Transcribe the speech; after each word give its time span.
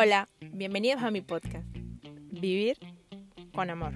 Hola, 0.00 0.28
bienvenidos 0.52 1.02
a 1.02 1.10
mi 1.10 1.22
podcast, 1.22 1.66
Vivir 2.30 2.78
con 3.52 3.68
Amor. 3.68 3.94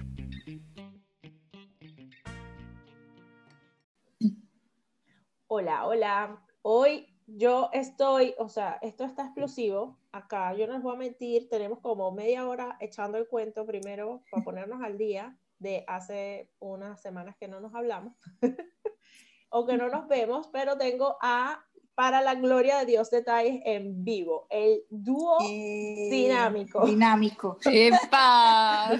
Hola, 5.47 5.85
hola. 5.85 6.45
Hoy 6.61 7.07
yo 7.25 7.69
estoy, 7.71 8.35
o 8.37 8.49
sea, 8.49 8.79
esto 8.81 9.05
está 9.05 9.23
explosivo. 9.23 9.97
Acá, 10.11 10.53
yo 10.55 10.67
no 10.67 10.73
les 10.73 10.83
voy 10.83 10.93
a 10.93 10.99
mentir, 10.99 11.47
tenemos 11.47 11.79
como 11.79 12.11
media 12.11 12.49
hora 12.49 12.75
echando 12.81 13.17
el 13.17 13.29
cuento 13.29 13.65
primero 13.65 14.25
para 14.29 14.43
ponernos 14.43 14.83
al 14.83 14.97
día 14.97 15.37
de 15.59 15.85
hace 15.87 16.51
unas 16.59 17.01
semanas 17.01 17.37
que 17.37 17.47
no 17.47 17.61
nos 17.61 17.73
hablamos 17.73 18.13
o 19.49 19.65
que 19.65 19.77
no 19.77 19.87
nos 19.87 20.09
vemos, 20.09 20.49
pero 20.51 20.77
tengo 20.77 21.15
a 21.21 21.63
para 21.95 22.21
la 22.21 22.35
gloria 22.35 22.79
de 22.79 22.85
Dios 22.85 23.09
detalles 23.11 23.61
en 23.65 24.03
vivo, 24.03 24.47
el 24.49 24.83
dúo 24.89 25.37
Eh, 25.43 26.07
dinámico. 26.09 26.85
Dinámico. 26.85 27.57
¡Epa! 27.65 28.91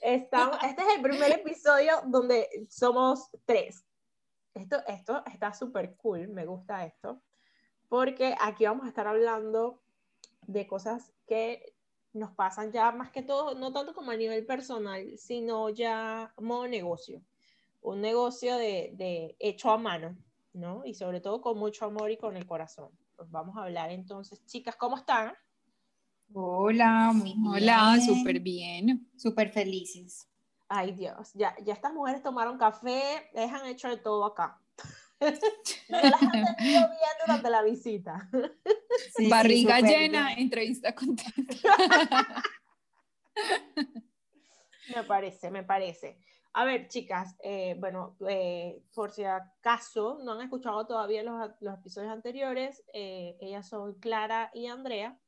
Estamos, 0.00 0.56
este 0.64 0.82
es 0.82 0.88
el 0.96 1.02
primer 1.02 1.30
episodio 1.32 1.94
donde 2.06 2.48
somos 2.68 3.28
tres. 3.44 3.84
Esto, 4.54 4.82
esto 4.86 5.22
está 5.32 5.54
súper 5.54 5.94
cool, 5.96 6.28
me 6.28 6.44
gusta 6.44 6.84
esto, 6.84 7.22
porque 7.88 8.34
aquí 8.40 8.64
vamos 8.64 8.84
a 8.84 8.88
estar 8.88 9.06
hablando 9.06 9.80
de 10.42 10.66
cosas 10.66 11.12
que 11.26 11.74
nos 12.12 12.32
pasan 12.32 12.72
ya 12.72 12.92
más 12.92 13.10
que 13.10 13.22
todo, 13.22 13.54
no 13.54 13.72
tanto 13.72 13.94
como 13.94 14.10
a 14.10 14.16
nivel 14.16 14.44
personal, 14.44 15.16
sino 15.16 15.70
ya 15.70 16.34
modo 16.38 16.66
negocio. 16.68 17.22
Un 17.80 18.00
negocio 18.00 18.56
de, 18.56 18.90
de 18.94 19.36
hecho 19.38 19.70
a 19.70 19.78
mano, 19.78 20.16
¿no? 20.52 20.84
Y 20.84 20.94
sobre 20.94 21.20
todo 21.20 21.40
con 21.40 21.58
mucho 21.58 21.86
amor 21.86 22.10
y 22.10 22.16
con 22.16 22.36
el 22.36 22.46
corazón. 22.46 22.90
Pues 23.16 23.30
vamos 23.30 23.56
a 23.56 23.62
hablar 23.62 23.90
entonces, 23.90 24.44
chicas, 24.46 24.76
¿cómo 24.76 24.96
están? 24.96 25.32
Hola, 26.34 27.12
muy 27.14 27.34
bien. 27.34 27.46
Hola, 27.46 27.98
súper 28.04 28.40
bien. 28.40 29.08
Súper 29.16 29.50
felices. 29.50 30.28
Ay 30.68 30.92
Dios, 30.92 31.32
ya, 31.34 31.54
ya 31.62 31.74
estas 31.74 31.92
mujeres 31.92 32.22
tomaron 32.22 32.56
café, 32.56 33.28
les 33.34 33.52
han 33.52 33.66
hecho 33.66 33.88
de 33.88 33.98
todo 33.98 34.24
acá. 34.24 34.58
No 35.88 36.00
las 36.00 36.20
han 36.22 36.56
tenido 36.56 36.80
bien 36.88 37.10
durante 37.26 37.50
la 37.50 37.62
visita. 37.62 38.28
Sí, 39.14 39.28
Barriga 39.28 39.80
llena, 39.80 40.28
bien. 40.28 40.38
entrevista 40.40 40.92
contenta. 40.94 41.54
Me 44.96 45.04
parece, 45.04 45.50
me 45.50 45.62
parece. 45.62 46.18
A 46.54 46.66
ver, 46.66 46.88
chicas, 46.88 47.34
eh, 47.42 47.76
bueno, 47.78 48.14
eh, 48.28 48.82
por 48.94 49.10
si 49.10 49.24
acaso 49.24 50.18
no 50.22 50.32
han 50.32 50.42
escuchado 50.42 50.86
todavía 50.86 51.22
los, 51.22 51.50
los 51.60 51.78
episodios 51.78 52.12
anteriores, 52.12 52.84
eh, 52.92 53.38
ellas 53.40 53.66
son 53.66 53.94
Clara 53.94 54.50
y 54.52 54.66
Andrea, 54.66 55.18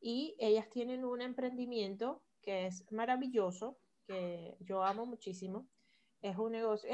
y 0.00 0.34
ellas 0.38 0.70
tienen 0.70 1.04
un 1.04 1.20
emprendimiento 1.20 2.22
que 2.40 2.66
es 2.66 2.90
maravilloso, 2.90 3.76
que 4.06 4.56
yo 4.60 4.82
amo 4.82 5.04
muchísimo. 5.04 5.68
Es 6.22 6.38
un 6.38 6.52
negocio, 6.52 6.88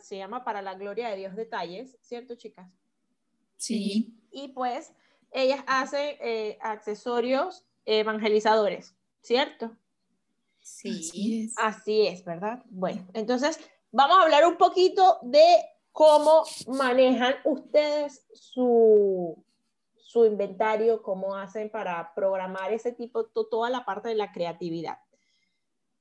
se 0.00 0.16
llama 0.16 0.44
Para 0.44 0.60
la 0.60 0.74
Gloria 0.74 1.08
de 1.08 1.16
Dios 1.16 1.34
Detalles, 1.34 1.96
¿cierto, 2.00 2.34
chicas? 2.34 2.70
Sí. 3.56 4.12
y 4.32 4.48
pues 4.48 4.92
ellas 5.30 5.62
hacen 5.68 6.16
accesorios 6.60 7.64
evangelizadores, 7.84 8.96
¿cierto? 9.20 9.76
Sí. 10.62 10.90
Así 11.08 11.44
es. 11.44 11.54
Así 11.58 12.06
es, 12.06 12.24
¿verdad? 12.24 12.62
Bueno, 12.70 13.06
entonces 13.14 13.58
vamos 13.90 14.16
a 14.18 14.22
hablar 14.22 14.46
un 14.46 14.56
poquito 14.56 15.18
de 15.22 15.44
cómo 15.90 16.44
manejan 16.68 17.34
ustedes 17.44 18.26
su, 18.32 19.44
su 19.96 20.24
inventario, 20.24 21.02
cómo 21.02 21.36
hacen 21.36 21.70
para 21.70 22.14
programar 22.14 22.72
ese 22.72 22.92
tipo, 22.92 23.26
to- 23.26 23.48
toda 23.48 23.68
la 23.70 23.84
parte 23.84 24.08
de 24.08 24.14
la 24.14 24.32
creatividad. 24.32 24.98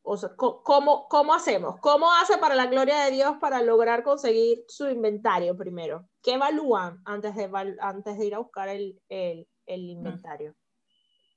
O 0.04 0.18
sea, 0.18 0.36
¿cómo, 0.36 1.08
¿cómo 1.08 1.34
hacemos? 1.34 1.80
¿Cómo 1.80 2.12
hace 2.12 2.38
para 2.40 2.56
la 2.56 2.66
gloria 2.66 3.04
de 3.04 3.12
Dios 3.12 3.36
para 3.40 3.62
lograr 3.62 4.04
conseguir 4.04 4.64
su 4.68 4.90
inventario 4.90 5.56
primero? 5.56 6.08
¿Qué 6.24 6.34
evalúan 6.34 7.02
antes 7.06 7.36
de, 7.36 7.50
antes 7.80 8.18
de 8.18 8.26
ir 8.26 8.34
a 8.34 8.40
buscar 8.40 8.70
el, 8.70 9.00
el, 9.10 9.48
el 9.68 9.90
inventario 9.90 10.56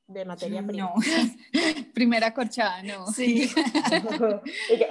de 0.06 0.24
materia 0.24 0.62
prima? 0.66 0.92
No, 0.94 0.94
Primera 1.94 2.32
corchada, 2.34 2.82
no. 2.82 3.06
sí. 3.12 3.50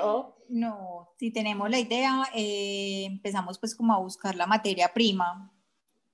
Oh, 0.02 0.36
No, 0.50 1.10
si 1.18 1.32
tenemos 1.32 1.70
la 1.70 1.80
idea, 1.80 2.24
eh, 2.34 3.06
empezamos 3.06 3.60
pues 3.60 3.76
como 3.76 3.94
a 3.94 4.00
buscar 4.00 4.36
la 4.36 4.48
materia 4.48 4.92
prima, 4.94 5.52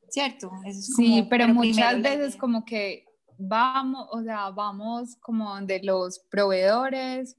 ¿cierto? 0.09 0.51
Eso 0.65 0.79
es 0.79 0.95
Sí, 0.95 1.19
como- 1.19 1.29
pero, 1.29 1.45
primero 1.45 1.67
muchas 1.67 2.01
veces 2.01 2.35
como 2.35 2.65
que 2.65 3.05
vamos, 3.37 4.07
o 4.11 4.21
sea, 4.23 4.49
vamos 4.49 5.15
como 5.21 5.59
de 5.61 5.81
los 5.83 6.19
proveedores, 6.29 7.37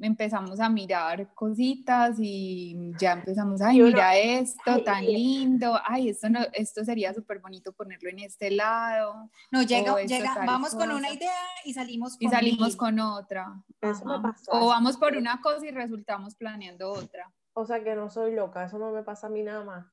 empezamos 0.00 0.58
a 0.60 0.68
mirar 0.68 1.32
cositas 1.34 2.16
y 2.18 2.92
ya 2.98 3.12
empezamos, 3.12 3.60
ay, 3.60 3.80
mira 3.82 4.16
esto, 4.16 4.62
ay, 4.66 4.84
tan 4.84 5.04
lindo, 5.04 5.78
ay, 5.84 6.08
esto, 6.08 6.28
no, 6.28 6.40
esto 6.52 6.84
sería 6.84 7.12
súper 7.14 7.40
bonito 7.40 7.72
ponerlo 7.72 8.08
en 8.10 8.20
este 8.20 8.50
lado, 8.50 9.30
No, 9.50 9.62
llega, 9.62 10.02
llega, 10.02 10.34
vamos 10.46 10.70
con 10.70 10.86
cosa. 10.86 10.94
una 10.96 11.12
idea 11.12 11.32
y 11.64 11.74
salimos 11.74 12.16
con 12.16 12.26
y 12.26 12.30
salimos 12.30 12.68
mil. 12.68 12.76
con 12.76 13.00
otra. 13.00 13.62
Eso 13.80 14.04
me 14.04 14.20
pasa. 14.20 14.50
O 14.52 14.68
vamos 14.68 14.96
por 14.96 15.16
una 15.16 15.40
cosa 15.40 15.66
y 15.66 15.70
resultamos 15.70 16.34
planeando 16.34 16.90
otra. 16.90 17.30
O 17.54 17.66
sea 17.66 17.84
que 17.84 17.94
no 17.94 18.08
soy 18.08 18.34
loca, 18.34 18.64
eso 18.64 18.78
no 18.78 18.92
me 18.92 19.02
pasa 19.02 19.26
a 19.26 19.30
mí 19.30 19.42
nada 19.42 19.62
más. 19.62 19.86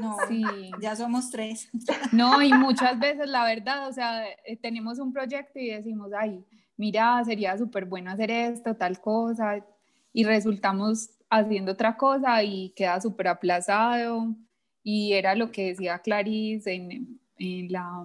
No, 0.00 0.16
Sí. 0.28 0.42
ya 0.80 0.96
somos 0.96 1.30
tres. 1.30 1.70
No, 2.10 2.42
y 2.42 2.52
muchas 2.52 2.98
veces 2.98 3.28
la 3.28 3.44
verdad, 3.44 3.88
o 3.88 3.92
sea, 3.92 4.26
eh, 4.28 4.56
tenemos 4.60 4.98
un 4.98 5.12
proyecto 5.12 5.60
y 5.60 5.70
decimos, 5.70 6.10
ay, 6.12 6.44
mira, 6.80 7.22
sería 7.26 7.58
súper 7.58 7.84
bueno 7.84 8.10
hacer 8.10 8.30
esto, 8.30 8.74
tal 8.74 9.00
cosa, 9.02 9.62
y 10.14 10.24
resultamos 10.24 11.10
haciendo 11.28 11.72
otra 11.72 11.98
cosa 11.98 12.42
y 12.42 12.70
queda 12.70 12.98
súper 13.00 13.28
aplazado. 13.28 14.34
Y 14.82 15.12
era 15.12 15.34
lo 15.34 15.52
que 15.52 15.66
decía 15.66 15.98
Clarice 15.98 16.72
en, 16.72 17.20
en, 17.36 17.70
la, 17.70 18.02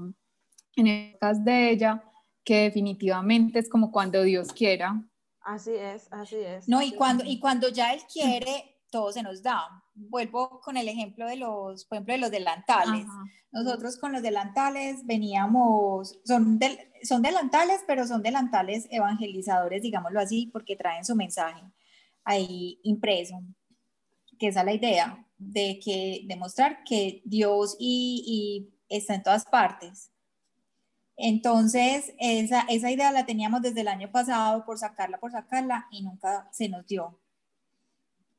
en 0.76 0.88
el 0.88 1.12
podcast 1.14 1.42
de 1.42 1.70
ella, 1.72 2.04
que 2.44 2.64
definitivamente 2.64 3.60
es 3.60 3.70
como 3.70 3.94
cuando 3.94 4.22
Dios 4.24 4.52
quiera. 4.52 5.02
Así 5.40 5.72
es, 5.72 6.12
así 6.12 6.36
es. 6.36 6.68
No, 6.68 6.82
y 6.82 6.92
cuando, 6.92 7.24
y 7.24 7.40
cuando 7.40 7.70
ya 7.70 7.94
él 7.94 8.02
quiere, 8.12 8.75
todo 8.96 9.12
se 9.12 9.24
nos 9.24 9.44
da. 9.44 9.84
Vuelvo 9.94 10.62
con 10.62 10.78
el 10.78 10.88
ejemplo 10.88 11.28
de 11.28 11.36
los, 11.36 11.84
por 11.84 11.98
ejemplo, 11.98 12.14
de 12.14 12.22
los 12.22 12.32
delantales. 12.32 13.06
Ajá. 13.06 13.26
Nosotros 13.52 13.98
con 13.98 14.14
los 14.14 14.22
delantales 14.22 15.06
veníamos, 15.06 16.18
son, 16.24 16.58
son 17.04 17.22
delantales, 17.22 17.82
pero 17.86 18.08
son 18.08 18.24
delantales 18.24 18.88
evangelizadores, 18.90 19.82
digámoslo 19.82 20.22
así, 20.22 20.50
porque 20.54 20.78
traen 20.78 21.04
su 21.04 21.14
mensaje 21.14 21.62
ahí 22.24 22.80
impreso, 22.84 23.42
que 24.40 24.48
esa 24.48 24.62
es 24.62 24.66
la 24.66 24.74
idea, 24.74 25.28
de 25.38 25.78
que 25.84 26.22
demostrar 26.26 26.86
que 26.86 27.22
Dios 27.26 27.76
y, 27.78 28.70
y 28.90 28.96
está 28.96 29.16
en 29.16 29.24
todas 29.24 29.44
partes. 29.44 30.10
Entonces, 31.18 32.14
esa, 32.18 32.62
esa 32.70 32.92
idea 32.92 33.12
la 33.12 33.26
teníamos 33.26 33.62
desde 33.62 33.82
el 33.82 33.90
año 33.90 34.10
pasado 34.10 34.64
por 34.64 34.78
sacarla, 34.78 35.20
por 35.20 35.34
sacarla, 35.34 35.88
y 35.92 36.02
nunca 36.02 36.48
se 36.54 36.70
nos 36.70 36.88
dio. 36.88 37.20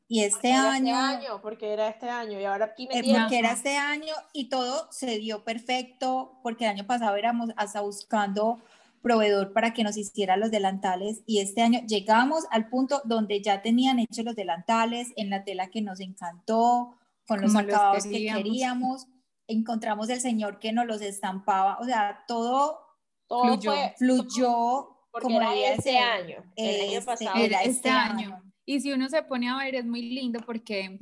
Y 0.08 0.22
este 0.22 0.50
Era 0.50 0.72
año, 0.72 1.40
porque 1.42 1.72
era 1.72 1.88
este 1.88 2.08
año, 2.08 2.38
y 2.38 2.44
ahora 2.44 2.66
aquí 2.66 2.86
me 2.86 2.98
eh, 2.98 3.02
tienen. 3.02 3.22
porque 3.22 3.38
era 3.38 3.52
este 3.52 3.76
año 3.76 4.14
y 4.32 4.48
todo 4.48 4.86
se 4.92 5.18
dio 5.18 5.42
perfecto, 5.42 6.38
porque 6.44 6.64
el 6.64 6.70
año 6.70 6.86
pasado 6.86 7.16
éramos 7.16 7.50
hasta 7.56 7.80
buscando 7.80 8.60
proveedor 9.02 9.52
para 9.52 9.72
que 9.72 9.82
nos 9.84 9.96
hiciera 9.96 10.36
los 10.36 10.50
delantales 10.50 11.22
y 11.26 11.38
este 11.40 11.62
año 11.62 11.80
llegamos 11.86 12.44
al 12.50 12.68
punto 12.68 13.02
donde 13.04 13.40
ya 13.40 13.62
tenían 13.62 13.98
hechos 14.00 14.24
los 14.24 14.34
delantales 14.34 15.12
en 15.16 15.30
la 15.30 15.44
tela 15.44 15.68
que 15.70 15.80
nos 15.82 16.00
encantó, 16.00 16.94
con 17.26 17.40
los 17.40 17.54
acabados 17.56 18.04
que 18.04 18.26
queríamos. 18.32 19.06
encontramos 19.48 20.08
el 20.08 20.20
señor 20.20 20.58
que 20.58 20.72
nos 20.72 20.86
los 20.86 21.02
estampaba, 21.02 21.78
o 21.80 21.84
sea, 21.84 22.24
todo 22.28 22.80
todo 23.28 23.42
fluyó, 23.44 23.72
fue, 23.72 23.94
fluyó 23.98 24.88
porque 25.12 25.22
como 25.34 25.40
era 25.40 25.72
este 25.72 25.98
año, 25.98 26.44
el 26.56 26.80
año 26.80 26.98
Este- 26.98 27.02
pasado. 27.06 27.36
era 27.44 27.58
este 27.60 27.70
este 27.70 27.90
año. 27.90 28.34
año. 28.34 28.42
Y 28.66 28.80
si 28.80 28.92
uno 28.92 29.08
se 29.08 29.22
pone 29.22 29.48
a 29.48 29.56
ver, 29.56 29.76
es 29.76 29.86
muy 29.86 30.02
lindo 30.02 30.40
porque, 30.44 30.98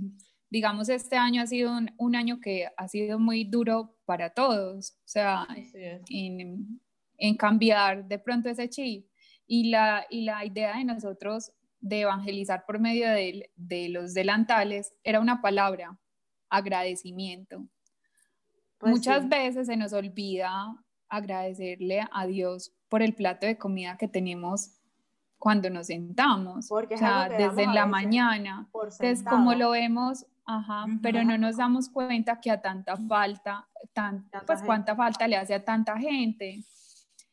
digamos, 0.50 0.88
este 0.90 1.16
año 1.16 1.42
ha 1.42 1.46
sido 1.46 1.76
un, 1.76 1.90
un 1.96 2.14
año 2.14 2.38
que 2.38 2.68
ha 2.76 2.86
sido 2.88 3.18
muy 3.18 3.44
duro 3.44 3.96
para 4.04 4.30
todos, 4.30 4.92
o 4.98 5.08
sea, 5.08 5.46
en, 6.10 6.80
en 7.16 7.36
cambiar 7.36 8.06
de 8.06 8.18
pronto 8.18 8.50
ese 8.50 8.68
chip. 8.68 9.06
Y 9.46 9.70
la, 9.70 10.06
y 10.10 10.24
la 10.24 10.44
idea 10.44 10.76
de 10.76 10.84
nosotros 10.84 11.52
de 11.80 12.02
evangelizar 12.02 12.64
por 12.66 12.78
medio 12.78 13.08
de, 13.08 13.50
de 13.56 13.88
los 13.88 14.14
delantales 14.14 14.94
era 15.02 15.20
una 15.20 15.40
palabra, 15.40 15.98
agradecimiento. 16.50 17.66
Pues 18.78 18.92
Muchas 18.92 19.22
sí. 19.22 19.28
veces 19.28 19.66
se 19.66 19.76
nos 19.76 19.92
olvida 19.94 20.76
agradecerle 21.08 22.02
a 22.12 22.26
Dios 22.26 22.72
por 22.88 23.02
el 23.02 23.14
plato 23.14 23.46
de 23.46 23.56
comida 23.56 23.96
que 23.96 24.08
tenemos 24.08 24.80
cuando 25.44 25.68
nos 25.68 25.88
sentamos, 25.88 26.68
Porque 26.70 26.94
o 26.94 26.96
sea, 26.96 27.28
desde 27.28 27.66
la 27.66 27.84
mañana. 27.84 28.66
Entonces, 28.72 29.22
como 29.22 29.52
lo 29.52 29.72
vemos, 29.72 30.24
ajá, 30.46 30.86
pero 31.02 31.18
Ujú. 31.18 31.28
no 31.28 31.36
nos 31.36 31.58
damos 31.58 31.90
cuenta 31.90 32.40
que 32.40 32.50
a 32.50 32.62
tanta 32.62 32.96
falta, 32.96 33.68
tan, 33.92 34.22
Tanta 34.30 34.46
pues 34.46 34.60
gente. 34.60 34.66
cuánta 34.66 34.96
falta 34.96 35.28
le 35.28 35.36
hace 35.36 35.52
a 35.52 35.62
tanta 35.62 35.98
gente. 35.98 36.64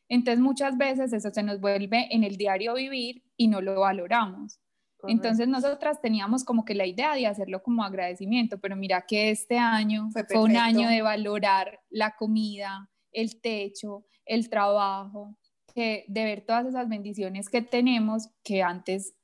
Entonces 0.10 0.42
muchas 0.42 0.78
veces 0.78 1.13
eso 1.13 1.30
se 1.31 1.42
nos 1.42 1.62
vuelve 1.62 2.13
en 2.13 2.25
el 2.25 2.36
diario 2.36 2.74
vivir 2.74 3.24
y 3.38 3.48
no 3.48 3.62
lo 3.62 3.80
valoramos. 3.80 4.60
Entonces 5.07 5.48
nosotras 5.48 6.02
teníamos 6.02 6.44
como 6.44 6.66
que 6.66 6.75
la 6.75 6.86
idea 6.86 7.16
de 7.16 7.28
hacerlo 7.28 7.64
como 7.64 7.81
agradecimiento, 7.81 8.60
pero 8.60 8.75
mira 8.75 9.06
que 9.07 9.30
este 9.31 9.57
año 9.57 10.10
fue, 10.12 10.25
fue 10.25 10.44
un 10.44 10.57
año 10.57 10.90
de 10.90 11.02
valorar 11.02 11.80
la 11.90 12.18
comida, 12.18 12.90
el 13.14 13.40
techo, 13.40 14.06
el 14.25 14.50
trabajo, 14.50 15.38
que 15.73 16.06
de 16.07 16.23
ver 16.23 16.45
todas 16.45 16.65
esas 16.65 16.88
bendiciones 16.89 17.50
que 17.50 17.62
tenemos 17.62 18.29
que 18.44 18.63
antes 18.63 19.15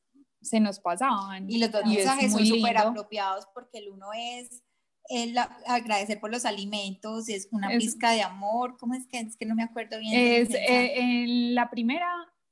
se 0.42 0.60
nos 0.60 0.80
pasaban. 0.80 1.50
Y 1.50 1.58
los 1.58 1.72
dos 1.72 1.86
mensajes 1.86 2.32
son 2.32 2.46
súper 2.46 2.78
apropiados 2.78 3.46
porque 3.54 3.80
el 3.80 3.90
uno 3.90 4.08
es 4.14 4.64
el 5.10 5.38
agradecer 5.66 6.20
por 6.20 6.32
los 6.32 6.46
alimentos, 6.46 7.30
es 7.30 7.48
una 7.52 7.70
pizca 7.70 8.12
de 8.12 8.22
amor, 8.22 8.78
¿cómo 8.78 8.94
es 8.94 9.08
que 9.08 9.20
es 9.20 9.38
que 9.38 9.46
no 9.46 9.56
me 9.56 9.64
acuerdo 9.64 10.00
bien? 10.00 10.14
Es 10.14 10.54
eh, 10.54 11.00
en 11.00 11.56
la 11.56 11.70
primera, 11.70 12.10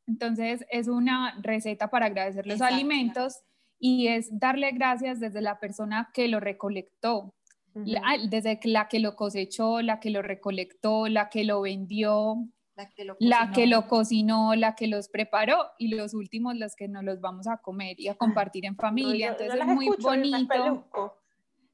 entonces 0.07 0.65
es 0.69 0.88
una 0.88 1.38
receta 1.42 1.89
para 1.89 2.07
agradecer 2.07 2.47
los 2.47 2.62
alimentos 2.62 3.42
y 3.77 4.07
es 4.07 4.30
darle 4.31 4.71
gracias 4.71 5.19
desde 5.19 5.42
la 5.42 5.59
persona 5.59 6.12
que 6.13 6.27
lo 6.27 6.39
recolectó, 6.39 7.36
desde 7.74 8.59
la 8.63 8.88
que 8.88 9.00
lo 9.00 9.15
cosechó, 9.15 9.81
la 9.81 10.00
que 10.00 10.09
lo 10.09 10.21
recolectó, 10.21 11.07
la 11.07 11.30
que 11.30 11.44
lo 11.44 11.62
vendió, 11.62 12.47
la 12.75 12.89
que, 12.89 13.06
lo 13.06 13.16
la 13.19 13.51
que 13.54 13.68
lo 13.68 13.88
cocinó, 13.88 14.54
la 14.56 14.75
que 14.75 14.88
los 14.88 15.07
preparó 15.07 15.57
y 15.77 15.89
los 15.89 16.13
últimos 16.13 16.56
los 16.56 16.75
que 16.75 16.88
nos 16.88 17.04
los 17.04 17.22
vamos 17.22 17.48
a 17.48 17.57
comer 17.57 18.00
y 18.00 18.10
a 18.10 18.16
compartir 18.16 18.66
en 18.66 18.75
familia. 18.75 19.30
Entonces 19.30 19.60
es 19.60 19.66
muy 19.66 19.89
bonito. 20.00 21.18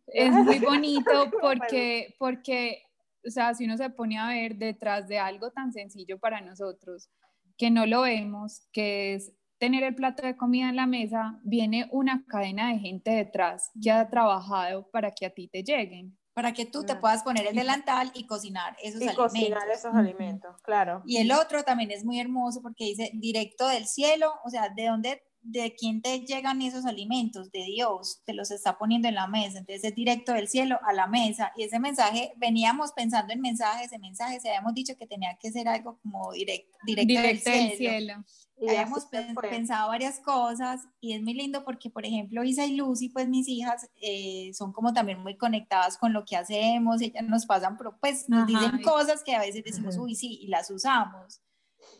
Es 0.08 0.32
muy 0.32 0.60
bonito 0.60 1.32
porque, 1.42 2.16
porque, 2.20 2.84
o 3.26 3.30
sea, 3.30 3.54
si 3.54 3.66
uno 3.66 3.78
se 3.78 3.90
pone 3.90 4.20
a 4.20 4.28
ver 4.28 4.58
detrás 4.58 5.08
de 5.08 5.18
algo 5.18 5.52
tan 5.52 5.74
sencillo 5.74 6.20
para 6.20 6.42
nosotros, 6.42 7.10
que 7.58 7.72
no 7.72 7.86
lo 7.86 8.02
vemos, 8.02 8.68
que 8.72 9.16
es 9.16 9.34
tener 9.58 9.84
el 9.84 9.96
plato 9.96 10.26
de 10.26 10.36
comida 10.36 10.70
en 10.70 10.76
la 10.76 10.88
mesa, 10.88 11.40
viene 11.44 11.88
una 11.92 12.26
cadena 12.28 12.72
de 12.72 12.80
gente 12.80 13.12
detrás 13.12 13.72
que 13.82 13.92
ha 13.92 14.10
trabajado 14.10 14.90
para 14.92 15.12
que 15.12 15.26
a 15.26 15.30
ti 15.30 15.48
te 15.48 15.64
lleguen 15.64 16.18
para 16.42 16.54
que 16.56 16.66
tú 16.66 16.84
te 16.84 16.96
puedas 16.96 17.22
poner 17.22 17.46
el 17.46 17.56
delantal 17.56 18.12
y 18.16 18.26
cocinar 18.26 18.76
esos 18.82 19.00
y 19.00 19.08
alimentos. 19.08 19.32
cocinar 19.32 19.70
esos 19.70 19.94
alimentos, 19.94 20.60
claro. 20.64 21.04
Y 21.06 21.18
el 21.18 21.32
otro 21.32 21.62
también 21.62 21.92
es 21.92 22.04
muy 22.04 22.20
hermoso 22.20 22.64
porque 22.64 22.86
dice 22.86 23.12
directo 23.14 23.68
del 23.68 23.86
cielo, 23.86 24.34
o 24.44 24.50
sea, 24.50 24.70
de 24.70 24.88
dónde, 24.88 25.24
de 25.44 25.76
quién 25.76 26.02
te 26.02 26.20
llegan 26.20 26.62
esos 26.62 26.86
alimentos, 26.86 27.52
de 27.52 27.64
Dios, 27.64 28.22
te 28.26 28.34
los 28.34 28.52
está 28.52 28.78
poniendo 28.78 29.08
en 29.08 29.16
la 29.16 29.28
mesa, 29.28 29.60
entonces 29.60 29.84
es 29.84 29.96
directo 29.96 30.34
del 30.34 30.48
cielo 30.48 30.80
a 30.86 30.94
la 30.94 31.08
mesa. 31.08 31.52
Y 31.56 31.64
ese 31.64 31.80
mensaje, 31.80 32.34
veníamos 32.38 32.92
pensando 32.92 33.34
en 33.34 33.42
mensajes, 33.42 33.92
en 33.92 34.02
mensajes, 34.02 34.46
habíamos 34.46 34.74
dicho 34.74 34.96
que 34.98 35.08
tenía 35.08 35.38
que 35.40 35.52
ser 35.52 35.68
algo 35.68 36.00
como 36.02 36.32
directo, 36.32 36.78
directo, 36.86 37.50
del 37.50 37.72
cielo. 37.72 38.24
hemos 38.60 39.08
pensado 39.50 39.90
varias 39.90 40.20
cosas 40.20 40.82
y 41.00 41.14
es 41.14 41.22
muy 41.22 41.34
lindo 41.34 41.64
porque, 41.66 41.90
por 41.90 42.06
ejemplo, 42.06 42.44
Isa 42.44 42.66
y 42.66 42.76
Lucy, 42.76 43.10
pues 43.10 43.28
mis 43.28 43.48
hijas 43.48 43.90
eh, 44.02 44.52
son 44.54 44.72
como 44.72 44.94
también 44.94 45.20
muy 45.20 45.38
conectadas 45.38 45.98
con 45.98 46.14
lo 46.14 46.24
que 46.24 46.38
hacemos, 46.38 47.02
ellas 47.02 47.24
nos 47.24 47.46
pasan, 47.48 47.78
pues 48.00 48.30
nos 48.30 48.46
dicen 48.46 48.82
cosas 48.84 49.24
que 49.24 49.34
a 49.34 49.40
veces 49.40 49.64
decimos, 49.64 49.98
uy, 49.98 50.14
sí, 50.16 50.40
y 50.42 50.48
las 50.48 50.70
usamos. 50.70 51.42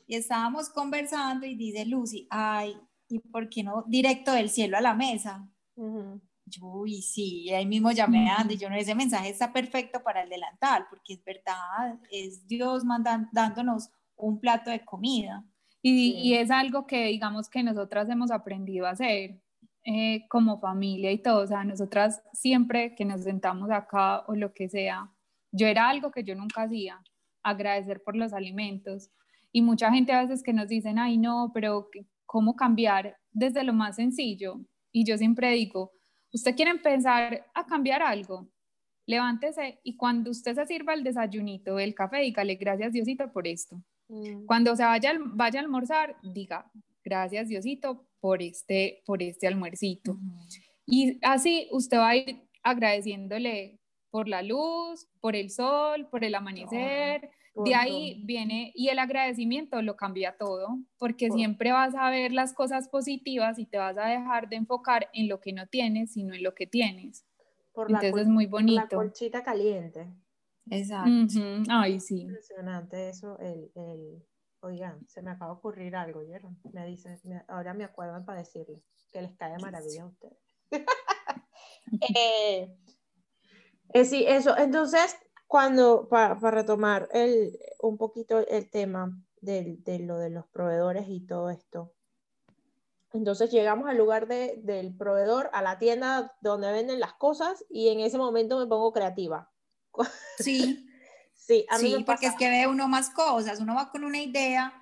Y 0.06 0.16
estábamos 0.16 0.70
conversando 0.70 1.46
y 1.46 1.56
dice 1.56 1.86
Lucy, 1.86 2.28
ay, 2.30 2.78
¿y 3.12 3.20
por 3.20 3.50
qué 3.50 3.64
no 3.64 3.84
directo 3.88 4.34
del 4.34 4.50
cielo 4.50 4.78
a 4.78 4.82
la 4.82 4.94
mesa? 4.94 5.48
Yo, 6.46 6.66
uy, 6.66 7.02
sí, 7.02 7.50
ahí 7.54 7.66
mismo 7.66 7.92
llamé 7.92 8.30
a 8.30 8.38
Andy, 8.38 8.58
yo 8.58 8.70
no, 8.70 8.76
ese 8.76 8.96
mensaje 8.96 9.30
está 9.30 9.54
perfecto 9.54 10.04
para 10.04 10.24
el 10.24 10.30
delantal, 10.30 10.86
porque 10.90 11.14
es 11.14 11.24
verdad, 11.24 12.00
es 12.12 12.48
Dios 12.48 12.84
mandando, 12.84 13.30
dándonos 13.32 13.90
un 14.18 14.40
plato 14.40 14.70
de 14.70 14.84
comida. 14.84 15.46
Y, 15.84 16.36
es 16.36 16.52
algo 16.52 16.86
que 16.86 17.08
digamos 17.08 17.50
que 17.50 17.64
nosotras 17.64 18.08
hemos 18.10 18.30
aprendido 18.30 18.86
a 18.86 18.92
hacer 18.92 19.42
eh, 19.84 20.28
como 20.30 20.60
familia 20.60 21.12
y 21.12 21.18
todo. 21.18 21.44
O 21.44 21.48
sea, 21.48 21.64
nosotras 21.64 22.22
siempre 22.34 22.94
que 22.96 23.04
nos 23.04 23.24
sentamos 23.24 23.72
acá 23.72 24.24
o 24.28 24.36
lo 24.36 24.54
que 24.54 24.70
sea, 24.70 25.12
yo 25.52 25.68
era 25.68 25.90
algo 25.90 26.12
que 26.12 26.24
yo 26.24 26.36
nunca 26.36 26.64
hacía, 26.64 27.02
agradecer 27.42 28.04
por 28.04 28.16
los 28.16 28.32
alimentos. 28.34 29.10
Y 29.52 29.64
mucha 29.64 29.92
gente 29.92 30.14
a 30.14 30.22
veces 30.22 30.44
que 30.44 30.54
nos 30.54 30.68
dicen, 30.68 31.00
ay 31.00 31.18
no, 31.18 31.52
pero 31.54 31.90
¿cómo 32.32 32.56
cambiar 32.56 33.18
desde 33.34 33.62
lo 33.62 33.74
más 33.74 33.98
sencillo? 33.98 34.62
Y 34.90 35.04
yo 35.04 35.18
siempre 35.18 35.52
digo, 35.52 35.92
¿usted 36.32 36.56
quiere 36.56 36.72
empezar 36.72 37.46
a 37.54 37.66
cambiar 37.66 38.02
algo? 38.02 38.48
Levántese 39.06 39.82
y 39.84 39.98
cuando 39.98 40.32
usted 40.32 40.56
se 40.56 40.66
sirva 40.66 40.94
el 40.94 41.04
desayunito, 41.04 41.78
el 41.78 41.94
café, 41.94 42.22
dígale 42.22 42.56
gracias 42.56 42.94
Diosito 42.94 43.30
por 43.34 43.48
esto. 43.48 43.84
Mm. 44.08 44.46
Cuando 44.46 44.74
se 44.78 44.84
vaya, 44.86 45.12
vaya 45.20 45.60
a 45.60 45.64
almorzar, 45.64 46.16
diga, 46.24 46.72
gracias 47.04 47.50
Diosito 47.50 48.08
por 48.22 48.42
este, 48.42 49.04
por 49.06 49.22
este 49.22 49.48
almuercito. 49.48 50.18
Y 50.86 51.20
así 51.24 51.68
usted 51.72 51.98
va 51.98 52.12
a 52.12 52.16
ir 52.16 52.48
agradeciéndole 52.64 53.82
por 54.10 54.30
la 54.30 54.42
luz, 54.42 55.06
por 55.20 55.36
el 55.36 55.50
sol, 55.50 56.08
por 56.10 56.24
el 56.24 56.34
amanecer. 56.36 57.30
De 57.54 57.76
ahí 57.76 58.22
viene, 58.26 58.72
y 58.76 58.90
el 58.90 59.00
agradecimiento 59.00 59.82
lo 59.82 59.96
cambia 59.96 60.38
todo, 60.38 60.80
porque 60.98 61.30
siempre 61.32 61.72
vas 61.72 61.94
a 61.96 62.10
ver 62.10 62.32
las 62.32 62.54
cosas 62.54 62.88
positivas 62.88 63.60
y 63.60 63.66
te 63.66 63.78
vas 63.78 63.98
a 63.98 64.06
dejar 64.06 64.50
de 64.50 64.56
enfocar 64.56 65.10
en 65.14 65.28
lo 65.28 65.42
que 65.42 65.54
no 65.54 65.68
tienes, 65.68 66.14
sino 66.14 66.34
en 66.34 66.44
lo 66.44 66.56
que 66.56 66.68
tienes. 66.68 67.26
Entonces 67.76 68.16
es 68.16 68.28
muy 68.28 68.46
bonito. 68.46 68.82
la 68.82 68.88
colchita 68.88 69.44
caliente. 69.44 70.08
Exacto. 70.70 71.40
Ay, 71.70 72.00
sí. 72.00 72.22
Impresionante 72.22 73.10
eso, 73.10 73.38
el, 73.40 73.72
el, 73.76 74.24
oigan, 74.62 75.08
se 75.08 75.22
me 75.22 75.32
acaba 75.32 75.52
de 75.52 75.58
ocurrir 75.58 75.96
algo, 75.96 76.20
¿oyeron? 76.20 76.58
Me 76.72 76.86
dicen, 76.86 77.20
ahora 77.48 77.74
me 77.74 77.84
acuerdan 77.84 78.26
para 78.26 78.40
decirles 78.40 78.82
que 79.12 79.22
les 79.22 79.36
cae 79.36 79.58
maravilla 79.60 80.04
a 80.04 80.08
ustedes. 80.08 80.38
Eh, 82.16 82.74
eh, 83.94 84.06
sí, 84.06 84.24
eso, 84.26 84.58
entonces, 84.58 85.18
cuando, 85.52 86.08
para, 86.08 86.36
retomar 86.36 87.10
el, 87.12 87.60
un 87.82 87.98
poquito 87.98 88.40
el 88.40 88.70
tema 88.70 89.12
de, 89.42 89.76
de, 89.80 90.00
lo 90.00 90.18
de 90.18 90.30
los 90.30 90.48
proveedores 90.48 91.10
y 91.10 91.20
todo 91.20 91.50
esto, 91.50 91.92
entonces 93.12 93.52
llegamos 93.52 93.90
al 93.90 93.98
lugar 93.98 94.30
de, 94.30 94.62
del 94.64 94.96
proveedor, 94.96 95.50
a 95.52 95.62
la 95.62 95.78
tienda 95.78 96.38
donde 96.40 96.72
venden 96.72 97.02
las 97.02 97.12
cosas 97.16 97.66
y 97.70 97.90
en 97.90 98.00
ese 98.00 98.18
momento 98.18 98.58
me 98.58 98.66
pongo 98.66 98.94
creativa 98.94 99.52
Sí. 100.40 100.88
sí, 101.34 101.66
a 101.70 101.80
mí 101.80 102.02
porque 102.06 102.28
es 102.28 102.36
que 102.36 102.50
ve 102.50 102.68
uno 102.68 102.88
más 102.88 103.10
cosas, 103.10 103.60
uno 103.60 103.76
va 103.76 103.92
con 103.92 104.06
una 104.06 104.22
idea, 104.22 104.81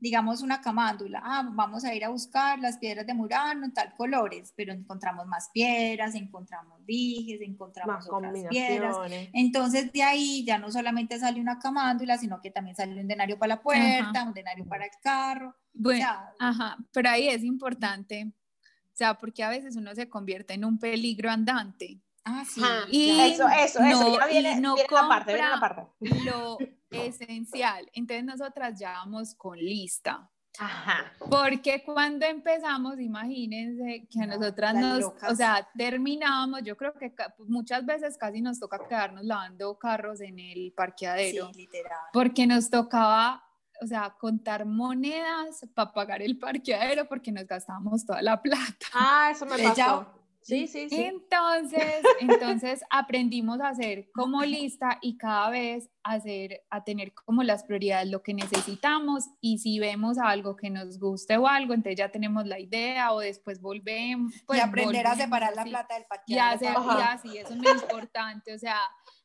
digamos 0.00 0.42
una 0.42 0.60
camándula, 0.60 1.20
ah, 1.24 1.48
vamos 1.52 1.84
a 1.84 1.94
ir 1.94 2.04
a 2.04 2.08
buscar 2.08 2.58
las 2.58 2.78
piedras 2.78 3.06
de 3.06 3.14
Murano 3.14 3.64
en 3.64 3.72
tal 3.72 3.94
colores, 3.94 4.52
pero 4.56 4.72
encontramos 4.72 5.26
más 5.26 5.50
piedras, 5.52 6.14
encontramos 6.14 6.84
dijes, 6.86 7.40
encontramos 7.40 7.96
más 7.96 8.08
otras 8.08 8.44
piedras. 8.48 8.96
Entonces 9.32 9.92
de 9.92 10.02
ahí 10.02 10.44
ya 10.44 10.58
no 10.58 10.70
solamente 10.70 11.18
sale 11.18 11.40
una 11.40 11.58
camándula, 11.58 12.16
sino 12.16 12.40
que 12.40 12.50
también 12.50 12.76
sale 12.76 13.00
un 13.00 13.08
denario 13.08 13.38
para 13.38 13.56
la 13.56 13.62
puerta, 13.62 14.24
un 14.24 14.34
denario 14.34 14.64
para 14.66 14.84
el 14.84 14.92
carro. 15.02 15.54
Bueno, 15.72 16.06
ajá, 16.38 16.76
pero 16.92 17.10
ahí 17.10 17.28
es 17.28 17.42
importante, 17.42 18.32
o 18.64 18.96
sea, 18.98 19.14
porque 19.14 19.44
a 19.44 19.48
veces 19.48 19.76
uno 19.76 19.94
se 19.94 20.08
convierte 20.08 20.54
en 20.54 20.64
un 20.64 20.78
peligro 20.78 21.30
andante. 21.30 22.00
Ah, 22.24 22.44
sí. 22.46 22.60
y 22.90 23.20
eso, 23.20 23.48
eso, 23.48 23.80
eso, 23.80 24.18
ya 24.18 24.26
viene, 24.26 24.60
no 24.60 24.74
viene 24.74 24.88
la 24.90 25.08
parte, 25.08 25.32
viene 25.32 25.48
la 25.48 25.60
parte. 25.60 25.86
Lo 26.24 26.58
esencial. 26.90 27.88
Entonces 27.92 28.24
nosotras 28.24 28.78
ya 28.78 28.92
vamos 28.92 29.34
con 29.34 29.58
lista. 29.58 30.30
Ajá. 30.58 31.12
Porque 31.30 31.84
cuando 31.84 32.26
empezamos, 32.26 32.98
imagínense 32.98 34.08
que 34.10 34.22
a 34.22 34.26
nosotras 34.26 34.74
nos, 34.74 35.04
o 35.04 35.34
sea, 35.34 35.68
terminábamos, 35.76 36.62
yo 36.64 36.76
creo 36.76 36.92
que 36.94 37.14
muchas 37.46 37.86
veces 37.86 38.18
casi 38.18 38.40
nos 38.40 38.58
toca 38.58 38.78
quedarnos 38.88 39.24
lavando 39.24 39.78
carros 39.78 40.20
en 40.20 40.38
el 40.38 40.72
parqueadero. 40.76 41.50
Sí, 41.52 41.60
literal. 41.60 41.98
Porque 42.12 42.46
nos 42.46 42.70
tocaba, 42.70 43.44
o 43.80 43.86
sea, 43.86 44.16
contar 44.18 44.66
monedas 44.66 45.64
para 45.74 45.92
pagar 45.92 46.22
el 46.22 46.38
parqueadero 46.38 47.08
porque 47.08 47.30
nos 47.30 47.46
gastábamos 47.46 48.04
toda 48.04 48.20
la 48.20 48.42
plata. 48.42 48.86
Ah, 48.94 49.30
eso 49.30 49.46
me 49.46 49.62
pasó. 49.62 50.17
Sí, 50.48 50.66
sí, 50.66 50.88
sí. 50.88 51.04
Entonces, 51.04 52.02
entonces 52.20 52.80
aprendimos 52.88 53.60
a 53.60 53.68
hacer 53.68 54.08
como 54.14 54.42
lista 54.44 54.96
y 55.02 55.18
cada 55.18 55.50
vez 55.50 55.90
hacer, 56.02 56.64
a 56.70 56.84
tener 56.84 57.12
como 57.12 57.42
las 57.42 57.64
prioridades, 57.64 58.08
lo 58.08 58.22
que 58.22 58.32
necesitamos 58.32 59.24
y 59.42 59.58
si 59.58 59.78
vemos 59.78 60.16
algo 60.16 60.56
que 60.56 60.70
nos 60.70 60.98
guste 60.98 61.36
o 61.36 61.46
algo, 61.46 61.74
entonces 61.74 61.98
ya 61.98 62.10
tenemos 62.10 62.46
la 62.46 62.58
idea 62.58 63.12
o 63.12 63.20
después 63.20 63.60
volvemos. 63.60 64.32
Pues, 64.46 64.58
y 64.58 64.62
aprender 64.62 65.06
a 65.06 65.16
separar 65.16 65.54
la 65.54 65.64
plata 65.64 65.94
del 65.96 66.06
parqueadero. 66.06 66.98
Ya, 66.98 67.18
sí, 67.18 67.36
eso 67.36 67.52
es 67.52 67.56
muy 67.58 67.68
importante, 67.68 68.54
o 68.54 68.58
sea, 68.58 68.78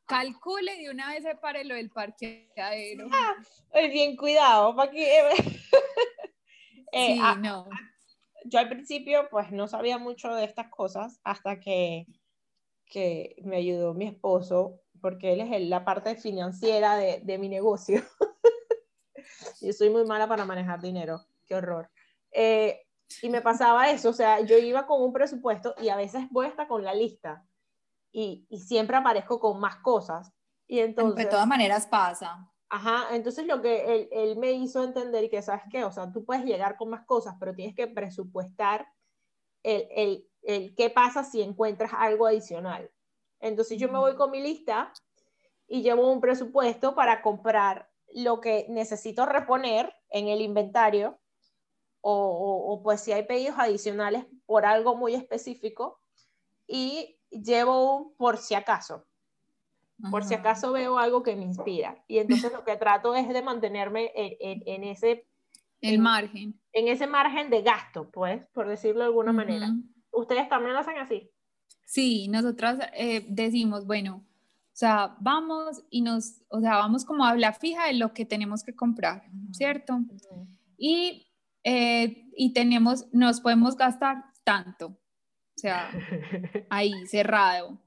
calcule 0.05 0.75
de 0.75 0.89
una 0.89 1.07
vez 1.07 1.23
separe 1.23 1.63
lo 1.63 1.75
del 1.75 1.89
parqueadero. 1.89 3.07
Ah, 3.13 3.35
bien 3.89 4.17
cuidado, 4.17 4.75
para 4.75 4.91
que... 4.91 5.19
eh, 6.91 7.13
sí, 7.13 7.19
ah, 7.21 7.37
no 7.41 7.69
yo 8.45 8.59
al 8.59 8.69
principio 8.69 9.27
pues 9.29 9.51
no 9.51 9.67
sabía 9.67 9.97
mucho 9.97 10.33
de 10.33 10.43
estas 10.43 10.69
cosas 10.69 11.19
hasta 11.23 11.59
que, 11.59 12.07
que 12.85 13.35
me 13.43 13.57
ayudó 13.57 13.93
mi 13.93 14.07
esposo, 14.07 14.81
porque 15.01 15.33
él 15.33 15.41
es 15.41 15.61
la 15.67 15.85
parte 15.85 16.15
financiera 16.15 16.95
de, 16.95 17.21
de 17.23 17.37
mi 17.37 17.49
negocio. 17.49 18.01
Yo 19.61 19.73
soy 19.73 19.89
muy 19.89 20.05
mala 20.05 20.27
para 20.27 20.45
manejar 20.45 20.81
dinero, 20.81 21.21
qué 21.45 21.55
horror. 21.55 21.89
Eh, 22.31 22.85
y 23.21 23.29
me 23.29 23.41
pasaba 23.41 23.89
eso, 23.89 24.09
o 24.09 24.13
sea, 24.13 24.41
yo 24.41 24.57
iba 24.57 24.87
con 24.87 25.01
un 25.01 25.13
presupuesto 25.13 25.75
y 25.81 25.89
a 25.89 25.95
veces 25.95 26.25
voy 26.31 26.47
hasta 26.47 26.67
con 26.67 26.83
la 26.83 26.93
lista 26.93 27.45
y, 28.11 28.45
y 28.49 28.59
siempre 28.59 28.97
aparezco 28.97 29.39
con 29.39 29.59
más 29.59 29.77
cosas. 29.77 30.31
Y 30.67 30.79
entonces... 30.79 31.25
De 31.25 31.29
todas 31.29 31.47
maneras 31.47 31.85
pasa. 31.85 32.51
Ajá, 32.75 33.15
entonces 33.15 33.45
lo 33.45 33.61
que 33.61 33.85
él, 33.85 34.09
él, 34.11 34.35
me 34.35 34.51
hizo 34.51 34.83
entender 34.83 35.23
y 35.23 35.29
que, 35.29 35.43
¿sabes 35.43 35.61
qué? 35.69 35.83
O 35.83 35.91
sea, 35.91 36.11
tú 36.11 36.25
puedes 36.25 36.43
llegar 36.43 36.75
con 36.75 36.89
más 36.89 37.05
cosas, 37.05 37.35
pero 37.39 37.53
tienes 37.53 37.75
que 37.75 37.85
presupuestar 37.85 38.87
el, 39.61 39.87
el, 39.91 40.27
el 40.41 40.73
qué 40.73 40.89
pasa 40.89 41.23
si 41.23 41.43
encuentras 41.43 41.91
algo 41.93 42.25
adicional. 42.25 42.89
Entonces 43.39 43.77
yo 43.77 43.89
me 43.89 43.99
voy 43.99 44.15
con 44.15 44.31
mi 44.31 44.41
lista 44.41 44.91
y 45.67 45.83
llevo 45.83 46.11
un 46.11 46.19
presupuesto 46.19 46.95
para 46.95 47.21
comprar 47.21 47.91
lo 48.11 48.41
que 48.41 48.65
necesito 48.69 49.27
reponer 49.27 49.93
en 50.09 50.29
el 50.29 50.41
inventario 50.41 51.19
o, 52.01 52.81
pues 52.83 53.01
si 53.01 53.11
hay 53.11 53.27
pedidos 53.27 53.59
adicionales 53.59 54.25
por 54.47 54.65
algo 54.65 54.95
muy 54.95 55.13
específico 55.13 55.99
y 56.65 57.19
llevo 57.29 57.97
un 57.97 58.15
por 58.15 58.39
si 58.39 58.55
acaso. 58.55 59.05
Por 60.11 60.23
si 60.23 60.33
acaso 60.33 60.71
veo 60.71 60.97
algo 60.97 61.23
que 61.23 61.35
me 61.35 61.43
inspira. 61.43 62.03
Y 62.07 62.17
entonces 62.17 62.51
lo 62.51 62.63
que 62.63 62.75
trato 62.75 63.15
es 63.15 63.27
de 63.29 63.41
mantenerme 63.41 64.11
en, 64.15 64.83
ese... 64.83 65.25
El 65.81 65.99
margen. 65.99 66.59
En 66.71 66.87
ese 66.87 67.07
margen 67.07 67.49
de 67.49 67.61
gasto, 67.61 68.09
pues, 68.11 68.45
por 68.53 68.67
decirlo 68.67 69.01
de 69.01 69.05
alguna 69.07 69.33
manera. 69.33 69.69
¿Ustedes 70.11 70.49
también 70.49 70.73
lo 70.73 70.79
hacen 70.79 70.97
así? 70.97 71.29
Sí, 71.85 72.27
nosotras 72.27 72.79
eh, 72.93 73.25
decimos, 73.29 73.85
bueno, 73.85 74.25
o 74.25 74.75
sea, 74.75 75.15
vamos 75.19 75.83
y 75.89 76.01
nos, 76.01 76.41
o 76.49 76.59
sea, 76.59 76.77
vamos 76.77 77.05
como 77.05 77.25
a 77.25 77.35
la 77.35 77.53
fija 77.53 77.87
de 77.87 77.93
lo 77.93 78.13
que 78.13 78.25
tenemos 78.25 78.63
que 78.63 78.75
comprar, 78.75 79.23
¿cierto? 79.51 79.99
Y 80.77 81.27
eh, 81.63 82.29
y 82.35 82.53
tenemos, 82.53 83.05
nos 83.13 83.39
podemos 83.39 83.77
gastar 83.77 84.25
tanto, 84.43 84.87
o 84.87 85.57
sea, 85.57 85.89
ahí 86.69 86.91
cerrado. 87.07 87.81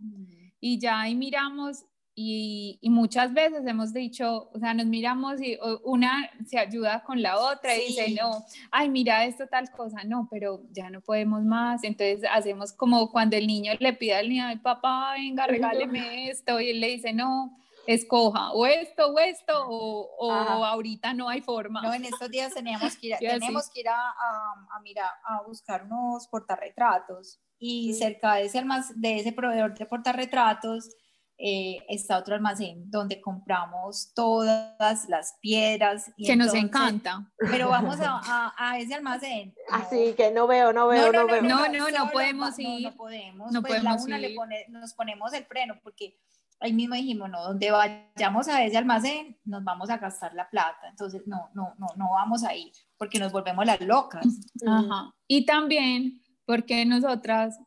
Y 0.61 0.79
ya 0.79 1.01
ahí 1.01 1.15
miramos 1.15 1.85
y, 2.19 2.79
y, 2.81 2.89
muchas 2.89 3.35
veces 3.35 3.67
hemos 3.67 3.93
dicho, 3.93 4.49
o 4.51 4.59
sea, 4.59 4.73
nos 4.73 4.87
miramos 4.87 5.39
y 5.43 5.59
una 5.85 6.31
se 6.47 6.59
ayuda 6.59 7.05
con 7.05 7.21
la 7.21 7.39
otra 7.39 7.77
y 7.77 7.89
dice, 7.89 8.11
no, 8.19 8.43
ay, 8.71 8.89
mira 8.89 9.27
esto 9.27 9.47
tal 9.49 9.71
cosa, 9.71 10.03
no, 10.03 10.27
pero 10.31 10.63
ya 10.71 10.89
no 10.89 11.03
podemos 11.03 11.45
más. 11.45 11.85
Entonces 11.85 12.23
hacemos 12.33 12.73
como 12.73 13.13
cuando 13.13 13.37
el 13.37 13.47
niño 13.47 13.75
le 13.79 13.93
pide 13.93 14.15
al 14.15 14.31
niño, 14.31 14.47
ay, 14.47 14.57
papá, 14.57 15.13
venga, 15.13 15.47
regáleme 15.47 16.31
esto, 16.31 16.59
y 16.59 16.71
él 16.71 16.81
le 16.81 16.89
dice, 16.89 17.13
no, 17.13 17.55
escoja 17.87 18.53
o 18.53 18.65
esto 18.67 19.09
o 19.09 19.19
esto 19.19 19.53
o, 19.69 20.33
ahorita 20.33 21.13
no 21.13 21.29
hay 21.29 21.43
forma. 21.43 21.83
No, 21.83 21.93
en 21.93 22.07
estos 22.07 22.31
días 22.31 22.55
teníamos 22.55 22.97
que 22.97 23.09
ir, 23.09 23.15
a, 23.15 23.19
tenemos 23.19 23.69
que 23.69 23.81
ir 23.81 23.91
a, 23.91 24.15
a, 24.75 24.81
mirar, 24.83 25.11
a 25.23 25.43
buscar 25.43 25.85
unos 25.85 26.27
portarretratos. 26.29 27.41
Y 27.59 27.95
cerca 27.95 28.35
de 28.35 28.45
ese, 28.45 28.63
de 28.97 29.19
ese 29.19 29.33
proveedor 29.33 29.73
de 29.75 29.87
portarretratos 29.87 30.95
eh, 31.39 31.79
está 31.89 32.19
otro 32.19 32.35
almacén 32.35 32.91
donde 32.91 33.21
compramos 33.21 34.13
todas 34.15 35.09
las 35.09 35.37
piedras. 35.41 36.11
que 36.17 36.37
nos 36.37 36.55
encanta. 36.55 37.31
Pero 37.39 37.69
vamos 37.69 37.99
a, 38.01 38.21
a, 38.57 38.79
ese 38.79 38.95
almacén. 38.95 39.55
Así 39.71 40.15
que 40.17 40.31
no 40.31 40.47
veo, 40.47 40.73
no 40.73 40.89
veo, 40.89 41.13
no, 41.13 41.27
veo. 41.27 41.43
No, 41.43 41.69
no, 41.69 41.91
no, 41.91 42.11
podemos 42.11 42.59
ir. 42.59 42.83
No, 42.83 42.97
podemos. 42.97 43.53
No 43.53 43.61
pues 43.61 43.75
podemos 43.75 43.99
la 43.99 44.05
una 44.05 44.19
Le 44.19 44.35
pone, 44.35 44.67
nos 44.69 44.95
ponemos 44.95 45.33
el 45.33 45.45
freno 45.45 45.75
porque 45.83 46.19
ahí 46.61 46.73
mismo 46.73 46.95
dijimos, 46.95 47.29
no, 47.31 47.43
donde 47.43 47.71
vayamos 47.71 48.49
a 48.49 48.65
ese 48.65 48.79
almacén, 48.79 49.39
nos 49.45 49.63
vamos 49.63 49.91
a 49.91 49.99
gastar 49.99 50.35
la 50.35 50.49
plata. 50.49 50.89
Entonces, 50.89 51.23
no, 51.27 51.51
no, 51.55 51.75
no, 51.79 51.87
no 51.97 52.11
vamos 52.13 52.45
a 52.45 52.55
ir, 52.55 52.73
porque 52.97 53.19
nos 53.19 53.33
volvemos 53.33 53.67
las 53.67 53.81
locas. 53.81 54.27
Ajá. 54.67 55.13
Y 55.27 55.45
también 55.45 56.23
porque 56.47 56.87
nosotras, 56.87 57.59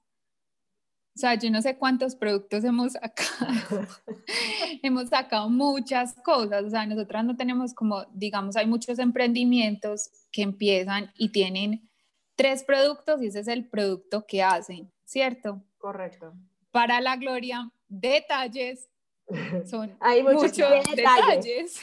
o 1.16 1.20
sea, 1.20 1.36
yo 1.36 1.50
no 1.52 1.62
sé 1.62 1.78
cuántos 1.78 2.16
productos 2.16 2.64
hemos 2.64 2.94
sacado, 2.94 3.88
hemos 4.84 5.10
sacado 5.10 5.50
muchas 5.50 6.14
cosas, 6.24 6.64
o 6.64 6.70
sea, 6.70 6.86
nosotras 6.86 7.26
no 7.26 7.36
tenemos 7.36 7.74
como, 7.74 8.06
digamos, 8.14 8.56
hay 8.56 8.68
muchos 8.68 9.00
emprendimientos 9.00 10.10
que 10.32 10.44
empiezan 10.44 11.12
y 11.16 11.30
tienen 11.30 11.90
tres 12.36 12.64
productos 12.64 13.22
y 13.22 13.28
ese 13.28 13.40
es 13.42 13.48
el 13.48 13.68
producto 13.68 14.26
que 14.26 14.42
hacen, 14.42 14.92
¿cierto? 15.04 15.62
Correcto. 15.78 16.34
Para 16.72 17.02
la 17.02 17.18
gloria 17.18 17.72
detalles, 17.90 18.90
son 19.70 19.96
Hay 20.00 20.24
muchos, 20.24 20.56
detalles. 20.96 21.82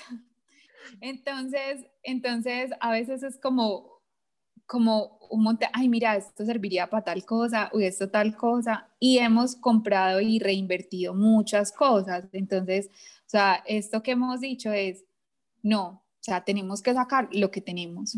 Entonces, 1.01 1.85
entonces, 2.03 2.71
a 2.81 2.93
veces 2.93 3.23
es 3.23 3.39
como, 3.39 3.96
como 4.67 5.19
un 5.31 5.43
monte, 5.43 5.69
ay, 5.73 5.89
mira, 5.89 6.17
esto 6.17 6.45
serviría 6.45 6.89
para 6.89 7.05
tal 7.05 7.25
cosa, 7.25 7.71
o 7.73 7.81
esto 7.81 8.11
tal 8.11 8.37
cosa, 8.37 8.89
y 8.99 9.19
hemos 9.19 9.57
comprado 9.57 10.21
y 10.21 10.39
reinvertido 10.39 11.15
muchas 11.15 11.73
cosas. 11.73 12.25
Entonces, 12.33 12.89
o 12.89 13.29
sea, 13.29 13.63
esto 13.67 14.03
que 14.03 14.13
hemos 14.13 14.41
dicho 14.41 14.73
es, 14.73 15.05
no, 15.63 16.03
o 16.27 16.29
sea, 16.29 16.43
tenemos 16.43 16.83
que 16.83 16.93
sacar 16.93 17.29
lo 17.31 17.53
que 17.53 17.61
tenemos. 17.61 18.17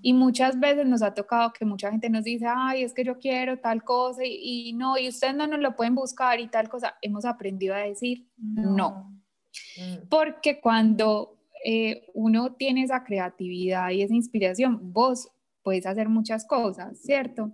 Y 0.00 0.12
muchas 0.12 0.60
veces 0.60 0.86
nos 0.86 1.02
ha 1.02 1.12
tocado 1.14 1.52
que 1.52 1.64
mucha 1.64 1.90
gente 1.90 2.08
nos 2.08 2.22
dice, 2.22 2.46
ay, 2.48 2.84
es 2.84 2.94
que 2.94 3.02
yo 3.02 3.18
quiero 3.18 3.58
tal 3.58 3.82
cosa 3.82 4.22
y, 4.24 4.72
no, 4.74 4.96
y 4.96 5.08
ustedes 5.08 5.34
no 5.34 5.48
nos 5.48 5.58
lo 5.58 5.74
pueden 5.74 5.96
buscar 5.96 6.38
y 6.38 6.46
tal 6.46 6.68
cosa. 6.68 6.94
Hemos 7.02 7.24
aprendido 7.24 7.74
a 7.74 7.78
decir 7.78 8.28
no. 8.36 9.12
Mm. 9.76 10.08
Porque 10.08 10.60
cuando 10.60 11.36
eh, 11.64 12.06
uno 12.14 12.54
tiene 12.54 12.84
esa 12.84 13.02
creatividad 13.02 13.90
y 13.90 14.02
esa 14.02 14.14
inspiración, 14.14 14.92
vos 14.92 15.28
puedes 15.68 15.84
hacer 15.84 16.08
muchas 16.08 16.46
cosas, 16.46 16.98
¿cierto? 16.98 17.52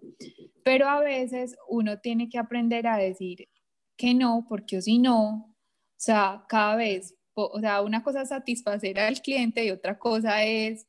Pero 0.63 0.89
a 0.89 1.01
veces 1.01 1.57
uno 1.69 1.99
tiene 1.99 2.29
que 2.29 2.39
aprender 2.39 2.87
a 2.87 2.97
decir 2.97 3.49
que 3.97 4.15
no, 4.15 4.47
porque 4.49 4.79
o 4.79 4.81
si 4.81 5.01
no, 5.01 5.49
o 5.49 5.55
sea, 5.97 6.45
cada 6.49 6.77
vez 6.77 7.17
o 7.35 7.59
sea, 7.61 7.83
una 7.83 8.05
cosa 8.05 8.23
es 8.23 8.29
satisfacer 8.29 9.01
al 9.01 9.21
cliente 9.21 9.65
y 9.65 9.71
otra 9.71 9.99
cosa 9.99 10.45
es, 10.45 10.87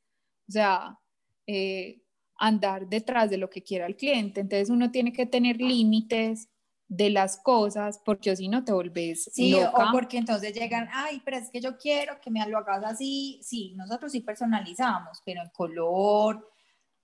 o 0.47 0.51
sea, 0.51 0.99
eh, 1.47 2.03
andar 2.37 2.87
detrás 2.87 3.31
de 3.31 3.37
lo 3.37 3.49
que 3.49 3.63
quiera 3.63 3.87
el 3.87 3.95
cliente. 3.95 4.41
Entonces 4.41 4.69
uno 4.69 4.91
tiene 4.91 5.11
que 5.11 5.25
tener 5.25 5.59
límites 5.59 6.49
de 6.87 7.09
las 7.09 7.37
cosas 7.37 7.99
porque 8.05 8.35
si 8.35 8.47
no 8.47 8.63
te 8.63 8.71
volvés 8.71 9.31
sí, 9.33 9.55
o 9.55 9.71
porque 9.91 10.19
entonces 10.19 10.53
llegan, 10.53 10.87
ay, 10.93 11.19
pero 11.25 11.37
es 11.37 11.49
que 11.49 11.59
yo 11.59 11.79
quiero 11.79 12.21
que 12.21 12.29
me 12.29 12.47
lo 12.47 12.59
hagas 12.59 12.83
así. 12.83 13.39
Sí, 13.41 13.73
nosotros 13.75 14.11
sí 14.11 14.21
personalizamos, 14.21 15.21
pero 15.25 15.41
en 15.41 15.49
color, 15.49 16.47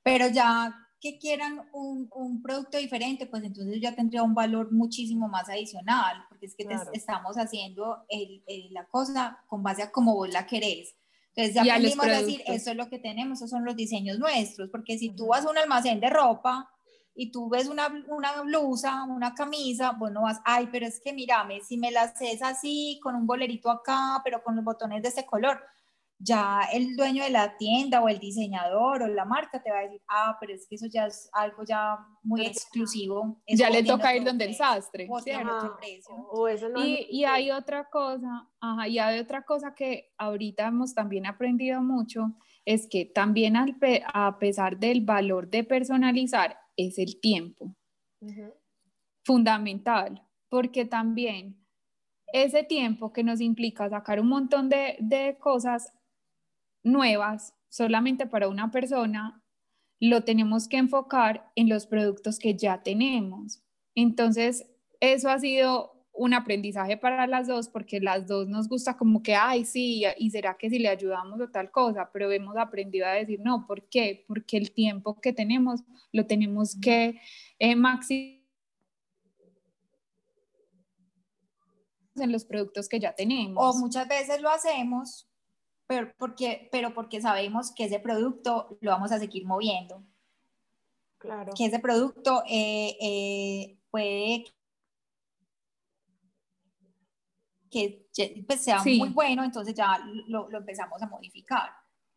pero 0.04 0.28
ya 0.28 0.76
que 1.02 1.18
quieran 1.18 1.68
un, 1.74 2.08
un, 2.14 2.42
producto 2.44 2.78
diferente, 2.78 3.26
pues 3.26 3.44
entonces 3.44 3.82
ya 3.82 3.96
tendría 3.96 4.22
un 4.22 4.36
valor 4.36 4.72
muchísimo 4.72 5.28
más 5.28 5.50
adicional, 5.50 6.24
porque 6.30 6.46
es 6.46 6.56
que 6.56 6.68
estamos 6.94 7.38
haciendo 7.38 8.06
el, 8.08 8.44
la 8.70 8.86
cosa 8.86 9.40
con 9.48 9.64
base 9.64 9.82
a 9.82 9.92
cómo 9.92 10.14
vos 10.14 10.30
la 10.30 10.46
querés. 10.46 10.96
Entonces 11.34 11.56
ya 11.56 11.74
aprendimos 11.74 12.06
a 12.06 12.20
decir, 12.20 12.44
eso 12.46 12.72
es 12.72 12.78
lo 12.78 12.88
que 12.88 13.00
tenemos, 13.00 13.40
esos 13.40 13.50
son 13.50 13.66
los 13.66 13.76
diseños 13.76 14.20
nuestros, 14.20 14.70
porque 14.70 15.00
si 15.00 15.10
tú 15.10 15.28
vas 15.28 15.44
a 15.44 15.50
un 15.50 15.58
almacén 15.58 16.00
de 16.00 16.10
ropa 16.10 16.70
y 17.16 17.32
tú 17.32 17.50
ves 17.50 17.68
una, 17.68 17.88
una 18.10 18.42
blusa, 18.44 19.04
una 19.06 19.34
camisa, 19.34 19.94
vos 19.94 20.12
no 20.12 20.24
vas, 20.24 20.40
ay, 20.46 20.70
pero 20.72 20.86
es 20.86 21.02
que 21.04 21.14
mírame, 21.14 21.62
si 21.62 21.78
me 21.78 21.90
la 21.90 22.04
haces 22.04 22.44
así, 22.44 23.00
con 23.02 23.16
un 23.16 23.26
bolerito 23.26 23.72
acá, 23.72 24.22
pero 24.24 24.44
con 24.44 24.56
los 24.56 24.64
botones 24.64 25.02
de 25.02 25.10
ese 25.10 25.26
color, 25.26 25.60
ya 26.24 26.62
el 26.72 26.96
dueño 26.96 27.24
de 27.24 27.32
la 27.32 27.58
tienda 27.58 28.02
o 28.02 28.08
el 28.08 28.20
diseñor 28.20 29.02
o 29.02 29.08
la 29.08 29.26
marca 29.26 29.62
te 29.62 29.72
va 29.72 29.80
a 29.80 29.82
decir, 29.84 30.02
ah, 30.08 30.38
pero 30.40 30.54
es 30.54 30.68
que 30.68 30.76
eso 30.76 30.86
ya 30.86 31.08
es 31.08 31.30
algo 31.34 31.64
ya 31.64 31.98
muy 32.22 32.46
exclusivo. 32.46 33.42
ya 33.48 33.70
le 33.70 33.84
toca 33.84 34.16
ir 34.16 34.24
donde 34.24 34.46
el 34.46 34.56
sastre. 34.56 35.08
y, 36.78 37.08
y 37.10 37.26
hay 37.26 37.52
otra 37.52 37.90
cosa, 37.90 38.48
ajá, 38.60 38.88
y 38.88 39.00
hay 39.00 39.20
otra 39.20 39.44
cosa 39.44 39.74
que 39.74 40.12
ahorita 40.18 40.68
hemos 40.68 40.94
también 40.94 41.26
aprendido 41.26 41.82
mucho, 41.82 42.34
es 42.66 42.88
que 42.88 43.06
también 43.06 43.56
al 43.56 43.76
a 44.14 44.38
pesar 44.38 44.78
del 44.78 45.02
valor 45.02 45.50
de 45.50 45.64
personalizar, 45.64 46.58
es 46.78 47.00
el 47.00 47.20
tiempo. 47.20 47.76
Fundamental, 49.24 50.22
porque 50.50 50.86
también 50.86 51.58
ese 52.32 52.64
tiempo 52.64 53.12
que 53.12 53.24
nos 53.24 53.42
implica 53.42 53.90
sacar 53.90 54.20
un 54.20 54.28
montón 54.28 54.70
de, 54.70 54.98
de 55.00 55.38
cosas 55.40 55.92
nuevas 56.84 57.54
solamente 57.70 58.28
para 58.28 58.48
una 58.48 58.72
persona, 58.72 59.42
lo 60.00 60.24
tenemos 60.24 60.68
que 60.68 60.78
enfocar 60.78 61.52
en 61.56 61.70
los 61.70 61.86
productos 61.86 62.40
que 62.40 62.56
ya 62.56 62.84
tenemos. 62.84 63.64
Entonces, 63.96 64.68
eso 65.00 65.30
ha 65.30 65.40
sido 65.40 65.92
un 66.14 66.34
aprendizaje 66.34 66.98
para 66.98 67.26
las 67.28 67.48
dos 67.48 67.70
porque 67.70 68.00
las 68.00 68.28
dos 68.28 68.48
nos 68.48 68.68
gusta 68.68 68.98
como 68.98 69.24
que, 69.24 69.36
ay, 69.36 69.64
sí, 69.64 70.04
y 70.18 70.30
será 70.32 70.58
que 70.58 70.70
si 70.70 70.80
le 70.80 70.90
ayudamos 70.90 71.40
o 71.40 71.50
tal 71.50 71.72
cosa, 71.72 72.10
pero 72.12 72.32
hemos 72.32 72.58
aprendido 72.58 73.08
a 73.08 73.12
decir, 73.12 73.40
no, 73.42 73.66
¿por 73.66 73.88
qué? 73.88 74.26
Porque 74.28 74.58
el 74.58 74.72
tiempo 74.72 75.20
que 75.22 75.34
tenemos 75.34 75.82
lo 76.12 76.26
tenemos 76.28 76.76
que 76.80 77.20
eh, 77.60 77.76
maximizar 77.76 78.42
en 82.16 82.32
los 82.32 82.44
productos 82.44 82.90
que 82.90 83.00
ya 83.00 83.14
tenemos. 83.14 83.64
O 83.64 83.80
muchas 83.80 84.08
veces 84.08 84.42
lo 84.42 84.50
hacemos 84.50 85.31
pero 85.92 86.10
porque, 86.18 86.70
pero 86.72 86.94
porque 86.94 87.20
sabemos 87.20 87.74
que 87.76 87.84
ese 87.84 88.00
producto 88.00 88.78
lo 88.80 88.92
vamos 88.92 89.12
a 89.12 89.20
seguir 89.20 89.46
moviendo. 89.46 90.02
Claro. 91.18 91.52
Que 91.54 91.66
ese 91.66 91.80
producto 91.80 92.44
eh, 92.48 92.96
eh, 93.02 93.78
puede 93.90 94.46
que 97.70 98.08
pues, 98.48 98.62
sea 98.62 98.82
muy 98.86 99.10
bueno, 99.10 99.44
entonces 99.44 99.74
ya 99.74 100.00
lo, 100.28 100.50
lo, 100.50 100.60
empezamos 100.60 101.02
a 101.02 101.08
modificar. 101.08 101.72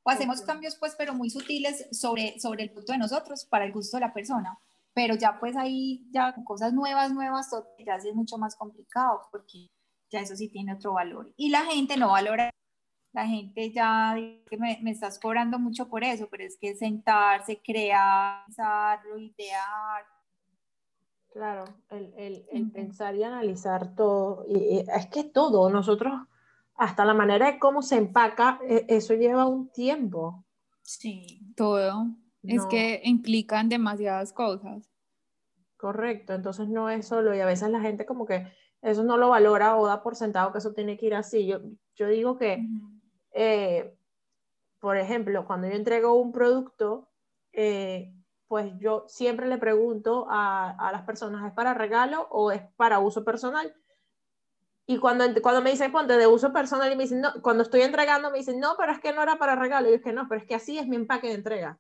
O 0.05 0.11
hacemos 0.11 0.41
cambios, 0.43 0.77
pues, 0.77 0.95
pero 0.97 1.13
muy 1.13 1.29
sutiles 1.29 1.89
sobre, 1.91 2.39
sobre 2.39 2.63
el 2.63 2.71
punto 2.71 2.93
de 2.93 2.99
nosotros, 2.99 3.45
para 3.45 3.65
el 3.65 3.73
gusto 3.73 3.97
de 3.97 4.03
la 4.03 4.15
persona. 4.15 4.57
Pero 4.93 5.17
ya, 5.17 5.41
pues, 5.41 5.57
ahí, 5.57 6.07
ya 6.13 6.33
cosas 6.45 6.73
nuevas, 6.73 7.13
nuevas, 7.13 7.51
ya 7.85 7.99
sí 7.99 8.11
es 8.11 8.15
mucho 8.15 8.39
más 8.39 8.55
complicado, 8.55 9.23
porque 9.33 9.69
ya 10.11 10.21
eso 10.21 10.37
sí 10.37 10.49
tiene 10.49 10.75
otro 10.75 10.93
valor. 10.93 11.35
Y 11.37 11.51
la 11.51 11.65
gente 11.65 11.97
no 11.97 12.11
valora, 12.11 12.55
la 13.15 13.27
gente 13.27 13.71
ya 13.71 14.15
que 14.49 14.57
me, 14.59 14.79
me 14.83 14.91
estás 14.91 15.19
cobrando 15.19 15.59
mucho 15.59 15.89
por 15.89 16.05
eso, 16.05 16.29
pero 16.31 16.45
es 16.45 16.59
que 16.61 16.75
sentarse, 16.75 17.63
crear, 17.63 18.45
pensarlo, 18.45 19.19
idear, 19.19 20.05
Claro, 21.35 21.65
el, 21.91 22.15
el, 22.17 22.47
el 22.53 22.71
pensar 22.71 23.17
y 23.17 23.25
analizar 23.25 23.97
todo. 23.97 24.45
Y, 24.49 24.85
es 24.89 25.07
que 25.07 25.25
todo, 25.25 25.69
nosotros, 25.69 26.13
hasta 26.77 27.05
la 27.05 27.13
manera 27.13 27.51
de 27.51 27.59
cómo 27.59 27.83
se 27.83 27.97
empaca, 27.97 28.61
e, 28.63 28.87
eso 28.89 29.15
lleva 29.15 29.45
un 29.45 29.69
tiempo. 29.73 30.45
Sí, 30.83 31.41
todo. 31.57 32.07
Es 32.45 32.65
que 32.67 33.01
implican 33.03 33.69
demasiadas 33.69 34.33
cosas. 34.33 34.89
Correcto, 35.77 36.35
entonces 36.35 36.69
no 36.69 36.89
es 36.89 37.09
solo, 37.09 37.35
y 37.35 37.41
a 37.41 37.47
veces 37.47 37.69
la 37.69 37.81
gente 37.81 38.07
como 38.07 38.27
que 38.27 38.47
eso 38.81 39.03
no 39.03 39.17
lo 39.17 39.31
valora 39.31 39.77
o 39.77 39.89
da 39.89 40.05
por 40.05 40.15
sentado 40.15 40.53
que 40.53 40.59
eso 40.59 40.73
tiene 40.73 40.97
que 40.97 41.07
ir 41.07 41.17
así. 41.17 41.47
Yo, 41.47 41.59
yo 41.97 42.07
digo 42.07 42.39
que, 42.39 42.65
eh, 43.35 43.95
por 44.81 44.97
ejemplo, 44.97 45.47
cuando 45.47 45.67
yo 45.67 45.75
entrego 45.75 46.15
un 46.15 46.33
producto, 46.33 47.09
eh, 47.53 48.15
pues 48.49 48.73
yo 48.79 49.05
siempre 49.09 49.47
le 49.49 49.59
pregunto 49.59 50.27
a, 50.31 50.91
las 50.93 51.03
personas, 51.03 51.47
¿es 51.47 51.53
para 51.53 51.75
regalo 51.75 52.29
o 52.31 52.53
es 52.53 52.63
para 52.77 53.01
uso 53.01 53.25
personal? 53.25 53.75
Y 54.87 54.99
cuando, 54.99 55.25
cuando 55.43 55.63
me 55.63 55.71
dicen, 55.71 55.91
ponte 55.91 56.17
de 56.17 56.27
uso 56.27 56.53
personal, 56.53 56.93
y 56.93 56.97
me 56.97 57.05
dicen, 57.05 57.23
no, 57.23 57.33
cuando 57.43 57.63
estoy 57.63 57.81
entregando, 57.81 58.31
me 58.31 58.39
dicen, 58.39 58.61
no, 58.61 58.75
pero 58.79 58.93
es 58.93 59.01
que 59.01 59.13
no 59.13 59.23
era 59.23 59.37
para 59.37 59.57
regalo. 59.57 59.89
Y 59.89 59.93
yo 59.93 59.97
es 59.97 60.03
que 60.03 60.13
no, 60.13 60.29
pero 60.29 60.41
es 60.41 60.47
que 60.47 60.55
así 60.55 60.79
es 60.79 60.87
mi 60.87 60.97
empaque 60.97 61.29
de 61.29 61.35
entrega. 61.35 61.79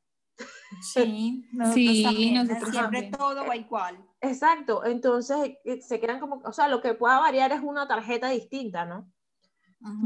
Sí, 0.80 1.46
sí, 1.74 2.32
nosotros 2.32 2.70
siempre 2.70 3.10
todo 3.16 3.46
va 3.46 3.54
igual. 3.54 3.98
Exacto, 4.20 4.84
entonces 4.84 5.58
eh, 5.64 5.82
se 5.82 6.00
quedan 6.00 6.18
como, 6.18 6.40
o 6.44 6.52
sea, 6.52 6.68
lo 6.68 6.80
que 6.80 6.94
pueda 6.94 7.20
variar 7.20 7.52
es 7.52 7.60
una 7.62 7.86
tarjeta 7.86 8.30
distinta, 8.30 8.86
¿no? 8.86 9.12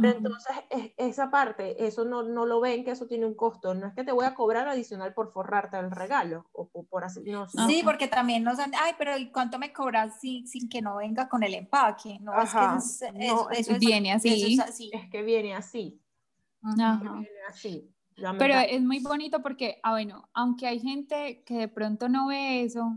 Entonces, 0.02 0.56
esa 0.96 1.30
parte, 1.30 1.86
eso 1.86 2.04
no, 2.04 2.22
no, 2.22 2.46
lo 2.46 2.60
ven 2.60 2.84
que 2.84 2.90
eso 2.90 3.06
tiene 3.06 3.26
un 3.26 3.34
costo. 3.34 3.74
No 3.74 3.86
es 3.86 3.94
que 3.94 4.04
te 4.04 4.12
voy 4.12 4.24
a 4.24 4.34
cobrar 4.34 4.66
adicional 4.68 5.14
por 5.14 5.32
forrarte 5.32 5.78
el 5.78 5.90
regalo 5.90 6.46
o, 6.52 6.68
por 6.84 7.04
así. 7.04 7.22
No, 7.24 7.48
sí, 7.48 7.82
porque 7.84 8.08
también 8.08 8.42
nos 8.42 8.58
han, 8.58 8.72
ay, 8.74 8.94
pero 8.98 9.16
¿y 9.16 9.30
cuánto 9.30 9.58
me 9.58 9.72
cobras 9.72 10.20
sin, 10.20 10.46
sin 10.48 10.68
que 10.68 10.82
no 10.82 10.96
venga 10.96 11.28
con 11.28 11.42
el 11.42 11.54
empaque? 11.54 12.18
No, 12.20 12.32
es 12.40 12.52
que 12.52 13.24
eso, 13.24 13.50
es, 13.50 13.78
viene 13.78 14.12
así. 14.12 14.58
es, 14.92 15.10
que 15.10 15.22
viene 15.22 15.54
así. 15.54 16.00
viene 16.62 17.26
así. 17.48 17.94
Pero 18.38 18.54
es 18.58 18.82
muy 18.82 18.98
bonito 19.00 19.42
porque, 19.42 19.78
ah, 19.82 19.92
bueno, 19.92 20.28
aunque 20.34 20.66
hay 20.66 20.80
gente 20.80 21.42
que 21.44 21.54
de 21.54 21.68
pronto 21.68 22.08
no 22.08 22.26
ve 22.26 22.64
eso, 22.64 22.96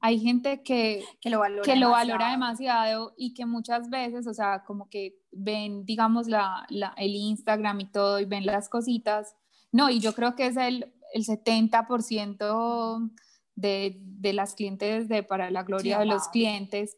hay 0.00 0.20
gente 0.20 0.62
que, 0.62 1.04
que, 1.20 1.28
lo, 1.30 1.40
valora, 1.40 1.62
que 1.62 1.76
lo 1.76 1.90
valora 1.90 2.30
demasiado 2.30 3.14
y 3.16 3.34
que 3.34 3.46
muchas 3.46 3.90
veces, 3.90 4.26
o 4.26 4.34
sea, 4.34 4.62
como 4.64 4.88
que 4.88 5.16
ven, 5.32 5.84
digamos, 5.84 6.28
la, 6.28 6.66
la, 6.68 6.94
el 6.96 7.14
Instagram 7.14 7.80
y 7.80 7.90
todo 7.90 8.20
y 8.20 8.24
ven 8.24 8.46
las 8.46 8.68
cositas. 8.68 9.34
No, 9.72 9.90
y 9.90 9.98
yo 9.98 10.14
creo 10.14 10.36
que 10.36 10.46
es 10.46 10.56
el, 10.56 10.94
el 11.12 11.24
70% 11.24 13.10
de, 13.56 13.98
de, 14.00 14.32
las 14.32 14.54
clientes 14.54 15.08
de 15.08 15.22
Para 15.24 15.50
la 15.50 15.64
Gloria 15.64 15.98
de 15.98 16.06
los 16.06 16.28
clientes. 16.28 16.96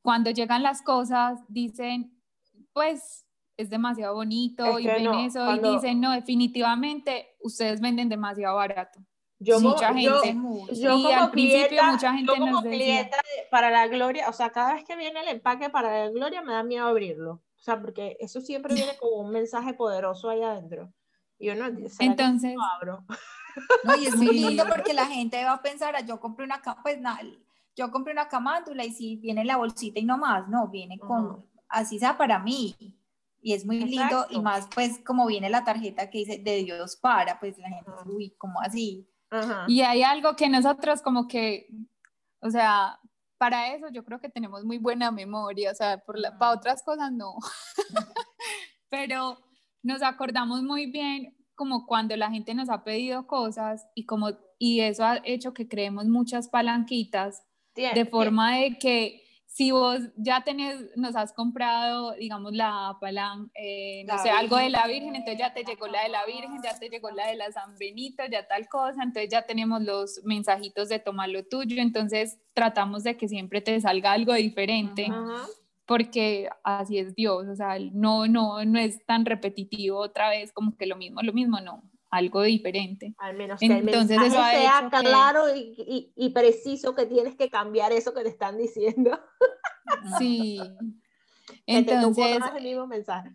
Cuando 0.00 0.30
llegan 0.30 0.62
las 0.62 0.82
cosas, 0.82 1.40
dicen, 1.48 2.16
pues 2.72 3.26
es 3.56 3.68
demasiado 3.68 4.14
bonito 4.14 4.78
y 4.78 4.86
ven 4.86 5.12
eso 5.14 5.54
y 5.56 5.58
dicen, 5.58 6.00
no, 6.00 6.12
definitivamente 6.12 7.36
ustedes 7.40 7.80
venden 7.80 8.08
demasiado 8.08 8.56
barato. 8.56 9.00
Yo 9.42 9.60
mucha 9.60 9.88
como, 9.88 10.00
gente, 10.00 10.36
yo, 10.80 10.90
como 10.92 11.08
al 11.08 11.30
clienta, 11.30 11.90
mucha 11.90 12.12
gente 12.12 12.32
yo 12.32 12.38
como 12.38 12.62
clienta 12.62 13.18
para 13.50 13.70
la 13.70 13.88
gloria, 13.88 14.28
o 14.28 14.32
sea, 14.32 14.50
cada 14.50 14.74
vez 14.74 14.84
que 14.84 14.96
viene 14.96 15.20
el 15.20 15.28
empaque 15.28 15.68
para 15.68 16.04
la 16.04 16.10
gloria 16.10 16.42
me 16.42 16.52
da 16.52 16.62
miedo 16.62 16.86
abrirlo, 16.86 17.32
o 17.32 17.60
sea, 17.62 17.80
porque 17.80 18.16
eso 18.20 18.40
siempre 18.40 18.74
viene 18.74 18.96
como 18.98 19.16
un 19.16 19.30
mensaje 19.30 19.74
poderoso 19.74 20.30
ahí 20.30 20.42
adentro. 20.42 20.92
Y 21.38 21.46
yo 21.46 21.54
no, 21.56 21.66
entonces, 21.98 22.54
no 22.54 22.64
abro? 22.64 23.04
No, 23.84 23.96
y 23.96 24.06
es 24.06 24.16
muy 24.16 24.28
lindo 24.28 24.64
porque 24.66 24.94
la 24.94 25.04
gente 25.04 25.44
va 25.44 25.52
a 25.52 25.62
pensar, 25.62 25.94
ah, 25.94 26.00
yo 26.00 26.18
compré 26.18 26.46
una, 26.46 26.62
pues 26.82 26.98
nada, 26.98 27.20
yo 27.76 27.90
compré 27.90 28.12
una 28.12 28.28
camándula 28.28 28.84
y 28.84 28.92
si 28.92 29.16
viene 29.16 29.44
la 29.44 29.56
bolsita 29.56 30.00
y 30.00 30.04
no 30.04 30.16
más, 30.18 30.48
no, 30.48 30.68
viene 30.68 30.98
con, 30.98 31.44
así 31.68 31.98
sea 31.98 32.16
para 32.16 32.38
mí. 32.38 32.74
Y 33.44 33.54
es 33.54 33.66
muy 33.66 33.80
lindo 33.80 34.26
y 34.30 34.40
más 34.40 34.68
pues 34.72 35.00
como 35.04 35.26
viene 35.26 35.50
la 35.50 35.64
tarjeta 35.64 36.08
que 36.08 36.18
dice 36.18 36.38
de 36.38 36.64
Dios 36.64 36.96
para, 36.96 37.40
pues 37.40 37.58
la 37.58 37.68
gente, 37.68 37.90
uy, 38.06 38.30
como 38.38 38.60
así? 38.60 39.08
Y 39.66 39.80
hay 39.82 40.02
algo 40.02 40.36
que 40.36 40.48
nosotros 40.48 41.02
como 41.02 41.26
que, 41.26 41.68
o 42.40 42.50
sea, 42.50 42.98
para 43.38 43.74
eso 43.74 43.88
yo 43.90 44.04
creo 44.04 44.20
que 44.20 44.28
tenemos 44.28 44.64
muy 44.64 44.78
buena 44.78 45.10
memoria, 45.10 45.72
o 45.72 45.74
sea, 45.74 45.98
por 45.98 46.18
la, 46.18 46.38
para 46.38 46.52
otras 46.52 46.82
cosas 46.82 47.10
no. 47.12 47.34
Pero 48.88 49.38
nos 49.82 50.02
acordamos 50.02 50.62
muy 50.62 50.86
bien 50.86 51.36
como 51.54 51.86
cuando 51.86 52.16
la 52.16 52.30
gente 52.30 52.54
nos 52.54 52.68
ha 52.68 52.84
pedido 52.84 53.26
cosas 53.26 53.86
y 53.94 54.06
como 54.06 54.30
y 54.58 54.80
eso 54.80 55.04
ha 55.04 55.20
hecho 55.24 55.52
que 55.54 55.68
creemos 55.68 56.06
muchas 56.06 56.48
palanquitas 56.48 57.42
de 57.74 58.06
forma 58.06 58.56
de 58.56 58.78
que 58.78 59.21
si 59.52 59.70
vos 59.70 60.00
ya 60.16 60.42
tenés, 60.44 60.96
nos 60.96 61.14
has 61.14 61.34
comprado, 61.34 62.12
digamos, 62.12 62.54
la 62.54 62.96
palanca, 63.00 63.52
eh, 63.54 64.02
no 64.08 64.16
sé, 64.18 64.30
algo 64.30 64.56
de 64.56 64.70
la 64.70 64.86
Virgen, 64.86 65.14
entonces 65.14 65.38
ya 65.38 65.52
te 65.52 65.62
llegó 65.62 65.86
la 65.88 66.04
de 66.04 66.08
la 66.08 66.24
Virgen, 66.24 66.58
ya 66.64 66.78
te 66.78 66.88
llegó 66.88 67.10
la 67.10 67.26
de 67.26 67.36
la 67.36 67.52
San 67.52 67.76
Benito, 67.78 68.22
ya 68.30 68.48
tal 68.48 68.66
cosa, 68.68 69.02
entonces 69.02 69.28
ya 69.30 69.42
tenemos 69.42 69.82
los 69.82 70.22
mensajitos 70.24 70.88
de 70.88 71.00
tomar 71.00 71.28
lo 71.28 71.44
tuyo, 71.44 71.82
entonces 71.82 72.38
tratamos 72.54 73.04
de 73.04 73.18
que 73.18 73.28
siempre 73.28 73.60
te 73.60 73.78
salga 73.78 74.12
algo 74.12 74.32
diferente. 74.32 75.08
Porque 75.84 76.48
así 76.64 76.96
es 76.96 77.14
Dios, 77.14 77.46
o 77.46 77.54
sea, 77.54 77.76
no, 77.92 78.26
no, 78.28 78.64
no 78.64 78.78
es 78.78 79.04
tan 79.04 79.26
repetitivo 79.26 79.98
otra 79.98 80.30
vez 80.30 80.50
como 80.52 80.78
que 80.78 80.86
lo 80.86 80.96
mismo, 80.96 81.20
lo 81.20 81.34
mismo, 81.34 81.60
no, 81.60 81.82
algo 82.12 82.42
diferente. 82.42 83.14
Al 83.18 83.34
menos 83.36 83.58
que 83.58 83.66
Entonces, 83.66 84.18
el 84.18 84.24
eso 84.24 84.36
sea 84.36 84.88
claro 84.90 85.44
y, 85.56 86.12
y, 86.14 86.30
preciso 86.30 86.94
que 86.94 87.06
tienes 87.06 87.36
que 87.36 87.48
cambiar 87.48 87.90
eso 87.90 88.12
que 88.12 88.22
te 88.22 88.28
están 88.28 88.56
diciendo. 88.58 89.18
Sí. 90.18 90.60
Entonces. 91.66 92.38
Te 92.38 92.58
el 92.58 92.64
mismo 92.64 92.86
mensaje. 92.86 93.30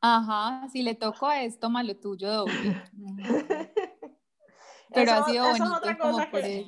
Ajá, 0.00 0.68
si 0.70 0.82
le 0.82 0.94
tocó 0.94 1.30
es, 1.30 1.58
toma 1.60 1.82
lo 1.84 1.96
tuyo 1.96 2.30
doble. 2.30 2.82
Pero 4.94 5.12
ha 5.12 5.24
sido 5.24 5.46
bonito 5.46 5.98
como 5.98 6.18
por 6.30 6.40
que, 6.40 6.66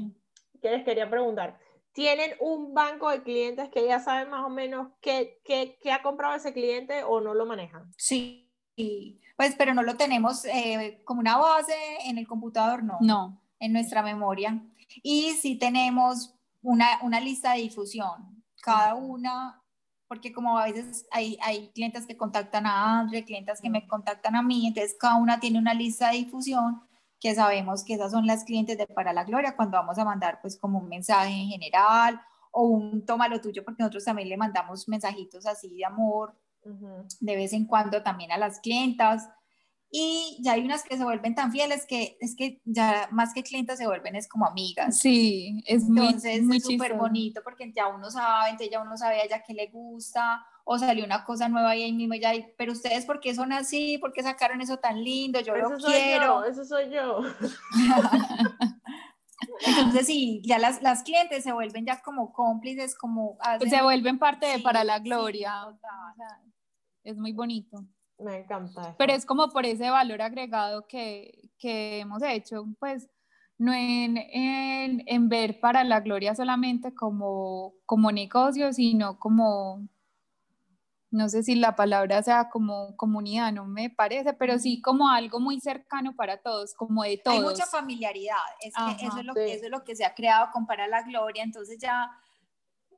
que 0.63 0.71
les 0.71 0.85
quería 0.85 1.11
preguntar. 1.11 1.59
¿Tienen 1.93 2.33
un 2.41 2.73
banco 2.73 3.11
de 3.11 3.23
clientes 3.23 3.69
que 3.71 3.87
ya 3.87 3.99
saben 3.99 4.31
más 4.31 4.45
o 4.45 4.49
menos 4.49 4.93
qué, 5.01 5.41
qué, 5.45 5.79
qué 5.83 5.93
ha 5.93 6.03
comprado 6.03 6.35
ese 6.35 6.53
cliente 6.53 7.03
o 7.05 7.21
no 7.21 7.35
lo 7.35 7.47
manejan? 7.47 7.91
Sí, 7.99 8.44
pues, 9.37 9.55
pero 9.57 9.75
no 9.75 9.83
lo 9.83 9.97
tenemos 9.97 10.45
eh, 10.45 11.01
como 11.05 11.21
una 11.21 11.37
base 11.37 11.75
en 12.05 12.19
el 12.19 12.27
computador, 12.27 12.83
no. 12.83 12.99
No. 13.01 13.41
En 13.59 13.73
nuestra 13.73 14.03
memoria. 14.03 14.63
Y 15.03 15.33
sí 15.33 15.57
tenemos 15.57 16.35
una, 16.63 16.99
una 17.03 17.21
lista 17.21 17.53
de 17.53 17.63
difusión. 17.63 18.43
Cada 18.63 18.95
una, 18.95 19.63
porque 20.09 20.33
como 20.33 20.59
a 20.59 20.65
veces 20.65 21.07
hay, 21.11 21.37
hay 21.43 21.69
clientes 21.71 22.07
que 22.07 22.17
contactan 22.17 22.67
a 22.67 23.01
Andre, 23.01 23.25
clientes 23.25 23.61
que 23.61 23.71
me 23.71 23.87
contactan 23.87 24.37
a 24.37 24.43
mí, 24.43 24.67
entonces 24.67 24.97
cada 24.99 25.17
una 25.17 25.41
tiene 25.41 25.59
una 25.59 25.75
lista 25.75 26.11
de 26.11 26.19
difusión 26.19 26.83
que 27.25 27.35
sabemos 27.35 27.85
que 27.85 27.95
esas 27.95 28.13
son 28.13 28.27
las 28.27 28.45
clientes 28.45 28.77
de 28.77 28.87
Para 28.87 29.15
la 29.15 29.25
Gloria 29.25 29.57
cuando 29.57 29.79
vamos 29.79 29.99
a 29.99 30.05
mandar 30.05 30.41
pues 30.43 30.59
como 30.59 30.79
un 30.79 30.91
mensaje 30.91 31.33
en 31.33 31.49
general 31.49 32.21
o 32.53 32.65
un 32.65 33.07
toma 33.07 33.29
lo 33.29 33.41
tuyo 33.41 33.65
porque 33.65 33.83
nosotros 33.83 34.05
también 34.05 34.29
le 34.29 34.37
mandamos 34.37 34.87
mensajitos 34.89 35.47
así 35.47 35.75
de 35.75 35.87
amor 35.87 36.37
de 37.21 37.37
vez 37.37 37.53
en 37.53 37.67
cuando 37.67 38.03
también 38.03 38.33
a 38.33 38.39
las 38.39 38.61
clientas. 38.61 39.29
Y 39.97 40.39
ya 40.43 40.53
hay 40.55 40.65
unas 40.65 40.83
que 40.83 40.97
se 40.97 41.05
vuelven 41.05 41.37
tan 41.37 41.53
fieles 41.53 41.87
que 41.87 42.17
es 42.21 42.35
que 42.35 42.61
ya 42.65 43.09
más 43.13 43.33
que 43.33 43.45
clientes 43.45 43.79
se 43.79 43.87
vuelven 43.87 44.17
es 44.17 44.27
como 44.27 44.45
amigas. 44.45 44.99
Sí, 44.99 45.63
es 45.67 45.85
Entonces 45.85 46.43
muy, 46.43 46.57
es 46.57 46.65
súper 46.65 46.95
bonito 46.95 47.43
porque 47.45 47.73
ya 47.73 47.87
uno 47.87 48.11
sabe, 48.11 48.51
entonces 48.51 48.71
ya 48.73 48.83
uno 48.83 48.97
sabe 48.97 49.21
a 49.21 49.25
ella 49.25 49.45
qué 49.47 49.55
le 49.55 49.69
gusta 49.69 50.45
o 50.65 50.79
salió 50.79 51.05
una 51.05 51.25
cosa 51.25 51.49
nueva 51.49 51.77
y 51.77 51.85
ahí 51.85 51.93
mismo 51.93 52.15
ya, 52.15 52.33
pero 52.57 52.73
ustedes 52.73 53.05
por 53.07 53.21
qué 53.21 53.35
son 53.35 53.53
así, 53.53 53.99
por 53.99 54.13
qué 54.13 54.25
sacaron 54.25 54.61
eso 54.61 54.79
tan 54.79 55.05
lindo, 55.05 55.41
yo 55.41 55.55
lo 55.55 55.77
quiero. 55.77 56.45
eso 56.45 56.65
soy 56.65 56.91
yo. 56.91 57.21
Entonces, 59.67 60.07
sí, 60.07 60.43
ya 60.45 60.59
las, 60.59 60.83
las 60.83 61.03
clientes 61.03 61.45
se 61.45 61.53
vuelven 61.53 61.85
ya 61.87 62.01
como 62.03 62.33
cómplices, 62.33 62.97
como... 62.97 63.39
se 63.69 63.83
vuelven 63.83 64.19
parte 64.19 64.47
de 64.47 64.59
Para 64.59 64.85
la 64.85 64.99
Gloria 64.99 65.67
es 67.05 67.17
muy 67.17 67.33
bonito. 67.33 67.85
Me 68.19 68.39
encanta. 68.39 68.95
Pero 68.97 69.13
es 69.13 69.27
como 69.27 69.49
por 69.49 69.67
ese 69.67 69.91
valor 69.91 70.23
agregado 70.23 70.87
que, 70.87 71.51
que 71.59 72.01
hemos 72.01 72.23
hecho, 72.23 72.65
pues 72.79 73.09
no 73.59 73.73
en, 73.73 74.17
en, 74.17 75.03
en, 75.07 75.29
ver 75.29 75.61
para 75.61 75.85
la 75.85 76.01
gloria 76.01 76.35
solamente 76.35 76.95
como, 76.95 77.75
como 77.87 78.11
negocio, 78.11 78.73
sino 78.73 79.19
como, 79.19 79.87
no 81.11 81.29
sé 81.29 81.43
si 81.43 81.55
la 81.55 81.77
palabra 81.77 82.23
sea 82.23 82.49
como 82.51 82.97
comunidad, 82.97 83.53
no 83.53 83.65
me 83.67 83.91
parece, 83.91 84.33
pero 84.33 84.59
sí 84.59 84.81
como 84.81 85.09
algo 85.09 85.39
muy 85.39 85.61
cercano 85.61 86.17
para 86.17 86.39
todos, 86.39 86.75
como 86.75 87.05
de 87.05 87.19
todos. 87.19 87.39
Hay 87.39 87.45
mucha 87.45 87.67
familiaridad, 87.67 88.37
es 88.61 88.75
que 88.75 89.07
eso, 89.07 89.19
es 89.19 89.25
lo, 89.25 89.37
eso 89.37 89.65
es 89.67 89.71
lo 89.71 89.85
que 89.85 89.95
se 89.95 90.05
ha 90.05 90.15
creado 90.15 90.49
con 90.53 90.67
Para 90.67 90.89
la 90.89 91.03
Gloria, 91.03 91.45
entonces 91.45 91.79
ya 91.79 92.11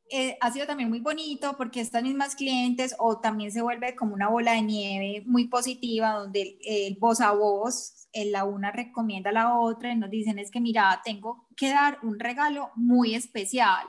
eh, 0.08 0.36
ha 0.40 0.52
sido 0.52 0.66
también 0.66 0.88
muy 0.88 1.00
bonito 1.00 1.56
porque 1.56 1.80
estas 1.80 2.02
mismas 2.02 2.36
clientes 2.36 2.94
o 2.98 3.18
también 3.18 3.50
se 3.50 3.60
vuelve 3.60 3.96
como 3.96 4.14
una 4.14 4.28
bola 4.28 4.52
de 4.52 4.62
nieve 4.62 5.24
muy 5.26 5.48
positiva 5.48 6.12
donde 6.12 6.58
el, 6.64 6.96
voz 7.00 7.20
a 7.20 7.32
voz, 7.32 8.08
la 8.14 8.44
una 8.44 8.70
recomienda 8.70 9.30
a 9.30 9.32
la 9.32 9.58
otra 9.58 9.92
y 9.92 9.96
nos 9.96 10.10
dicen 10.10 10.38
es 10.38 10.50
que 10.50 10.60
mira, 10.60 11.02
tengo 11.04 11.48
que 11.56 11.70
dar 11.70 11.98
un 12.02 12.20
regalo 12.20 12.70
muy 12.76 13.14
especial. 13.14 13.84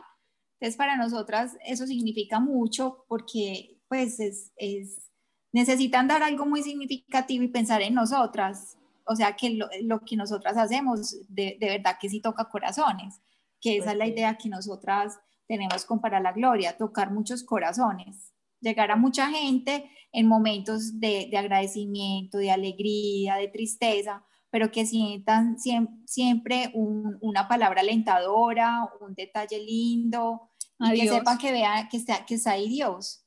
Entonces 0.54 0.76
para 0.76 0.98
nosotras 0.98 1.56
eso 1.66 1.86
significa 1.86 2.40
mucho 2.40 3.06
porque 3.08 3.80
pues 3.88 4.20
es, 4.20 4.52
es 4.58 5.12
necesitan 5.54 6.08
dar 6.08 6.24
algo 6.24 6.46
muy 6.46 6.64
significativo 6.64 7.44
y 7.44 7.50
pensar 7.50 7.82
en 7.84 7.94
nosotras. 7.94 8.78
O 9.06 9.16
sea 9.16 9.36
que 9.36 9.52
lo, 9.52 9.70
lo 9.84 10.00
que 10.02 10.18
nosotras 10.18 10.58
hacemos 10.58 11.16
de, 11.30 11.58
de, 11.60 11.68
verdad 11.68 11.98
que 12.02 12.10
sí 12.10 12.22
toca 12.22 12.50
corazones, 12.50 13.22
que 13.62 13.78
esa 13.78 13.92
es 13.92 13.98
la 13.98 14.06
pues 14.06 14.16
idea 14.16 14.38
que 14.38 14.50
nosotras 14.50 15.20
tenemos 15.48 15.86
con 15.86 16.02
Para 16.02 16.20
la 16.20 16.34
Gloria, 16.34 16.78
tocar 16.78 17.12
muchos 17.12 17.44
corazones, 17.44 18.34
llegar 18.60 18.92
a 18.92 18.96
mucha 18.96 19.30
gente 19.30 19.90
en 20.12 20.28
momentos 20.28 21.00
de, 21.00 21.28
de 21.30 21.38
agradecimiento, 21.38 22.38
de 22.38 22.52
alegría, 22.52 23.36
de 23.36 23.48
tristeza, 23.48 24.26
pero 24.50 24.72
que 24.72 24.86
sientan 24.86 25.58
siempre, 25.60 26.72
un, 26.74 27.18
una 27.22 27.48
palabra 27.48 27.82
alentadora, 27.82 28.90
un 29.02 29.14
detalle 29.14 29.60
lindo, 29.60 30.52
y 30.80 31.02
que 31.02 31.10
sepan 31.10 31.38
que 31.38 31.52
vean 31.52 31.90
que 31.90 31.98
está, 31.98 32.26
que 32.26 32.36
está 32.36 32.52
ahí 32.52 32.70
Dios. 32.70 33.26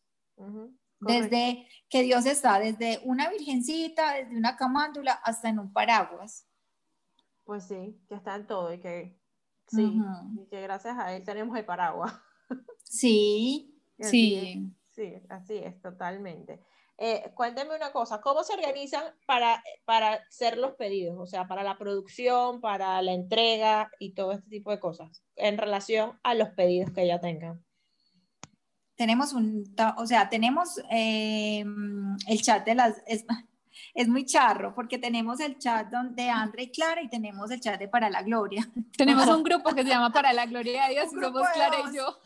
desde 1.00 1.66
que 1.88 2.02
Dios 2.02 2.26
está, 2.26 2.58
desde 2.58 3.00
una 3.04 3.28
virgencita, 3.28 4.14
desde 4.14 4.36
una 4.36 4.56
camándula, 4.56 5.12
hasta 5.24 5.48
en 5.48 5.58
un 5.58 5.72
paraguas. 5.72 6.46
Pues 7.44 7.66
sí, 7.66 8.00
que 8.08 8.14
está 8.14 8.36
en 8.36 8.46
todo 8.46 8.72
y 8.72 8.80
que 8.80 9.19
Sí, 9.70 10.00
y 10.36 10.46
que 10.46 10.60
gracias 10.62 10.98
a 10.98 11.14
él 11.14 11.22
tenemos 11.24 11.56
el 11.56 11.64
paraguas. 11.64 12.12
Sí, 12.82 13.72
sí. 14.00 14.68
sí, 14.90 15.14
así 15.28 15.58
es, 15.58 15.80
totalmente. 15.80 16.60
Eh, 16.98 17.30
cuénteme 17.34 17.76
una 17.76 17.92
cosa, 17.92 18.20
¿cómo 18.20 18.42
se 18.42 18.54
organizan 18.54 19.04
para, 19.26 19.62
para 19.84 20.14
hacer 20.14 20.58
los 20.58 20.74
pedidos? 20.74 21.16
O 21.16 21.26
sea, 21.26 21.46
para 21.46 21.62
la 21.62 21.78
producción, 21.78 22.60
para 22.60 23.00
la 23.00 23.12
entrega 23.12 23.90
y 24.00 24.12
todo 24.12 24.32
este 24.32 24.50
tipo 24.50 24.72
de 24.72 24.80
cosas 24.80 25.22
en 25.36 25.56
relación 25.56 26.18
a 26.24 26.34
los 26.34 26.48
pedidos 26.50 26.90
que 26.90 27.06
ya 27.06 27.20
tengan. 27.20 27.64
Tenemos 28.96 29.32
un, 29.32 29.72
o 29.96 30.06
sea, 30.06 30.28
tenemos 30.28 30.78
eh, 30.90 31.64
el 32.26 32.42
chat 32.42 32.66
de 32.66 32.74
las, 32.74 33.00
es 33.06 33.24
muy 34.08 34.24
charro 34.24 34.74
porque 34.74 34.98
tenemos 34.98 35.40
el 35.40 35.58
chat 35.58 35.88
de 35.88 36.28
André 36.28 36.64
y 36.64 36.70
Clara 36.70 37.02
y 37.02 37.08
tenemos 37.08 37.50
el 37.50 37.60
chat 37.60 37.78
de 37.78 37.88
Para 37.88 38.10
la 38.10 38.22
Gloria. 38.22 38.68
Tenemos 38.96 39.26
un 39.28 39.42
grupo 39.42 39.74
que 39.74 39.82
se 39.82 39.88
llama 39.88 40.12
Para 40.12 40.32
la 40.32 40.46
Gloria 40.46 40.86
de 40.86 40.94
Dios 40.94 41.06
y 41.12 41.20
somos 41.20 41.48
Clara 41.54 41.76
y 41.90 41.96
yo. 41.96 42.18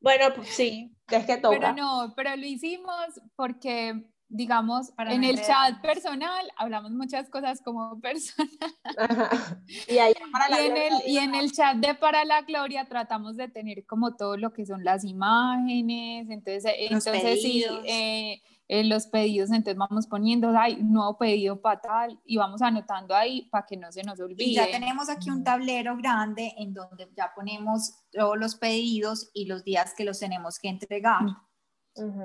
Bueno, 0.00 0.26
pues 0.34 0.48
sí, 0.48 0.94
es 1.08 1.24
que 1.24 1.36
toca. 1.38 1.58
Pero 1.58 1.72
no, 1.72 2.12
pero 2.14 2.36
lo 2.36 2.44
hicimos 2.44 3.20
porque 3.36 4.04
digamos, 4.34 4.92
en 4.98 5.22
el 5.22 5.40
chat 5.40 5.80
personal 5.80 6.50
hablamos 6.56 6.90
muchas 6.90 7.30
cosas 7.30 7.60
como 7.62 8.00
personal. 8.00 8.48
Y, 9.88 9.98
en 9.98 10.76
el, 10.76 10.92
y, 11.06 11.18
en 11.18 11.34
el, 11.34 11.52
chat 11.52 11.76
de 11.76 11.94
Para 11.94 12.24
la 12.24 12.42
Gloria 12.42 12.84
tratamos 12.84 13.36
de 13.36 13.48
tener 13.48 13.86
como 13.86 14.16
todo 14.16 14.36
lo 14.36 14.52
que 14.52 14.66
son 14.66 14.84
las 14.84 15.04
imágenes, 15.04 16.28
entonces, 16.30 16.72
entonces 16.78 17.42
sí, 17.42 17.64
eh, 17.84 18.42
eh, 18.66 18.82
los 18.82 19.06
pedidos, 19.08 19.50
entonces 19.50 19.76
vamos 19.76 20.06
poniendo, 20.06 20.48
hay 20.56 20.82
nuevo 20.82 21.18
pedido 21.18 21.60
para 21.60 21.82
tal 21.82 22.18
y 22.24 22.38
vamos 22.38 22.62
anotando 22.62 23.14
ahí 23.14 23.42
para 23.50 23.66
que 23.66 23.76
no 23.76 23.92
se 23.92 24.02
nos 24.02 24.18
olvide. 24.20 24.44
Y 24.44 24.54
ya 24.54 24.70
tenemos 24.70 25.10
aquí 25.10 25.28
un 25.28 25.44
tablero 25.44 25.98
grande 25.98 26.54
en 26.56 26.72
donde 26.72 27.10
ya 27.14 27.30
ponemos 27.34 28.06
todos 28.10 28.38
los 28.38 28.54
pedidos 28.54 29.30
y 29.34 29.44
los 29.44 29.64
días 29.64 29.92
que 29.94 30.04
los 30.04 30.18
tenemos 30.18 30.58
que 30.58 30.68
entregar. 30.68 31.20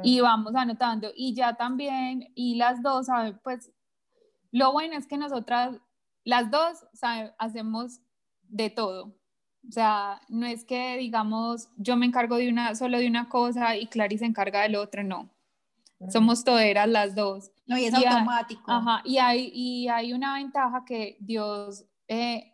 Y 0.02 0.22
vamos 0.22 0.56
anotando. 0.56 1.12
Y 1.14 1.36
ya 1.36 1.56
también, 1.56 2.32
y 2.36 2.56
las 2.56 2.82
dos, 2.82 3.08
pues 3.44 3.74
lo 4.52 4.72
bueno 4.72 4.96
es 4.96 5.08
que 5.08 5.18
nosotras, 5.18 5.76
las 6.24 6.50
dos, 6.50 6.86
hacemos 7.38 8.00
de 8.44 8.70
todo. 8.70 9.08
O 9.68 9.72
sea, 9.72 10.22
no 10.30 10.46
es 10.46 10.64
que 10.64 10.96
digamos, 10.96 11.70
yo 11.76 11.98
me 11.98 12.06
encargo 12.06 12.38
de 12.38 12.48
una, 12.48 12.76
solo 12.76 12.98
de 12.98 13.10
una 13.10 13.28
cosa 13.28 13.76
y 13.76 13.88
Clarice 13.88 14.20
se 14.20 14.26
encarga 14.26 14.62
del 14.62 14.78
otro, 14.78 15.04
no 15.04 15.30
somos 16.12 16.44
toderas 16.44 16.88
las 16.88 17.16
dos. 17.16 17.52
No, 17.66 17.78
y 17.78 17.86
es 17.86 17.94
automático. 17.94 18.72
ajá, 18.72 19.02
y 19.06 19.18
hay, 19.18 19.52
y 19.54 19.88
hay 19.90 20.14
una 20.14 20.36
ventaja 20.36 20.84
que 20.86 21.18
Dios, 21.20 21.86
eh, 22.08 22.54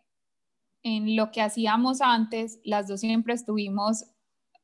en 0.82 1.16
lo 1.16 1.30
que 1.30 1.42
hacíamos 1.42 2.00
antes, 2.00 2.60
las 2.64 2.88
dos 2.88 3.00
siempre 3.00 3.34
estuvimos 3.34 4.04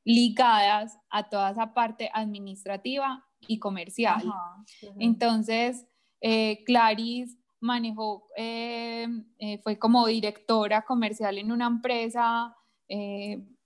ligadas 0.04 0.98
a 1.10 1.28
toda 1.28 1.50
esa 1.50 1.74
parte 1.74 2.10
administrativa 2.12 3.24
y 3.46 3.58
comercial. 3.58 4.22
Entonces, 4.98 5.86
eh, 6.20 6.62
Clarice 6.64 7.38
manejó, 7.60 8.28
eh, 8.36 9.06
eh, 9.38 9.58
fue 9.58 9.78
como 9.78 10.06
directora 10.06 10.82
comercial 10.82 11.38
en 11.38 11.52
una 11.52 11.66
empresa 11.66 12.56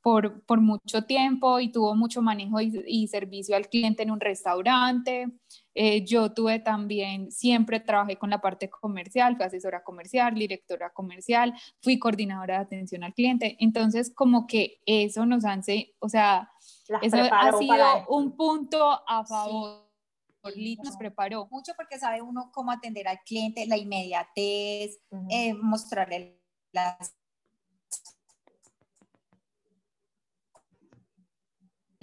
por, 0.06 0.60
mucho 0.60 1.02
tiempo 1.02 1.58
y 1.58 1.72
tuvo 1.72 1.96
mucho 1.96 2.22
manejo 2.22 2.60
y, 2.60 3.08
servicio 3.08 3.56
al 3.56 3.68
cliente 3.68 4.04
en 4.04 4.12
un 4.12 4.20
restaurante. 4.20 5.32
Eh, 5.74 6.04
yo 6.04 6.32
tuve 6.32 6.60
también, 6.60 7.32
siempre 7.32 7.80
trabajé 7.80 8.16
con 8.16 8.30
la 8.30 8.40
parte 8.40 8.70
comercial, 8.70 9.34
fui 9.34 9.46
asesora 9.46 9.82
comercial, 9.82 10.32
directora 10.36 10.90
comercial, 10.90 11.54
fui 11.82 11.98
coordinadora 11.98 12.58
de 12.58 12.60
atención 12.60 13.02
al 13.02 13.14
cliente. 13.14 13.56
Entonces, 13.58 14.14
como 14.14 14.46
que 14.46 14.80
eso 14.86 15.26
nos 15.26 15.44
hace, 15.44 15.96
o 15.98 16.08
sea, 16.08 16.52
eso 17.02 17.16
ha 17.32 17.58
sido 17.58 18.06
un 18.08 18.36
punto 18.36 19.00
a 19.08 19.24
favor. 19.24 19.90
Sí 20.54 20.78
nos 20.84 20.96
preparó. 20.96 21.48
Mucho 21.50 21.72
porque 21.76 21.98
sabe 21.98 22.22
uno 22.22 22.52
cómo 22.54 22.70
atender 22.70 23.08
al 23.08 23.18
cliente, 23.26 23.66
la 23.66 23.76
inmediatez, 23.76 25.00
eh, 25.30 25.52
mostrarle 25.54 26.40
las 26.70 27.16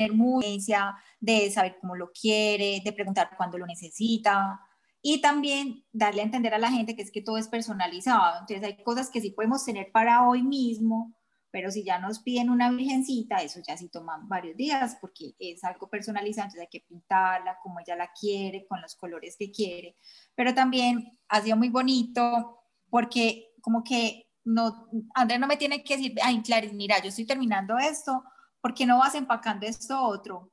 tener 0.08 0.14
mucha 0.14 0.96
de 1.20 1.50
saber 1.52 1.78
cómo 1.80 1.96
lo 1.96 2.12
quiere, 2.12 2.82
de 2.84 2.94
preguntar 2.94 3.32
cuándo 3.38 3.58
lo 3.58 3.66
necesita 3.66 4.60
y 5.06 5.20
también 5.20 5.84
darle 5.92 6.22
a 6.22 6.26
entender 6.26 6.54
a 6.54 6.58
la 6.58 6.72
gente 6.72 6.96
que 6.96 7.02
es 7.02 7.12
que 7.12 7.22
todo 7.22 7.38
es 7.38 7.50
personalizado. 7.50 8.40
Entonces 8.40 8.64
hay 8.64 8.82
cosas 8.84 9.10
que 9.10 9.20
sí 9.20 9.32
podemos 9.32 9.66
tener 9.66 9.92
para 9.92 10.28
hoy 10.28 10.44
mismo, 10.44 11.14
pero 11.52 11.70
si 11.72 11.84
ya 11.84 12.00
nos 12.00 12.20
piden 12.20 12.50
una 12.50 12.72
virgencita, 12.72 13.38
eso 13.38 13.60
ya 13.68 13.76
sí 13.76 13.90
toma 13.90 14.22
varios 14.24 14.56
días 14.56 14.98
porque 15.02 15.36
es 15.38 15.64
algo 15.66 15.90
personalizado, 15.90 16.46
entonces 16.46 16.62
hay 16.62 16.80
que 16.80 16.86
pintarla 16.88 17.60
como 17.62 17.82
ella 17.82 17.98
la 17.98 18.12
quiere, 18.18 18.66
con 18.66 18.82
los 18.82 18.96
colores 18.96 19.36
que 19.38 19.52
quiere. 19.52 19.98
Pero 20.36 20.54
también 20.54 21.20
ha 21.28 21.42
sido 21.42 21.58
muy 21.58 21.70
bonito 21.70 22.62
porque 22.90 23.52
como 23.62 23.84
que 23.84 24.30
no, 24.46 24.90
Andrés 25.16 25.40
no 25.40 25.48
me 25.48 25.58
tiene 25.58 25.84
que 25.84 25.98
decir, 25.98 26.16
ay, 26.24 26.42
Clarice, 26.42 26.74
mira, 26.74 27.02
yo 27.02 27.10
estoy 27.10 27.26
terminando 27.26 27.78
esto, 27.78 28.24
¿por 28.64 28.74
qué 28.74 28.86
no 28.86 28.98
vas 28.98 29.14
empacando 29.14 29.66
esto 29.66 30.02
otro? 30.02 30.50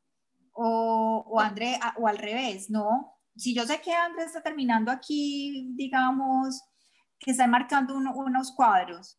O, 0.53 1.25
o 1.29 1.40
André, 1.40 1.79
o 1.96 2.09
al 2.09 2.18
revés, 2.18 2.68
¿no? 2.68 3.16
Si 3.37 3.55
yo 3.55 3.64
sé 3.64 3.81
que 3.81 3.94
André 3.94 4.25
está 4.25 4.42
terminando 4.42 4.90
aquí, 4.90 5.70
digamos, 5.77 6.61
que 7.20 7.31
está 7.31 7.46
marcando 7.46 7.94
unos 7.94 8.53
cuadros 8.53 9.16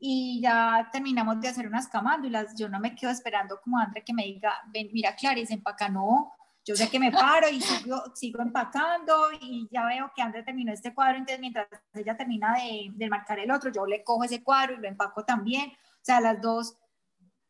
y 0.00 0.40
ya 0.42 0.88
terminamos 0.90 1.38
de 1.40 1.48
hacer 1.48 1.66
unas 1.68 1.86
camándulas, 1.86 2.54
yo 2.56 2.68
no 2.68 2.80
me 2.80 2.94
quedo 2.94 3.10
esperando 3.10 3.60
como 3.62 3.78
André 3.78 4.02
que 4.02 4.14
me 4.14 4.24
diga, 4.24 4.54
ven, 4.72 4.88
mira 4.92 5.14
Clarice, 5.14 5.52
empaca, 5.52 5.90
no, 5.90 6.32
yo 6.64 6.74
sé 6.74 6.88
que 6.88 6.98
me 6.98 7.12
paro 7.12 7.48
y 7.50 7.60
sigo, 7.60 8.02
sigo, 8.14 8.40
empacando 8.40 9.14
y 9.38 9.68
ya 9.70 9.84
veo 9.84 10.10
que 10.16 10.22
André 10.22 10.42
terminó 10.42 10.72
este 10.72 10.94
cuadro, 10.94 11.18
entonces 11.18 11.40
mientras 11.40 11.68
ella 11.92 12.16
termina 12.16 12.54
de, 12.54 12.90
de, 12.94 13.08
marcar 13.10 13.38
el 13.38 13.50
otro, 13.50 13.70
yo 13.70 13.84
le 13.84 14.02
cojo 14.02 14.24
ese 14.24 14.42
cuadro 14.42 14.74
y 14.74 14.78
lo 14.78 14.88
empaco 14.88 15.24
también. 15.24 15.70
O 15.70 16.04
sea, 16.06 16.20
las 16.20 16.40
dos 16.40 16.78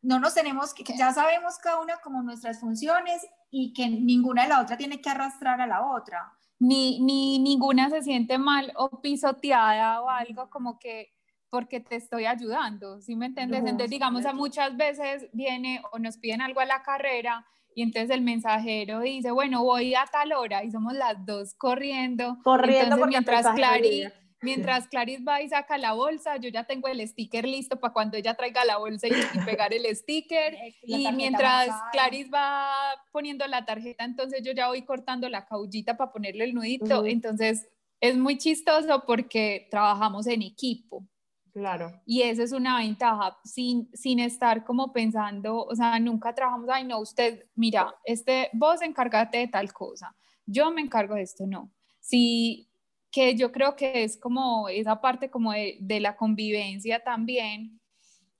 no 0.05 0.19
nos 0.19 0.33
tenemos 0.33 0.73
que, 0.73 0.83
ya 0.95 1.11
sabemos 1.11 1.57
cada 1.57 1.81
una 1.81 1.97
como 1.97 2.21
nuestras 2.21 2.59
funciones 2.59 3.25
y 3.49 3.73
que 3.73 3.89
ninguna 3.89 4.43
de 4.43 4.49
la 4.49 4.61
otra 4.61 4.77
tiene 4.77 5.01
que 5.01 5.09
arrastrar 5.09 5.59
a 5.59 5.67
la 5.67 5.85
otra. 5.85 6.31
Ni, 6.59 7.01
ni 7.01 7.39
ninguna 7.39 7.89
se 7.89 8.01
siente 8.01 8.37
mal 8.37 8.71
o 8.75 9.01
pisoteada 9.01 10.01
o 10.01 10.09
algo 10.09 10.49
como 10.49 10.79
que 10.79 11.11
porque 11.49 11.79
te 11.79 11.95
estoy 11.95 12.25
ayudando, 12.25 12.99
¿sí 13.01 13.15
me 13.15 13.27
entiendes? 13.27 13.59
Entonces, 13.59 13.89
digamos, 13.89 14.25
a 14.25 14.33
muchas 14.33 14.75
veces 14.75 15.27
viene 15.31 15.81
o 15.91 15.99
nos 15.99 16.17
piden 16.17 16.41
algo 16.41 16.59
a 16.59 16.65
la 16.65 16.83
carrera 16.83 17.45
y 17.73 17.81
entonces 17.81 18.09
el 18.09 18.21
mensajero 18.21 19.01
dice, 19.01 19.31
bueno, 19.31 19.63
voy 19.63 19.95
a 19.95 20.05
tal 20.11 20.33
hora 20.33 20.63
y 20.63 20.71
somos 20.71 20.93
las 20.93 21.25
dos 21.25 21.53
corriendo. 21.55 22.37
Corriendo 22.43 22.95
entonces, 22.95 23.07
mientras 23.07 23.47
Clary, 23.55 24.11
mientras 24.45 24.87
Clarice 24.87 25.23
va 25.23 25.41
y 25.41 25.49
saca 25.49 25.77
la 25.77 25.93
bolsa, 25.93 26.37
yo 26.37 26.49
ya 26.49 26.63
tengo 26.63 26.87
el 26.87 27.05
sticker 27.05 27.45
listo 27.45 27.79
para 27.79 27.91
cuando 27.91 28.15
ella 28.15 28.35
traiga 28.35 28.63
la 28.63 28.77
bolsa 28.77 29.07
y, 29.07 29.11
pegar 29.45 29.73
el 29.73 29.93
sticker. 29.93 30.55
y 30.83 31.11
mientras 31.11 31.69
Clarice 31.91 32.29
va 32.29 32.69
poniendo 33.11 33.45
la 33.47 33.65
tarjeta, 33.65 34.05
entonces 34.05 34.41
yo 34.43 34.53
ya 34.53 34.67
voy 34.67 34.83
cortando 34.83 35.27
la 35.27 35.45
caullita 35.45 35.97
para 35.97 36.11
ponerle 36.11 36.45
el 36.45 36.53
nudito. 36.53 37.05
Entonces 37.05 37.67
es 37.99 38.17
muy 38.17 38.37
chistoso 38.37 39.03
porque 39.05 39.67
trabajamos 39.69 40.27
en 40.27 40.43
equipo. 40.43 41.05
Claro. 41.51 42.01
Y 42.05 42.21
esa 42.21 42.43
es 42.43 42.51
una 42.51 42.79
ventaja, 42.79 43.37
sin, 43.45 43.89
sin 43.93 44.19
estar 44.19 44.65
como 44.65 44.91
pensando, 44.91 45.63
o 45.63 45.73
sea, 45.73 45.97
nunca 45.99 46.35
trabajamos, 46.35 46.67
ay, 46.69 46.83
no, 46.83 46.99
usted, 46.99 47.45
mira, 47.55 47.95
este, 48.03 48.49
vos 48.51 48.81
encárgate 48.81 49.37
de 49.37 49.47
tal 49.47 49.71
cosa, 49.71 50.13
yo 50.45 50.69
me 50.71 50.81
encargo 50.81 51.15
de 51.15 51.21
esto, 51.21 51.47
no. 51.47 51.71
Sí, 52.01 52.67
que 53.15 53.33
yo 53.37 53.53
creo 53.53 53.77
que 53.77 54.03
es 54.03 54.17
como 54.17 54.67
esa 54.67 54.99
parte 54.99 55.29
como 55.29 55.53
de, 55.53 55.77
de 55.79 56.01
la 56.01 56.17
convivencia 56.17 57.01
también 57.01 57.79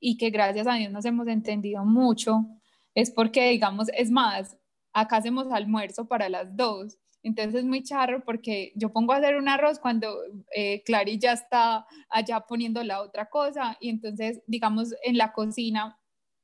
y 0.02 0.18
que 0.18 0.32
gracias 0.32 0.68
a 0.68 0.74
Dios 0.74 0.92
nos 0.92 1.06
hemos 1.06 1.30
entendido 1.30 1.86
mucho, 1.86 2.46
es 2.94 3.10
porque, 3.10 3.52
digamos, 3.52 3.88
es 3.96 4.12
más, 4.12 4.58
acá 4.92 5.16
hacemos 5.16 5.50
almuerzo 5.50 6.10
para 6.10 6.28
las 6.28 6.58
dos. 6.58 6.98
Entonces 7.24 7.56
es 7.56 7.64
muy 7.64 7.84
charro 7.84 8.26
porque 8.26 8.74
yo 8.76 8.92
pongo 8.92 9.14
a 9.14 9.18
hacer 9.18 9.38
un 9.38 9.48
arroz 9.48 9.80
cuando 9.80 10.14
eh, 10.54 10.84
Clary 10.84 11.20
ya 11.20 11.32
está 11.32 11.88
allá 12.10 12.42
poniendo 12.42 12.84
la 12.84 13.02
otra 13.02 13.30
cosa 13.30 13.78
y 13.80 13.90
entonces, 13.90 14.42
digamos, 14.46 14.94
en 15.06 15.18
la 15.18 15.32
cocina, 15.32 15.98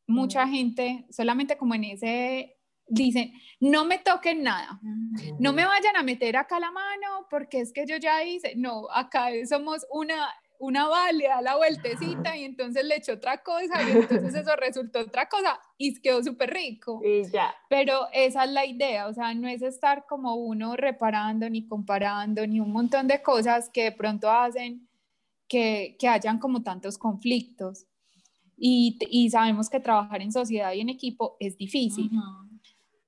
mucha 0.08 0.48
gente 0.48 1.06
solamente 1.10 1.58
como 1.58 1.76
en 1.76 1.84
ese 1.84 2.56
dicen, 2.88 3.34
no 3.60 3.86
me 3.86 4.00
toquen 4.00 4.44
nada, 4.44 4.80
no 5.40 5.54
me 5.54 5.66
vayan 5.66 5.96
a 5.96 6.04
meter 6.04 6.36
acá 6.38 6.60
la 6.60 6.72
mano 6.72 7.28
porque 7.30 7.62
es 7.62 7.72
que 7.72 7.86
yo 7.86 7.98
ya 7.98 8.24
hice, 8.24 8.54
no, 8.56 8.90
acá 8.92 9.30
somos 9.48 9.86
una 9.92 10.28
una 10.62 10.88
vale, 10.88 11.28
a 11.28 11.42
la 11.42 11.58
vueltecita 11.58 12.38
y 12.38 12.46
entonces 12.46 12.86
le 12.86 12.98
echó 12.98 13.14
otra 13.14 13.42
cosa 13.42 13.82
y 13.82 13.98
entonces 13.98 14.36
eso 14.36 14.56
resultó 14.58 15.00
otra 15.00 15.28
cosa 15.28 15.60
y 15.76 16.00
quedó 16.00 16.24
súper 16.24 16.54
rico. 16.54 17.02
Y 17.04 17.24
ya. 17.32 17.54
Pero 17.68 18.08
esa 18.14 18.44
es 18.44 18.52
la 18.52 18.66
idea, 18.68 19.08
o 19.08 19.14
sea, 19.14 19.34
no 19.34 19.48
es 19.48 19.64
estar 19.64 20.06
como 20.06 20.36
uno 20.36 20.76
reparando 20.76 21.50
ni 21.50 21.66
comparando 21.66 22.46
ni 22.46 22.60
un 22.60 22.72
montón 22.72 23.08
de 23.08 23.24
cosas 23.24 23.72
que 23.72 23.86
de 23.86 23.92
pronto 23.92 24.30
hacen 24.30 24.88
que, 25.48 25.96
que 26.00 26.08
hayan 26.08 26.38
como 26.38 26.62
tantos 26.62 27.00
conflictos. 27.00 27.88
Y, 28.56 29.00
y, 29.10 29.32
sabemos 29.32 29.68
que 29.68 29.80
trabajar 29.80 30.22
en 30.22 30.32
sociedad 30.32 30.72
y 30.74 30.82
en 30.82 30.90
equipo 30.90 31.36
es 31.40 31.58
difícil. 31.58 32.12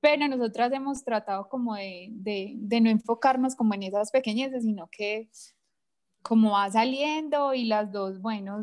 Pero 0.03 0.27
nosotras 0.27 0.69
hemos 0.73 1.05
tratado 1.05 1.47
como 1.47 1.75
de, 1.75 2.09
de, 2.11 2.55
de 2.57 2.81
no 2.81 2.89
enfocarnos 2.89 3.55
como 3.55 3.73
en 3.73 3.83
esas 3.83 4.11
pequeñeces, 4.11 4.63
sino 4.63 4.89
que 4.91 5.29
como 6.21 6.51
va 6.51 6.69
saliendo 6.69 7.53
y 7.53 7.63
las 7.63 7.89
dos, 7.89 8.19
bueno. 8.21 8.59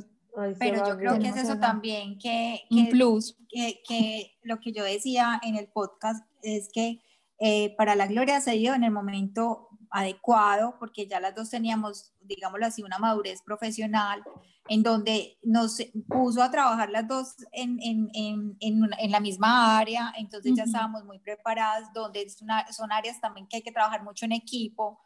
Pero 0.58 0.86
yo 0.86 0.98
creo 0.98 1.18
que 1.18 1.28
es 1.28 1.36
eso 1.36 1.58
también, 1.58 2.18
que, 2.18 2.60
Un 2.68 2.90
plus. 2.90 3.38
Que, 3.48 3.80
que, 3.88 4.36
lo 4.42 4.60
que 4.60 4.72
yo 4.72 4.84
decía 4.84 5.40
en 5.42 5.56
el 5.56 5.68
podcast 5.68 6.26
es 6.42 6.68
que 6.70 7.00
eh, 7.38 7.74
para 7.74 7.94
la 7.94 8.06
Gloria 8.06 8.42
se 8.42 8.52
dio 8.52 8.74
en 8.74 8.84
el 8.84 8.90
momento 8.90 9.70
adecuado, 9.90 10.76
porque 10.78 11.06
ya 11.06 11.20
las 11.20 11.34
dos 11.34 11.48
teníamos, 11.48 12.12
digámoslo 12.20 12.66
así, 12.66 12.82
una 12.82 12.98
madurez 12.98 13.40
profesional, 13.40 14.22
en 14.70 14.84
donde 14.84 15.36
nos 15.42 15.82
puso 16.08 16.40
a 16.40 16.48
trabajar 16.48 16.90
las 16.90 17.08
dos 17.08 17.34
en, 17.50 17.80
en, 17.82 18.08
en, 18.14 18.56
en 18.60 19.10
la 19.10 19.18
misma 19.18 19.76
área, 19.76 20.12
entonces 20.16 20.54
ya 20.54 20.62
estábamos 20.62 21.04
muy 21.04 21.18
preparadas, 21.18 21.92
donde 21.92 22.24
son 22.30 22.92
áreas 22.92 23.20
también 23.20 23.48
que 23.48 23.56
hay 23.56 23.62
que 23.62 23.72
trabajar 23.72 24.04
mucho 24.04 24.26
en 24.26 24.32
equipo, 24.32 25.00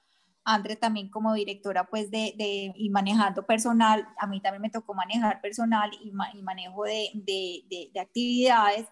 Andre 0.45 0.77
también 0.77 1.09
como 1.09 1.33
directora 1.33 1.85
pues 1.85 2.11
de, 2.11 2.35
de, 2.37 2.75
y 2.77 2.91
manejando 2.91 3.47
personal, 3.47 4.07
a 4.19 4.27
mí 4.27 4.43
también 4.43 4.61
me 4.61 4.69
tocó 4.69 4.93
manejar 4.93 5.41
personal 5.41 5.91
y, 5.95 6.13
y 6.35 6.43
manejo 6.43 6.85
de, 6.85 7.09
de, 7.15 7.91
de, 7.91 8.01
actividades. 8.01 8.87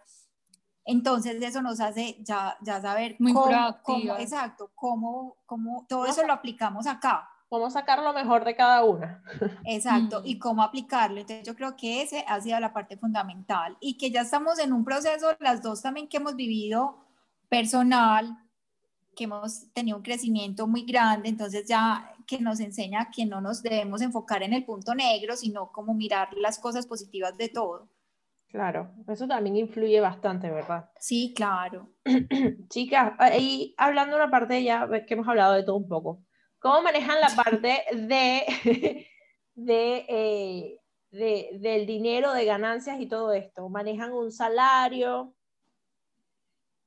Entonces 0.86 1.36
eso 1.42 1.60
nos 1.60 1.80
hace 1.80 2.16
ya, 2.20 2.56
ya 2.62 2.80
saber 2.80 3.16
Muy 3.18 3.34
cómo, 3.34 3.76
cómo, 3.82 4.16
exacto, 4.16 4.70
cómo, 4.74 5.36
cómo 5.44 5.84
todo 5.86 6.06
eso 6.06 6.26
lo 6.26 6.32
aplicamos 6.32 6.86
acá. 6.86 7.28
Cómo 7.52 7.68
sacar 7.68 8.02
lo 8.02 8.14
mejor 8.14 8.46
de 8.46 8.56
cada 8.56 8.82
una. 8.82 9.22
Exacto, 9.66 10.22
y 10.24 10.38
cómo 10.38 10.62
aplicarlo. 10.62 11.20
Entonces 11.20 11.46
yo 11.46 11.54
creo 11.54 11.76
que 11.76 12.00
ese 12.00 12.24
ha 12.26 12.40
sido 12.40 12.58
la 12.58 12.72
parte 12.72 12.96
fundamental 12.96 13.76
y 13.78 13.98
que 13.98 14.10
ya 14.10 14.22
estamos 14.22 14.58
en 14.58 14.72
un 14.72 14.86
proceso, 14.86 15.36
las 15.38 15.60
dos 15.60 15.82
también 15.82 16.08
que 16.08 16.16
hemos 16.16 16.34
vivido 16.34 17.04
personal, 17.50 18.38
que 19.14 19.24
hemos 19.24 19.70
tenido 19.74 19.98
un 19.98 20.02
crecimiento 20.02 20.66
muy 20.66 20.86
grande, 20.86 21.28
entonces 21.28 21.68
ya 21.68 22.14
que 22.26 22.40
nos 22.40 22.58
enseña 22.58 23.10
que 23.14 23.26
no 23.26 23.42
nos 23.42 23.62
debemos 23.62 24.00
enfocar 24.00 24.42
en 24.42 24.54
el 24.54 24.64
punto 24.64 24.94
negro, 24.94 25.36
sino 25.36 25.72
como 25.72 25.92
mirar 25.92 26.32
las 26.32 26.58
cosas 26.58 26.86
positivas 26.86 27.36
de 27.36 27.50
todo. 27.50 27.90
Claro, 28.48 28.94
eso 29.08 29.28
también 29.28 29.58
influye 29.58 30.00
bastante, 30.00 30.50
¿verdad? 30.50 30.88
Sí, 30.98 31.34
claro. 31.36 31.90
Chicas, 32.70 33.12
y 33.38 33.74
hablando 33.76 34.16
una 34.16 34.30
parte 34.30 34.64
ya 34.64 34.88
que 35.06 35.12
hemos 35.12 35.28
hablado 35.28 35.52
de 35.52 35.64
todo 35.64 35.76
un 35.76 35.86
poco, 35.86 36.24
¿cómo 36.62 36.82
manejan 36.82 37.20
la 37.20 37.34
parte 37.34 37.84
de, 37.92 39.06
de, 39.54 40.06
eh, 40.08 40.80
de, 41.10 41.58
del 41.60 41.86
dinero, 41.86 42.32
de 42.32 42.44
ganancias 42.44 43.00
y 43.00 43.06
todo 43.06 43.32
esto? 43.32 43.68
¿Manejan 43.68 44.12
un 44.12 44.32
salario? 44.32 45.34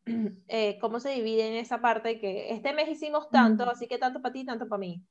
Eh, 0.47 0.77
cómo 0.79 0.99
se 0.99 1.09
divide 1.09 1.47
en 1.47 1.55
esa 1.55 1.81
parte 1.81 2.19
que 2.19 2.53
este 2.53 2.73
mes 2.73 2.87
hicimos 2.87 3.27
tanto, 3.31 3.67
así 3.67 3.87
que 3.87 3.97
tanto 3.97 4.21
para 4.21 4.33
ti, 4.33 4.45
tanto 4.45 4.67
para 4.69 4.79
mí. 4.79 5.03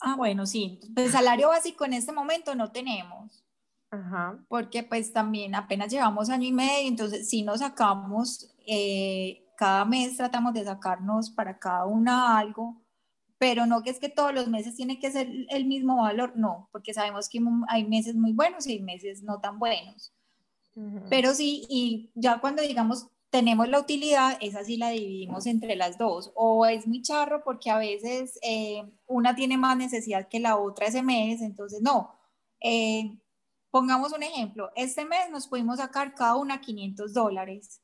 Ah, 0.00 0.16
bueno, 0.16 0.46
sí. 0.46 0.80
El 0.96 1.10
salario 1.10 1.48
básico 1.48 1.84
en 1.84 1.92
este 1.92 2.10
momento 2.10 2.54
no 2.54 2.72
tenemos. 2.72 3.44
Ajá. 3.90 4.42
Porque 4.48 4.82
pues 4.82 5.12
también 5.12 5.54
apenas 5.54 5.92
llevamos 5.92 6.30
año 6.30 6.48
y 6.48 6.52
medio, 6.52 6.88
entonces 6.88 7.28
si 7.28 7.42
nos 7.42 7.60
sacamos, 7.60 8.50
eh, 8.66 9.44
cada 9.58 9.84
mes 9.84 10.16
tratamos 10.16 10.54
de 10.54 10.64
sacarnos 10.64 11.28
para 11.30 11.58
cada 11.58 11.84
una 11.84 12.38
algo, 12.38 12.82
pero 13.44 13.66
no 13.66 13.82
que 13.82 13.90
es 13.90 13.98
que 13.98 14.08
todos 14.08 14.32
los 14.32 14.48
meses 14.48 14.74
tiene 14.74 14.98
que 14.98 15.12
ser 15.12 15.28
el 15.50 15.66
mismo 15.66 16.00
valor, 16.00 16.32
no, 16.34 16.70
porque 16.72 16.94
sabemos 16.94 17.28
que 17.28 17.40
hay 17.68 17.84
meses 17.84 18.14
muy 18.14 18.32
buenos 18.32 18.66
y 18.66 18.72
hay 18.72 18.80
meses 18.80 19.22
no 19.22 19.38
tan 19.38 19.58
buenos. 19.58 20.14
Pero 21.10 21.34
sí, 21.34 21.66
y 21.68 22.10
ya 22.14 22.40
cuando 22.40 22.62
digamos 22.62 23.08
tenemos 23.28 23.68
la 23.68 23.80
utilidad, 23.80 24.38
esa 24.40 24.64
sí 24.64 24.78
la 24.78 24.88
dividimos 24.88 25.44
entre 25.44 25.76
las 25.76 25.98
dos. 25.98 26.32
O 26.34 26.64
es 26.64 26.86
muy 26.86 27.02
charro 27.02 27.44
porque 27.44 27.68
a 27.68 27.76
veces 27.76 28.38
eh, 28.40 28.82
una 29.06 29.34
tiene 29.34 29.58
más 29.58 29.76
necesidad 29.76 30.26
que 30.26 30.40
la 30.40 30.56
otra 30.56 30.86
ese 30.86 31.02
mes, 31.02 31.42
entonces 31.42 31.82
no. 31.82 32.14
Eh, 32.62 33.18
pongamos 33.70 34.14
un 34.14 34.22
ejemplo, 34.22 34.70
este 34.74 35.04
mes 35.04 35.30
nos 35.30 35.48
pudimos 35.48 35.80
sacar 35.80 36.14
cada 36.14 36.36
una 36.36 36.62
500 36.62 37.12
dólares. 37.12 37.82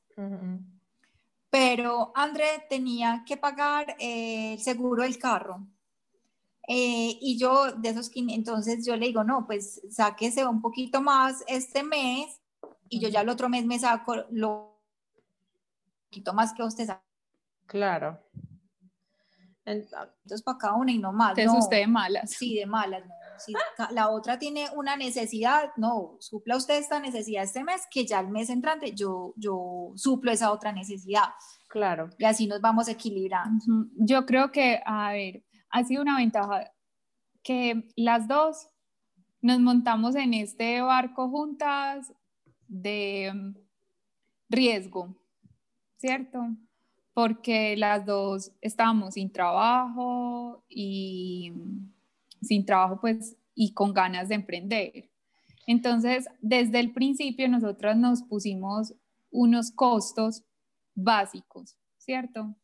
Pero 1.50 2.12
André 2.14 2.66
tenía 2.68 3.24
que 3.26 3.36
pagar 3.36 3.96
eh, 3.98 4.54
el 4.54 4.60
seguro 4.60 5.02
del 5.02 5.18
carro. 5.18 5.66
y 6.68 7.36
yo 7.36 7.72
de 7.72 7.88
esos 7.88 8.08
500, 8.08 8.36
entonces 8.38 8.86
yo 8.86 8.96
le 8.96 9.06
digo, 9.06 9.24
no, 9.24 9.44
pues 9.46 9.82
sáquese 9.90 10.46
un 10.46 10.60
poquito 10.60 11.02
más 11.02 11.42
este 11.48 11.82
mes 11.82 12.40
y 12.88 13.00
yo 13.00 13.08
ya 13.08 13.22
el 13.22 13.28
otro 13.28 13.48
mes 13.48 13.64
me 13.66 13.78
saco 13.78 14.14
lo 14.30 14.70
poquito 16.10 16.34
más 16.34 16.52
que 16.52 16.62
usted 16.62 16.88
Claro. 17.66 18.18
Entonces, 19.64 20.42
para 20.42 20.58
cada 20.58 20.74
una 20.74 20.90
y 20.90 20.98
no 20.98 21.12
más. 21.12 21.38
Entonces, 21.38 21.64
usted 21.64 21.76
de 21.78 21.86
malas. 21.86 22.30
Sí, 22.30 22.56
de 22.56 22.66
malas. 22.66 23.04
Si 23.44 23.52
la 23.90 24.10
otra 24.10 24.38
tiene 24.38 24.66
una 24.74 24.96
necesidad, 24.96 25.72
no, 25.76 26.16
supla 26.20 26.56
usted 26.56 26.78
esta 26.78 27.00
necesidad 27.00 27.44
este 27.44 27.64
mes, 27.64 27.82
que 27.90 28.06
ya 28.06 28.20
el 28.20 28.28
mes 28.28 28.50
entrante 28.50 28.92
yo, 28.94 29.34
yo 29.36 29.92
suplo 29.96 30.30
esa 30.30 30.52
otra 30.52 30.72
necesidad. 30.72 31.30
Claro. 31.68 32.10
Y 32.18 32.24
así 32.24 32.46
nos 32.46 32.60
vamos 32.60 32.88
equilibrando. 32.88 33.64
Yo 33.96 34.26
creo 34.26 34.52
que, 34.52 34.80
a 34.84 35.12
ver, 35.12 35.44
ha 35.70 35.84
sido 35.84 36.02
una 36.02 36.16
ventaja 36.16 36.70
que 37.42 37.88
las 37.96 38.28
dos 38.28 38.68
nos 39.40 39.58
montamos 39.58 40.14
en 40.16 40.34
este 40.34 40.82
barco 40.82 41.28
juntas 41.28 42.12
de 42.68 43.32
mm, 43.34 43.54
riesgo. 44.50 45.16
¿cierto? 46.00 46.48
Porque 47.12 47.76
las 47.76 48.06
dos 48.06 48.52
estábamos 48.60 49.14
sin 49.14 49.30
trabajo 49.30 50.64
y 50.68 51.52
sin 52.40 52.64
trabajo 52.64 53.00
pues 53.00 53.36
y 53.54 53.72
con 53.74 53.92
ganas 53.92 54.28
de 54.28 54.36
emprender. 54.36 55.10
Entonces, 55.66 56.26
desde 56.40 56.80
el 56.80 56.92
principio 56.92 57.48
nosotras 57.48 57.96
nos 57.96 58.22
pusimos 58.22 58.94
unos 59.30 59.70
costos 59.70 60.42
básicos, 60.94 61.76
¿cierto? 61.98 62.54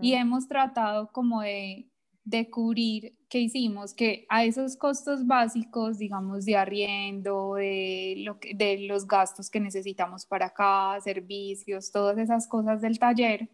Y 0.00 0.14
hemos 0.14 0.48
tratado 0.48 1.12
como 1.12 1.42
de, 1.42 1.88
de 2.24 2.50
cubrir, 2.50 3.16
¿qué 3.28 3.38
hicimos? 3.38 3.94
Que 3.94 4.26
a 4.28 4.44
esos 4.44 4.76
costos 4.76 5.26
básicos, 5.26 5.98
digamos, 5.98 6.44
de 6.44 6.56
arriendo, 6.56 7.54
de, 7.54 8.14
lo 8.18 8.40
que, 8.40 8.52
de 8.54 8.78
los 8.88 9.06
gastos 9.06 9.48
que 9.48 9.60
necesitamos 9.60 10.26
para 10.26 10.46
acá, 10.46 11.00
servicios, 11.02 11.92
todas 11.92 12.18
esas 12.18 12.48
cosas 12.48 12.80
del 12.80 12.98
taller, 12.98 13.48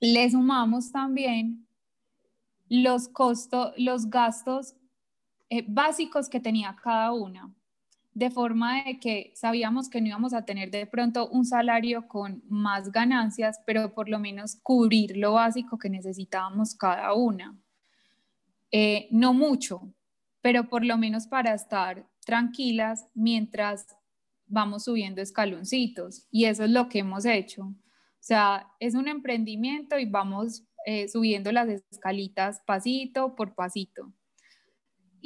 le 0.00 0.30
sumamos 0.30 0.90
también 0.90 1.63
los 2.68 3.08
costos, 3.08 3.72
los 3.76 4.10
gastos 4.10 4.74
eh, 5.50 5.64
básicos 5.68 6.28
que 6.28 6.40
tenía 6.40 6.76
cada 6.82 7.12
una 7.12 7.54
de 8.14 8.30
forma 8.30 8.84
de 8.84 9.00
que 9.00 9.32
sabíamos 9.34 9.90
que 9.90 10.00
no 10.00 10.06
íbamos 10.06 10.34
a 10.34 10.44
tener 10.44 10.70
de 10.70 10.86
pronto 10.86 11.28
un 11.28 11.44
salario 11.44 12.06
con 12.06 12.42
más 12.48 12.92
ganancias, 12.92 13.60
pero 13.66 13.92
por 13.92 14.08
lo 14.08 14.20
menos 14.20 14.56
cubrir 14.62 15.16
lo 15.16 15.32
básico 15.32 15.78
que 15.78 15.90
necesitábamos 15.90 16.76
cada 16.76 17.12
una. 17.12 17.58
Eh, 18.70 19.08
no 19.10 19.34
mucho, 19.34 19.92
pero 20.40 20.68
por 20.68 20.84
lo 20.84 20.96
menos 20.96 21.26
para 21.26 21.54
estar 21.54 22.08
tranquilas 22.24 23.08
mientras 23.14 23.96
vamos 24.46 24.84
subiendo 24.84 25.20
escaloncitos. 25.20 26.28
Y 26.30 26.44
eso 26.44 26.64
es 26.64 26.70
lo 26.70 26.88
que 26.88 27.00
hemos 27.00 27.24
hecho. 27.24 27.64
O 27.64 28.26
sea, 28.26 28.68
es 28.78 28.94
un 28.94 29.08
emprendimiento 29.08 29.98
y 29.98 30.06
vamos 30.06 30.64
eh, 30.86 31.08
subiendo 31.08 31.52
las 31.52 31.68
escalitas 31.68 32.60
pasito 32.66 33.34
por 33.34 33.54
pasito. 33.54 34.12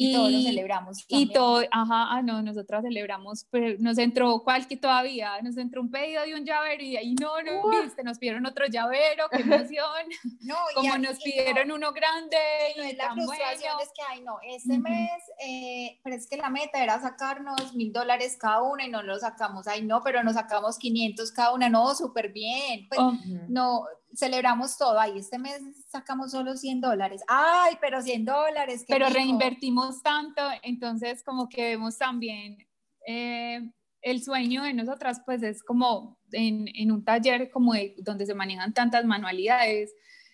Y, 0.00 0.12
todos 0.12 0.30
lo 0.30 0.40
celebramos. 0.42 1.04
Y 1.08 1.32
todo, 1.32 1.58
ajá, 1.72 2.06
ah, 2.12 2.22
no, 2.22 2.40
nosotras 2.40 2.84
celebramos, 2.84 3.48
pero 3.50 3.76
nos 3.80 3.98
entró 3.98 4.44
cualquier 4.44 4.80
todavía, 4.80 5.42
nos 5.42 5.56
entró 5.56 5.80
un 5.80 5.90
pedido 5.90 6.22
de 6.22 6.36
un 6.36 6.44
llavero 6.44 6.84
y 6.84 6.96
ahí 6.96 7.16
no, 7.16 7.42
no, 7.42 7.82
viste, 7.82 8.04
nos 8.04 8.16
pidieron 8.16 8.46
otro 8.46 8.66
llavero, 8.66 9.24
qué 9.28 9.42
emoción. 9.42 10.06
no, 10.42 10.54
Como 10.76 10.98
nos 10.98 11.18
pidieron 11.18 11.72
uno 11.72 11.92
grande. 11.92 12.36
No 12.76 12.84
es 12.84 12.96
la 12.96 13.12
frustración, 13.12 13.72
es 13.82 13.88
que, 13.88 14.02
ay, 14.08 14.20
no, 14.20 14.36
este 14.46 14.78
mes, 14.78 15.10
eh, 15.44 15.98
pero 16.04 16.14
es 16.14 16.28
que 16.28 16.36
la 16.36 16.48
meta 16.48 16.80
era 16.80 17.00
sacarnos 17.00 17.74
mil 17.74 17.92
dólares 17.92 18.36
cada 18.40 18.62
una 18.62 18.86
y 18.86 18.90
no 18.90 19.02
lo 19.02 19.18
sacamos, 19.18 19.66
ay, 19.66 19.82
no, 19.82 20.00
pero 20.04 20.22
nos 20.22 20.34
sacamos 20.34 20.78
500 20.78 21.32
cada 21.32 21.52
una, 21.52 21.68
no, 21.68 21.92
súper 21.96 22.32
bien. 22.32 22.86
Pues, 22.88 23.00
oh. 23.00 23.14
no, 23.48 23.84
celebramos 24.14 24.76
todo, 24.76 24.98
ahí 24.98 25.18
este 25.18 25.38
mes 25.38 25.60
sacamos 25.88 26.30
solo 26.30 26.56
100 26.56 26.80
dólares, 26.80 27.22
ay, 27.28 27.76
pero 27.80 28.00
100 28.00 28.24
dólares. 28.24 28.84
Pero 28.88 29.08
reinvertimos 29.08 30.02
tanto, 30.02 30.42
entonces 30.62 31.22
como 31.22 31.48
que 31.48 31.70
vemos 31.70 31.98
también 31.98 32.58
eh, 33.06 33.60
el 34.02 34.22
sueño 34.22 34.62
de 34.62 34.74
nosotras, 34.74 35.22
pues 35.24 35.42
es 35.42 35.62
como 35.62 36.18
en, 36.32 36.68
en 36.74 36.92
un 36.92 37.04
taller 37.04 37.50
como 37.50 37.72
donde 37.98 38.26
se 38.26 38.34
manejan 38.34 38.72
tantas 38.72 39.04
manualidades, 39.04 39.92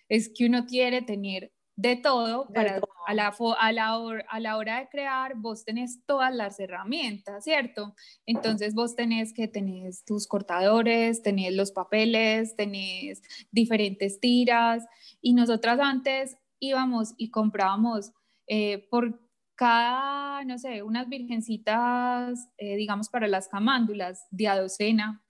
es 0.09 0.31
que 0.35 0.45
uno 0.45 0.65
quiere 0.65 1.01
tener 1.01 1.51
de 1.77 1.97
todo, 1.97 2.47
para, 2.53 2.79
A, 3.05 3.13
la, 3.13 3.27
a, 3.59 3.71
la 3.73 3.95
a 4.29 4.39
la 4.39 4.57
hora 4.57 4.79
de 4.79 4.87
crear 4.89 5.35
vos 5.35 5.65
tenés 5.65 6.05
todas 6.05 6.33
las 6.33 6.59
herramientas, 6.59 7.43
¿cierto? 7.43 7.93
Entonces 8.25 8.73
vos 8.73 8.95
tenés 8.95 9.33
que 9.33 9.47
tenés 9.47 10.05
tus 10.05 10.25
cortadores, 10.27 11.21
tenés 11.21 11.53
los 11.53 11.71
papeles, 11.71 12.55
tenés 12.55 13.21
diferentes 13.51 14.19
tiras 14.21 14.85
y 15.21 15.33
nosotras 15.33 15.79
antes 15.81 16.37
íbamos 16.59 17.13
y 17.17 17.29
comprábamos 17.29 18.11
eh, 18.47 18.87
por 18.89 19.19
cada, 19.55 20.43
no 20.45 20.57
sé, 20.57 20.81
unas 20.83 21.09
virgencitas, 21.09 22.49
eh, 22.57 22.75
digamos, 22.75 23.09
para 23.09 23.27
las 23.27 23.47
camándulas 23.47 24.27
de 24.31 24.47
a 24.47 24.59
docena 24.59 25.23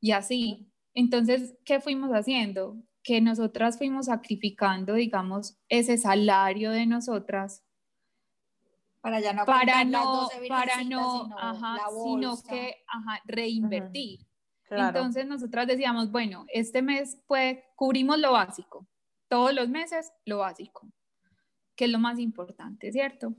y 0.00 0.12
así. 0.12 0.72
Entonces, 0.94 1.56
¿qué 1.64 1.80
fuimos 1.80 2.10
haciendo? 2.10 2.76
Que 3.04 3.20
nosotras 3.20 3.76
fuimos 3.78 4.06
sacrificando, 4.06 4.94
digamos, 4.94 5.58
ese 5.68 5.98
salario 5.98 6.70
de 6.70 6.86
nosotras 6.86 7.62
para 9.02 9.20
ya 9.20 9.34
no 9.34 9.44
para 9.44 9.84
no 9.84 10.28
para 10.48 10.82
no 10.82 11.24
sino, 11.24 11.38
ajá, 11.38 11.76
sino 12.02 12.42
que 12.42 12.82
ajá, 12.86 13.20
reinvertir. 13.26 14.20
Entonces 14.70 15.26
nosotras 15.26 15.66
decíamos 15.66 16.10
bueno 16.10 16.46
este 16.48 16.80
mes 16.80 17.20
pues 17.26 17.58
cubrimos 17.76 18.18
lo 18.18 18.32
básico 18.32 18.88
todos 19.28 19.52
los 19.52 19.68
meses 19.68 20.10
lo 20.24 20.38
básico 20.38 20.90
que 21.76 21.84
es 21.84 21.90
lo 21.90 21.98
más 21.98 22.18
importante 22.18 22.90
cierto 22.90 23.34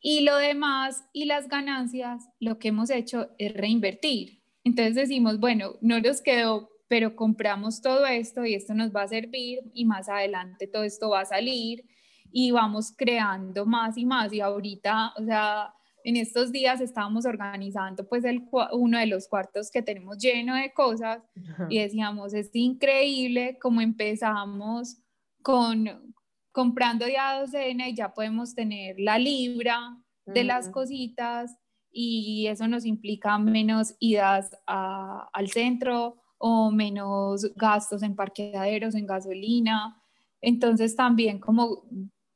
y 0.00 0.22
lo 0.22 0.36
demás 0.38 1.04
y 1.12 1.26
las 1.26 1.46
ganancias 1.46 2.26
lo 2.40 2.58
que 2.58 2.68
hemos 2.68 2.88
hecho 2.88 3.28
es 3.36 3.52
reinvertir 3.52 4.42
entonces 4.64 4.94
decimos 4.94 5.38
bueno 5.38 5.74
no 5.82 6.00
nos 6.00 6.22
quedó 6.22 6.71
pero 6.92 7.16
compramos 7.16 7.80
todo 7.80 8.04
esto 8.04 8.44
y 8.44 8.52
esto 8.52 8.74
nos 8.74 8.94
va 8.94 9.04
a 9.04 9.08
servir 9.08 9.60
y 9.72 9.86
más 9.86 10.10
adelante 10.10 10.66
todo 10.66 10.82
esto 10.82 11.08
va 11.08 11.20
a 11.20 11.24
salir 11.24 11.86
y 12.30 12.50
vamos 12.50 12.92
creando 12.94 13.64
más 13.64 13.96
y 13.96 14.04
más. 14.04 14.30
Y 14.30 14.42
ahorita, 14.42 15.14
o 15.16 15.24
sea, 15.24 15.72
en 16.04 16.16
estos 16.16 16.52
días 16.52 16.82
estábamos 16.82 17.24
organizando 17.24 18.06
pues 18.06 18.24
el, 18.24 18.46
uno 18.72 18.98
de 18.98 19.06
los 19.06 19.26
cuartos 19.26 19.70
que 19.70 19.80
tenemos 19.80 20.18
lleno 20.18 20.54
de 20.54 20.70
cosas 20.74 21.22
y 21.70 21.78
decíamos, 21.78 22.34
es 22.34 22.50
increíble 22.52 23.56
cómo 23.58 23.80
empezamos 23.80 24.98
con 25.42 26.14
comprando 26.52 27.08
ya 27.08 27.40
docena 27.40 27.88
y 27.88 27.94
ya 27.94 28.12
podemos 28.12 28.54
tener 28.54 28.96
la 28.98 29.16
libra 29.16 29.96
de 30.26 30.44
las 30.44 30.68
cositas 30.68 31.56
y 31.90 32.48
eso 32.48 32.68
nos 32.68 32.84
implica 32.84 33.38
menos 33.38 33.96
idas 33.98 34.50
al 34.66 35.48
centro, 35.48 36.21
o 36.44 36.72
menos 36.72 37.54
gastos 37.54 38.02
en 38.02 38.16
parqueaderos, 38.16 38.96
en 38.96 39.06
gasolina. 39.06 40.02
Entonces 40.40 40.96
también 40.96 41.38
como, 41.38 41.84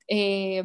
eh, 0.07 0.63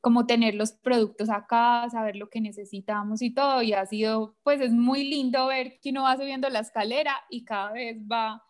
como 0.00 0.26
tener 0.26 0.56
los 0.56 0.72
productos 0.72 1.30
acá, 1.30 1.88
saber 1.88 2.16
lo 2.16 2.28
que 2.28 2.40
necesitamos 2.40 3.22
y 3.22 3.32
todo. 3.32 3.62
Y 3.62 3.74
ha 3.74 3.86
sido, 3.86 4.34
pues 4.42 4.60
es 4.60 4.72
muy 4.72 5.08
lindo 5.08 5.46
ver 5.46 5.78
que 5.80 5.90
uno 5.90 6.02
va 6.02 6.16
subiendo 6.16 6.48
la 6.48 6.58
escalera 6.58 7.14
y 7.30 7.44
cada 7.44 7.70
vez 7.70 7.96
va 8.10 8.42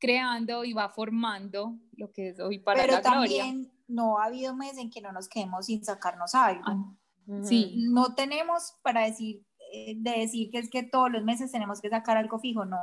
creando 0.00 0.64
y 0.64 0.72
va 0.72 0.88
formando 0.88 1.78
lo 1.92 2.10
que 2.10 2.30
es 2.30 2.40
hoy 2.40 2.58
para 2.58 2.80
Pero 2.80 2.94
la 2.94 3.02
también 3.02 3.70
no 3.86 4.18
ha 4.18 4.24
habido 4.24 4.56
meses 4.56 4.78
en 4.78 4.90
que 4.90 5.00
no 5.00 5.12
nos 5.12 5.28
quedemos 5.28 5.66
sin 5.66 5.84
sacarnos 5.84 6.34
algo. 6.34 6.64
Ah, 6.66 7.42
sí. 7.44 7.76
No 7.92 8.16
tenemos 8.16 8.74
para 8.82 9.02
decir, 9.02 9.46
eh, 9.72 9.94
de 9.96 10.18
decir 10.18 10.50
que 10.50 10.58
es 10.58 10.68
que 10.68 10.82
todos 10.82 11.12
los 11.12 11.22
meses 11.22 11.52
tenemos 11.52 11.80
que 11.80 11.90
sacar 11.90 12.16
algo 12.16 12.40
fijo, 12.40 12.64
no 12.64 12.76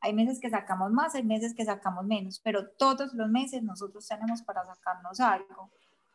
hay 0.00 0.12
meses 0.12 0.40
que 0.40 0.50
sacamos 0.50 0.90
más, 0.92 1.14
hay 1.14 1.24
meses 1.24 1.54
que 1.54 1.64
sacamos 1.64 2.04
menos, 2.04 2.40
pero 2.42 2.70
todos 2.78 3.12
los 3.14 3.28
meses 3.28 3.62
nosotros 3.62 4.06
tenemos 4.06 4.42
para 4.42 4.64
sacarnos 4.66 5.20
algo. 5.20 5.70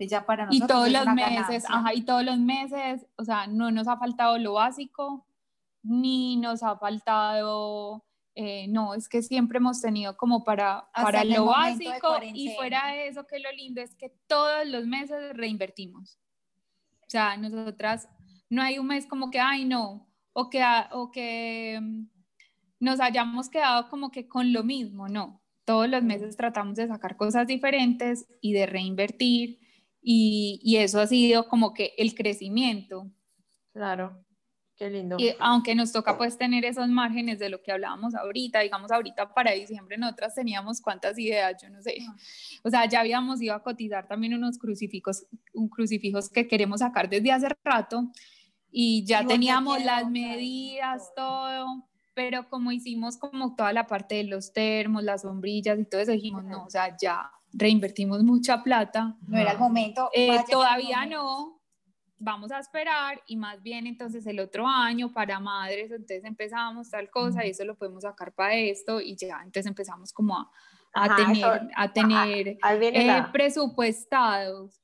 Ya 0.09 0.25
para 0.25 0.45
nosotros 0.45 0.69
y 0.69 0.73
todos 0.73 0.91
los 0.91 1.15
meses, 1.15 1.63
ajá, 1.69 1.93
y 1.93 2.01
todos 2.01 2.23
los 2.23 2.37
meses, 2.37 3.05
o 3.15 3.23
sea, 3.23 3.47
no 3.47 3.71
nos 3.71 3.87
ha 3.87 3.97
faltado 3.97 4.37
lo 4.37 4.53
básico, 4.53 5.25
ni 5.81 6.37
nos 6.37 6.63
ha 6.63 6.77
faltado, 6.77 8.03
eh, 8.35 8.67
no, 8.67 8.95
es 8.95 9.07
que 9.07 9.21
siempre 9.21 9.59
hemos 9.59 9.81
tenido 9.81 10.17
como 10.17 10.43
para, 10.43 10.89
para 10.93 11.23
lo 11.23 11.45
básico 11.45 12.17
y 12.33 12.53
fuera 12.55 12.87
de 12.87 13.07
eso, 13.07 13.25
que 13.25 13.39
lo 13.39 13.51
lindo 13.51 13.81
es 13.81 13.95
que 13.95 14.09
todos 14.27 14.67
los 14.67 14.85
meses 14.87 15.35
reinvertimos. 15.35 16.19
O 17.01 17.09
sea, 17.09 17.37
nosotras, 17.37 18.09
no 18.49 18.61
hay 18.61 18.79
un 18.79 18.87
mes 18.87 19.05
como 19.07 19.29
que, 19.29 19.39
ay, 19.39 19.65
no, 19.65 20.09
o 20.33 20.49
que, 20.49 20.63
o 20.91 21.11
que 21.11 21.79
mm, 21.81 22.12
nos 22.83 22.99
hayamos 22.99 23.49
quedado 23.49 23.89
como 23.89 24.11
que 24.11 24.27
con 24.27 24.51
lo 24.51 24.63
mismo, 24.63 25.07
no. 25.07 25.41
Todos 25.63 25.89
los 25.89 26.03
meses 26.03 26.35
tratamos 26.35 26.75
de 26.75 26.85
sacar 26.87 27.15
cosas 27.15 27.47
diferentes 27.47 28.27
y 28.41 28.51
de 28.51 28.65
reinvertir 28.65 29.59
y, 30.01 30.59
y 30.61 30.75
eso 30.77 30.99
ha 30.99 31.07
sido 31.07 31.47
como 31.47 31.73
que 31.73 31.93
el 31.97 32.13
crecimiento. 32.13 33.09
Claro, 33.71 34.25
qué 34.75 34.89
lindo. 34.89 35.15
Y 35.17 35.33
aunque 35.39 35.75
nos 35.75 35.93
toca 35.93 36.17
pues 36.17 36.37
tener 36.37 36.65
esos 36.65 36.89
márgenes 36.89 37.39
de 37.39 37.47
lo 37.47 37.63
que 37.63 37.71
hablábamos 37.71 38.15
ahorita, 38.15 38.59
digamos 38.59 38.91
ahorita 38.91 39.33
para 39.33 39.51
diciembre 39.51 39.97
nosotras 39.97 40.35
teníamos 40.35 40.81
cuántas 40.81 41.17
ideas, 41.17 41.55
yo 41.61 41.69
no 41.69 41.81
sé. 41.81 41.99
O 42.65 42.69
sea, 42.69 42.85
ya 42.89 42.99
habíamos 42.99 43.41
ido 43.41 43.55
a 43.55 43.63
cotizar 43.63 44.09
también 44.09 44.33
unos 44.33 44.57
crucifijos, 44.57 45.25
un 45.53 45.69
crucifijos 45.69 46.29
que 46.29 46.49
queremos 46.49 46.81
sacar 46.81 47.09
desde 47.09 47.31
hace 47.31 47.47
rato 47.63 48.11
y 48.69 49.05
ya 49.05 49.25
teníamos 49.25 49.81
las 49.85 50.09
medidas, 50.09 51.13
todo 51.15 51.87
pero 52.13 52.49
como 52.49 52.71
hicimos 52.71 53.17
como 53.17 53.55
toda 53.55 53.73
la 53.73 53.87
parte 53.87 54.15
de 54.15 54.25
los 54.25 54.53
termos, 54.53 55.03
las 55.03 55.23
sombrillas 55.23 55.79
y 55.79 55.85
todo 55.85 56.01
eso, 56.01 56.11
dijimos, 56.11 56.43
no, 56.43 56.65
o 56.65 56.69
sea, 56.69 56.95
ya 56.99 57.31
reinvertimos 57.51 58.23
mucha 58.23 58.63
plata. 58.63 59.17
No 59.27 59.37
era 59.37 59.51
el 59.51 59.59
momento. 59.59 60.09
Eh, 60.13 60.37
todavía 60.49 61.05
no, 61.05 61.61
vamos 62.23 62.51
a 62.51 62.59
esperar 62.59 63.21
y 63.27 63.35
más 63.35 63.61
bien 63.61 63.85
entonces 63.85 64.25
el 64.25 64.39
otro 64.39 64.65
año 64.67 65.11
para 65.11 65.39
madres, 65.39 65.91
entonces 65.91 66.23
empezamos 66.23 66.89
tal 66.89 67.09
cosa 67.09 67.45
y 67.45 67.49
eso 67.49 67.65
lo 67.65 67.75
podemos 67.75 68.03
sacar 68.03 68.33
para 68.33 68.55
esto 68.55 69.01
y 69.01 69.15
ya, 69.15 69.37
entonces 69.43 69.65
empezamos 69.65 70.13
como 70.13 70.37
a, 70.37 70.49
a 70.93 71.15
tener, 71.15 71.67
a 71.75 71.93
tener 71.93 72.47
eh, 72.47 73.25
presupuestados. 73.31 74.79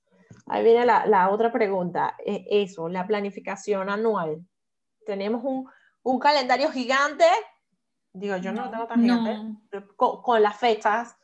Ahí 0.48 0.64
viene 0.64 0.86
la, 0.86 1.06
la 1.06 1.30
otra 1.30 1.52
pregunta, 1.52 2.16
eh, 2.26 2.46
eso, 2.50 2.90
la 2.90 3.08
planificación 3.08 3.90
anual. 3.90 4.46
Tenemos 5.06 5.44
un, 5.44 5.70
un 6.12 6.20
calendario 6.20 6.72
gigante, 6.72 7.26
digo, 8.14 8.38
yo 8.38 8.52
no, 8.52 8.66
lo 8.66 8.72
tengo 8.72 8.88
tan 8.88 9.02
gigante, 9.02 9.88
con, 9.96 10.42
las 10.42 10.58
fechas 10.58 11.16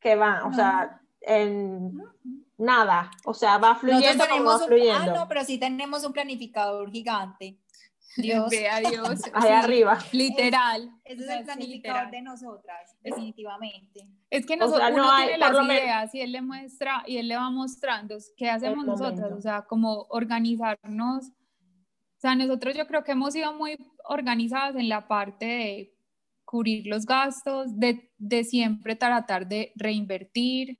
que 0.00 0.16
van, 0.16 0.42
o 0.42 0.52
sea, 0.52 1.00
en, 1.20 2.02
nada, 2.58 3.10
o 3.24 3.34
sea, 3.34 3.58
va 3.58 3.74
fluyendo 3.74 4.24
como 4.28 4.44
va 4.44 4.56
un, 4.56 4.66
fluyendo. 4.66 5.12
ah, 5.12 5.14
no, 5.14 5.28
pero 5.28 5.44
sí 5.44 5.58
tenemos 5.58 6.04
un 6.04 6.12
planificador 6.12 6.90
gigante. 6.90 7.58
Dios. 8.16 8.50
Vea 8.50 8.80
Dios. 8.80 9.20
Ahí 9.32 9.50
arriba. 9.50 9.98
Literal. 10.12 10.90
Ese 11.04 11.24
es 11.24 11.30
el 11.30 11.44
planificador 11.44 12.10
de 12.10 12.22
nosotras, 12.22 12.96
definitivamente. 13.02 14.06
Es 14.28 14.44
que 14.44 14.56
nosotros 14.56 14.90
no 14.92 15.16
tiene 15.16 15.38
las 15.38 15.64
ideas 15.64 16.14
y 16.14 16.20
él 16.20 16.32
le 16.32 16.42
muestra 16.42 17.02
y 17.06 17.16
él 17.16 17.28
le 17.28 17.36
va 17.36 17.50
mostrando 17.50 18.16
qué 18.36 18.50
hacemos 18.50 18.84
nosotras, 18.84 19.32
o 19.32 19.40
sea, 19.40 19.62
como 19.62 20.06
organizarnos. 20.10 21.30
O 22.22 22.28
sea, 22.28 22.36
nosotros 22.36 22.76
yo 22.76 22.86
creo 22.86 23.02
que 23.02 23.10
hemos 23.10 23.32
sido 23.32 23.52
muy 23.52 23.76
organizadas 24.04 24.76
en 24.76 24.88
la 24.88 25.08
parte 25.08 25.44
de 25.44 25.94
cubrir 26.44 26.86
los 26.86 27.04
gastos, 27.04 27.76
de, 27.80 28.12
de 28.16 28.44
siempre 28.44 28.94
tratar 28.94 29.48
de 29.48 29.72
reinvertir, 29.74 30.78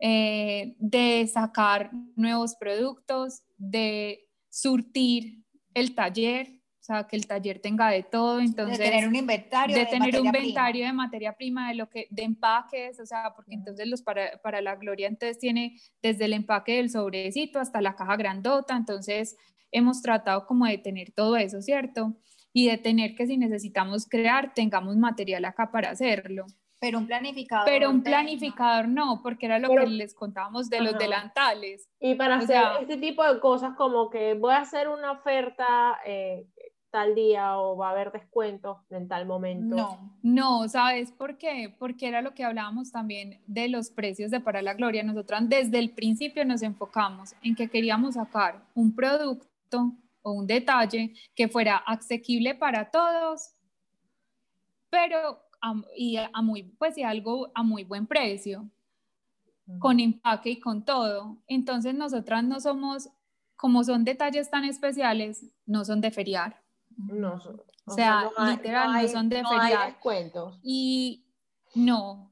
eh, 0.00 0.74
de 0.80 1.24
sacar 1.32 1.92
nuevos 2.16 2.56
productos, 2.56 3.44
de 3.56 4.28
surtir 4.48 5.44
el 5.72 5.94
taller, 5.94 6.48
o 6.48 6.84
sea, 6.84 7.06
que 7.06 7.14
el 7.14 7.28
taller 7.28 7.60
tenga 7.60 7.88
de 7.90 8.02
todo, 8.02 8.40
entonces... 8.40 8.76
De 8.76 8.86
tener 8.86 9.06
un 9.06 9.14
inventario 9.14 9.76
de, 9.76 9.86
tener 9.86 10.18
un 10.18 10.26
inventario 10.26 10.86
de 10.86 10.92
materia 10.92 11.32
prima, 11.36 11.68
de 11.68 11.76
lo 11.76 11.88
que, 11.88 12.08
de 12.10 12.24
empaques, 12.24 12.98
o 12.98 13.06
sea, 13.06 13.32
porque 13.36 13.54
entonces 13.54 13.86
los 13.86 14.02
para, 14.02 14.40
para 14.42 14.60
la 14.60 14.74
Gloria 14.74 15.06
entonces 15.06 15.38
tiene 15.38 15.78
desde 16.02 16.24
el 16.24 16.32
empaque 16.32 16.78
del 16.78 16.90
sobrecito 16.90 17.60
hasta 17.60 17.80
la 17.80 17.94
caja 17.94 18.16
grandota, 18.16 18.76
entonces 18.76 19.36
hemos 19.70 20.02
tratado 20.02 20.46
como 20.46 20.66
de 20.66 20.78
tener 20.78 21.12
todo 21.12 21.36
eso, 21.36 21.60
¿cierto? 21.62 22.14
Y 22.52 22.68
de 22.68 22.78
tener 22.78 23.14
que 23.14 23.26
si 23.26 23.36
necesitamos 23.36 24.06
crear, 24.08 24.54
tengamos 24.54 24.96
material 24.96 25.44
acá 25.44 25.70
para 25.70 25.90
hacerlo. 25.90 26.46
Pero 26.78 26.98
un 26.98 27.06
planificador. 27.06 27.64
Pero 27.66 27.90
un 27.90 28.02
planificador 28.02 28.88
no, 28.88 29.20
porque 29.22 29.46
era 29.46 29.58
lo 29.58 29.68
que 29.68 29.86
les 29.86 30.14
contábamos 30.14 30.68
de 30.68 30.80
los 30.80 30.98
delantales. 30.98 31.88
Y 32.00 32.14
para 32.14 32.36
hacer 32.36 32.62
este 32.80 32.98
tipo 32.98 33.24
de 33.24 33.40
cosas 33.40 33.74
como 33.76 34.10
que 34.10 34.34
voy 34.34 34.52
a 34.52 34.58
hacer 34.58 34.88
una 34.88 35.12
oferta 35.12 35.98
eh, 36.04 36.46
tal 36.90 37.14
día 37.14 37.58
o 37.58 37.76
va 37.76 37.88
a 37.88 37.90
haber 37.92 38.12
descuentos 38.12 38.78
en 38.90 39.08
tal 39.08 39.26
momento. 39.26 39.76
No, 39.76 40.18
no, 40.22 40.68
¿sabes 40.68 41.12
por 41.12 41.36
qué? 41.38 41.74
Porque 41.78 42.08
era 42.08 42.22
lo 42.22 42.34
que 42.34 42.44
hablábamos 42.44 42.92
también 42.92 43.40
de 43.46 43.68
los 43.68 43.90
precios 43.90 44.30
de 44.30 44.40
Para 44.40 44.62
la 44.62 44.74
Gloria. 44.74 45.02
Nosotras 45.02 45.48
desde 45.48 45.78
el 45.78 45.90
principio 45.90 46.44
nos 46.44 46.62
enfocamos 46.62 47.34
en 47.42 47.54
que 47.54 47.68
queríamos 47.68 48.14
sacar 48.14 48.62
un 48.74 48.94
producto 48.94 49.46
o 50.22 50.32
un 50.32 50.46
detalle 50.46 51.14
que 51.34 51.48
fuera 51.48 51.76
asequible 51.76 52.54
para 52.54 52.90
todos, 52.90 53.54
pero 54.90 55.40
y 55.96 56.16
a 56.16 56.42
muy, 56.42 56.62
pues 56.62 56.96
y 56.98 57.02
algo 57.02 57.50
a 57.54 57.62
muy 57.62 57.84
buen 57.84 58.06
precio, 58.06 58.68
con 59.78 60.00
empaque 60.00 60.50
y 60.50 60.60
con 60.60 60.84
todo. 60.84 61.38
Entonces 61.48 61.94
nosotras 61.94 62.44
no 62.44 62.60
somos, 62.60 63.08
como 63.56 63.82
son 63.84 64.04
detalles 64.04 64.50
tan 64.50 64.64
especiales, 64.64 65.50
no 65.64 65.84
son 65.84 66.00
de 66.00 66.10
feriar. 66.10 66.62
No 66.96 67.40
O, 67.84 67.90
sea, 67.92 68.30
literal, 68.48 69.02
no, 69.02 69.08
son 69.08 69.28
de 69.28 69.44
feriar. 69.44 69.92
descuentos. 69.92 70.58
Y 70.62 71.24
no, 71.74 72.30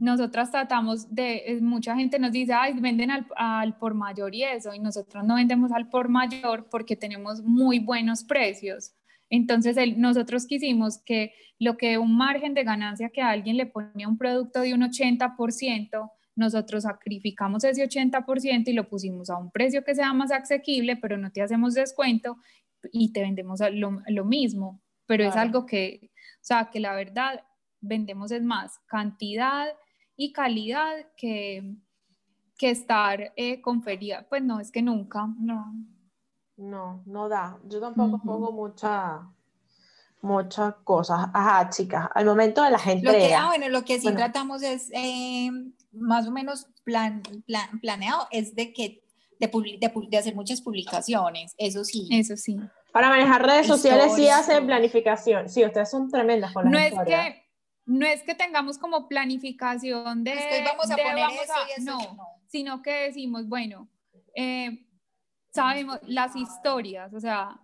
nosotras 0.00 0.50
tratamos 0.50 1.14
de, 1.14 1.58
mucha 1.62 1.96
gente 1.96 2.18
nos 2.18 2.32
dice, 2.32 2.52
ay, 2.52 2.74
venden 2.74 3.10
al, 3.10 3.26
al, 3.36 3.76
por 3.78 3.94
mayor 3.94 4.34
y 4.34 4.44
eso, 4.44 4.74
y 4.74 4.78
nosotros 4.78 5.24
no 5.24 5.36
vendemos 5.36 5.72
al 5.72 5.88
por 5.88 6.08
mayor 6.08 6.68
porque 6.70 6.96
tenemos 6.96 7.42
muy 7.42 7.78
buenos 7.78 8.24
precios. 8.24 8.94
Entonces, 9.30 9.76
nosotros 9.96 10.46
quisimos 10.46 10.98
que 10.98 11.32
lo 11.58 11.76
que 11.76 11.98
un 11.98 12.16
margen 12.16 12.54
de 12.54 12.64
ganancia 12.64 13.10
que 13.10 13.22
alguien 13.22 13.56
le 13.56 13.66
ponía 13.66 14.08
un 14.08 14.18
producto 14.18 14.60
de 14.60 14.74
un 14.74 14.82
80%, 14.82 16.10
nosotros 16.36 16.82
sacrificamos 16.82 17.64
ese 17.64 17.82
80% 17.88 18.68
y 18.68 18.72
lo 18.74 18.88
pusimos 18.88 19.30
a 19.30 19.38
un 19.38 19.50
precio 19.50 19.82
que 19.84 19.94
sea 19.94 20.12
más 20.12 20.30
asequible, 20.30 20.96
pero 20.96 21.16
no 21.16 21.32
te 21.32 21.42
hacemos 21.42 21.74
descuento 21.74 22.36
y 22.92 23.12
te 23.12 23.22
vendemos 23.22 23.60
lo, 23.72 24.24
mismo. 24.24 24.82
Pero 25.06 25.24
es 25.24 25.34
algo 25.34 25.66
que, 25.66 26.10
o 26.12 26.42
sea, 26.42 26.68
que 26.70 26.78
la 26.78 26.94
verdad 26.94 27.42
vendemos 27.86 28.30
es 28.32 28.42
más 28.42 28.78
cantidad 28.86 29.66
y 30.16 30.32
calidad 30.32 30.94
que, 31.16 31.76
que 32.58 32.70
estar 32.70 33.32
eh, 33.36 33.60
con 33.60 33.82
feria. 33.82 34.26
Pues 34.28 34.42
no, 34.42 34.60
es 34.60 34.70
que 34.70 34.82
nunca, 34.82 35.26
no. 35.38 35.74
No, 36.56 37.02
no 37.06 37.28
da. 37.28 37.58
Yo 37.64 37.80
tampoco 37.80 38.20
pongo 38.24 38.52
mucha, 38.52 39.28
muchas 40.22 40.74
cosas. 40.84 41.28
Ajá, 41.34 41.68
chicas, 41.70 42.08
al 42.14 42.24
momento 42.24 42.62
de 42.62 42.70
la 42.70 42.78
gente. 42.78 43.04
Lo 43.04 43.12
que, 43.12 43.34
ah, 43.34 43.46
bueno, 43.48 43.68
lo 43.68 43.84
que 43.84 44.00
sí 44.00 44.12
tratamos 44.12 44.62
es 44.62 44.90
eh, 44.94 45.50
más 45.92 46.26
o 46.26 46.30
menos 46.30 46.68
plan, 46.84 47.22
planeado, 47.80 48.26
es 48.30 48.54
de 48.54 48.72
que 48.72 49.02
de, 49.38 50.18
hacer 50.18 50.34
muchas 50.34 50.60
publicaciones, 50.60 51.54
eso 51.58 51.84
sí. 51.84 52.08
Eso 52.10 52.36
sí. 52.36 52.58
Para 52.92 53.10
manejar 53.10 53.44
redes 53.44 53.66
sociales 53.66 54.14
sí 54.14 54.28
hacen 54.28 54.66
planificación. 54.66 55.48
Sí, 55.50 55.64
ustedes 55.64 55.90
son 55.90 56.10
tremendas 56.10 56.52
con 56.52 56.64
las 56.64 56.72
no 56.72 56.78
es 56.78 56.94
que 57.06 57.45
No 57.86 58.04
es 58.04 58.22
que 58.24 58.34
tengamos 58.34 58.78
como 58.78 59.08
planificación 59.08 60.24
de... 60.24 60.34
vamos 60.64 60.90
a 60.90 60.96
poner 60.96 61.30
eso 61.30 61.54
y 61.68 61.80
eso. 61.80 61.98
No, 61.98 62.18
sino 62.48 62.82
que 62.82 62.90
decimos, 62.90 63.48
bueno, 63.48 63.88
eh, 64.34 64.86
sabemos 65.52 65.98
las 66.02 66.34
historias, 66.36 67.14
o 67.14 67.20
sea, 67.20 67.60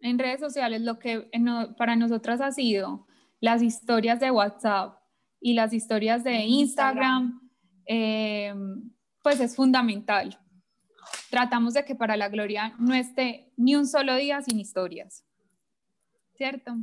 en 0.00 0.18
redes 0.18 0.40
sociales 0.40 0.80
lo 0.82 0.98
que 0.98 1.28
para 1.76 1.96
nosotras 1.96 2.40
ha 2.40 2.52
sido 2.52 3.06
las 3.40 3.60
historias 3.62 4.20
de 4.20 4.30
WhatsApp 4.30 4.98
y 5.40 5.54
las 5.54 5.72
historias 5.72 6.24
de 6.24 6.44
Instagram, 6.44 7.40
eh, 7.86 8.54
pues 9.22 9.40
es 9.40 9.56
fundamental. 9.56 10.38
Tratamos 11.30 11.74
de 11.74 11.84
que 11.84 11.94
para 11.94 12.16
la 12.16 12.28
gloria 12.28 12.74
no 12.78 12.94
esté 12.94 13.52
ni 13.56 13.76
un 13.76 13.86
solo 13.86 14.14
día 14.16 14.40
sin 14.42 14.58
historias, 14.58 15.24
¿cierto? 16.36 16.76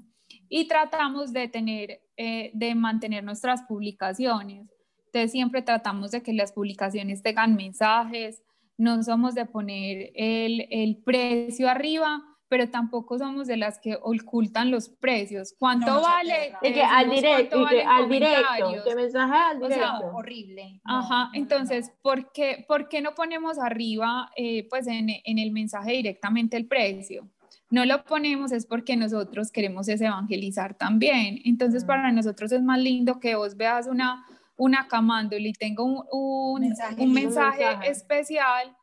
Y 0.49 0.67
tratamos 0.67 1.33
de 1.33 1.47
tener, 1.47 2.01
eh, 2.17 2.51
de 2.53 2.75
mantener 2.75 3.23
nuestras 3.23 3.63
publicaciones. 3.63 4.67
Entonces 5.05 5.31
siempre 5.31 5.61
tratamos 5.61 6.11
de 6.11 6.23
que 6.23 6.33
las 6.33 6.51
publicaciones 6.51 7.21
tengan 7.21 7.55
mensajes, 7.55 8.43
no 8.77 9.01
somos 9.03 9.35
de 9.35 9.45
poner 9.45 10.11
el, 10.15 10.67
el 10.71 10.97
precio 11.03 11.69
arriba, 11.69 12.23
pero 12.53 12.69
tampoco 12.69 13.17
somos 13.17 13.47
de 13.47 13.57
las 13.57 13.79
que 13.79 13.97
ocultan 13.99 14.69
los 14.69 14.87
precios. 14.87 15.55
¿Cuánto 15.57 16.01
vale? 16.01 16.53
Y 16.61 16.71
que 16.71 16.83
al 16.83 17.09
directo, 17.09 17.63
y 17.63 17.65
que 17.67 17.81
al 17.81 18.07
directo, 18.07 18.83
que 18.85 18.95
mensaje 18.95 19.35
al 19.35 19.59
directo. 19.59 20.05
horrible. 20.13 20.79
Ajá, 20.83 21.31
entonces, 21.33 21.91
¿por 22.03 22.31
qué, 22.31 22.63
¿por 22.67 22.89
qué 22.89 23.01
no 23.01 23.15
ponemos 23.15 23.57
arriba, 23.57 24.29
eh, 24.35 24.67
pues 24.69 24.85
en, 24.85 25.09
en, 25.09 25.39
el 25.39 25.51
mensaje 25.51 25.93
directamente 25.93 26.55
el 26.55 26.67
precio? 26.67 27.27
No 27.69 27.85
lo 27.85 28.03
ponemos 28.03 28.51
es 28.51 28.65
porque 28.65 28.95
nosotros 28.95 29.51
queremos 29.51 29.87
es 29.87 30.01
evangelizar 30.01 30.75
también. 30.75 31.39
Entonces, 31.45 31.83
mm. 31.83 31.87
para 31.87 32.11
nosotros 32.11 32.51
es 32.51 32.61
más 32.61 32.79
lindo 32.79 33.19
que 33.19 33.35
vos 33.35 33.55
veas 33.57 33.87
una 33.87 34.25
una 34.55 34.87
camando 34.87 35.37
y 35.37 35.53
tengo 35.53 35.83
un, 35.83 36.03
un, 36.11 36.61
mensaje, 36.61 37.01
un 37.01 37.13
mensaje, 37.13 37.89
especial 37.89 38.75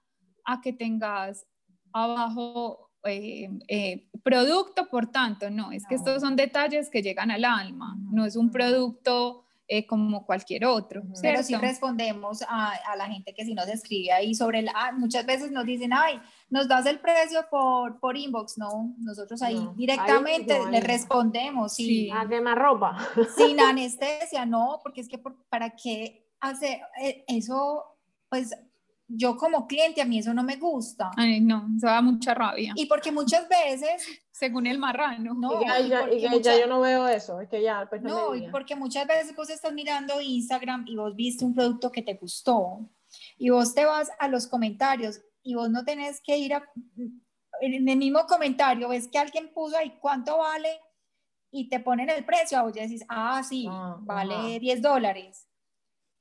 a 0.44 0.60
que 0.60 0.72
tengas 0.72 1.46
abajo 1.92 2.90
eh, 3.04 3.48
eh, 3.68 4.08
producto, 4.22 4.88
por 4.88 5.06
tanto, 5.06 5.50
no, 5.50 5.72
es 5.72 5.86
que 5.86 5.94
estos 5.94 6.20
son 6.20 6.36
detalles 6.36 6.90
que 6.90 7.02
llegan 7.02 7.30
al 7.30 7.44
alma, 7.44 7.96
no 8.10 8.24
es 8.26 8.36
un 8.36 8.50
producto 8.50 9.44
eh, 9.72 9.86
como 9.86 10.26
cualquier 10.26 10.64
otro. 10.64 11.00
Pero 11.22 11.44
sí 11.44 11.54
respondemos 11.54 12.42
a, 12.42 12.72
a, 12.72 12.96
la 12.96 13.06
gente 13.06 13.32
que 13.32 13.44
si 13.44 13.54
nos 13.54 13.68
escribe 13.68 14.10
ahí 14.10 14.34
sobre 14.34 14.58
el, 14.58 14.68
ah, 14.74 14.90
muchas 14.90 15.24
veces 15.24 15.52
nos 15.52 15.64
dicen, 15.64 15.92
ay, 15.92 16.20
nos 16.48 16.66
das 16.66 16.86
el 16.86 16.98
precio 16.98 17.46
por, 17.48 18.00
por 18.00 18.16
inbox, 18.16 18.58
no, 18.58 18.96
nosotros 18.98 19.40
ahí 19.42 19.64
directamente 19.76 20.58
le 20.68 20.80
respondemos. 20.80 21.74
Sí. 21.74 22.10
A 22.10 22.28
quemar 22.28 22.58
ropa. 22.58 22.96
Sin 23.36 23.60
anestesia, 23.60 24.44
no, 24.44 24.80
porque 24.82 25.02
es 25.02 25.08
que 25.08 25.22
para 25.48 25.70
qué 25.76 26.26
hacer 26.40 26.80
eh, 27.00 27.24
eso, 27.28 27.84
pues 28.28 28.50
yo 29.12 29.36
como 29.36 29.66
cliente 29.66 30.00
a 30.00 30.04
mí 30.04 30.18
eso 30.18 30.32
no 30.32 30.42
me 30.42 30.56
gusta. 30.56 31.10
Ay, 31.16 31.40
no, 31.40 31.66
eso 31.76 31.86
da 31.86 32.00
mucha 32.00 32.32
rabia. 32.32 32.72
Y 32.76 32.86
porque 32.86 33.10
muchas 33.10 33.48
veces, 33.48 34.06
según 34.30 34.66
el 34.66 34.78
marrano, 34.78 35.34
no, 35.34 35.60
y 35.60 36.20
ya, 36.20 36.58
yo 36.58 36.66
no 36.66 36.80
veo 36.80 37.08
eso, 37.08 37.40
es 37.40 37.48
que 37.48 37.62
ya, 37.62 37.86
pues 37.88 38.02
no. 38.02 38.08
No, 38.08 38.34
y 38.34 38.48
porque 38.48 38.76
muchas 38.76 39.06
veces 39.06 39.34
vos 39.34 39.50
estás 39.50 39.72
mirando 39.72 40.20
Instagram 40.20 40.84
y 40.86 40.96
vos 40.96 41.14
viste 41.16 41.44
un 41.44 41.54
producto 41.54 41.90
que 41.90 42.02
te 42.02 42.14
gustó 42.14 42.88
y 43.36 43.50
vos 43.50 43.74
te 43.74 43.84
vas 43.84 44.10
a 44.18 44.28
los 44.28 44.46
comentarios 44.46 45.20
y 45.42 45.54
vos 45.54 45.70
no 45.70 45.84
tenés 45.84 46.20
que 46.20 46.38
ir 46.38 46.54
a, 46.54 46.70
en 47.60 47.88
el 47.88 47.96
mismo 47.96 48.26
comentario, 48.26 48.88
ves 48.88 49.08
que 49.08 49.18
alguien 49.18 49.52
puso 49.52 49.76
ahí 49.76 49.98
cuánto 50.00 50.38
vale 50.38 50.80
y 51.50 51.68
te 51.68 51.80
ponen 51.80 52.10
el 52.10 52.24
precio, 52.24 52.58
a 52.58 52.62
vos 52.62 52.72
ya 52.72 52.82
decís, 52.82 53.04
ah, 53.08 53.42
sí, 53.42 53.66
ah, 53.68 53.96
vale 54.00 54.60
10 54.60 54.82
dólares. 54.82 55.48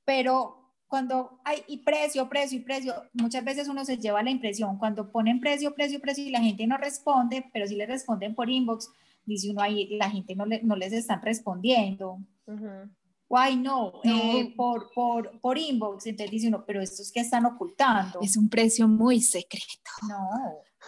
Pero 0.04 0.69
cuando 0.90 1.40
hay 1.46 1.64
y 1.68 1.78
precio, 1.78 2.28
precio 2.28 2.58
y 2.58 2.62
precio, 2.62 2.96
muchas 3.14 3.46
veces 3.46 3.68
uno 3.68 3.86
se 3.86 3.98
lleva 3.98 4.24
la 4.24 4.32
impresión, 4.32 4.78
cuando 4.80 5.12
ponen 5.12 5.40
precio, 5.40 5.74
precio, 5.76 6.02
precio 6.02 6.26
y 6.26 6.32
la 6.32 6.42
gente 6.42 6.66
no 6.66 6.78
responde, 6.78 7.46
pero 7.54 7.68
si 7.68 7.76
le 7.76 7.86
responden 7.86 8.34
por 8.34 8.50
inbox, 8.50 8.90
dice 9.24 9.52
uno 9.52 9.62
ahí, 9.62 9.88
la 9.98 10.10
gente 10.10 10.36
no, 10.36 10.48
le, 10.48 10.64
no 10.64 10.76
les 10.76 10.92
están 10.92 11.22
respondiendo. 11.22 12.18
Why 13.30 13.56
no, 13.58 14.02
eh, 14.04 14.52
por, 14.58 14.92
por, 14.92 15.40
por 15.40 15.60
inbox. 15.60 16.08
Entonces 16.08 16.32
dice 16.32 16.48
uno, 16.48 16.66
pero 16.66 16.82
estos 16.82 17.12
que 17.12 17.20
están 17.20 17.46
ocultando. 17.46 18.20
Es 18.24 18.36
un 18.36 18.50
precio 18.50 18.88
muy 18.88 19.22
secreto. 19.22 19.92
No. 20.08 20.28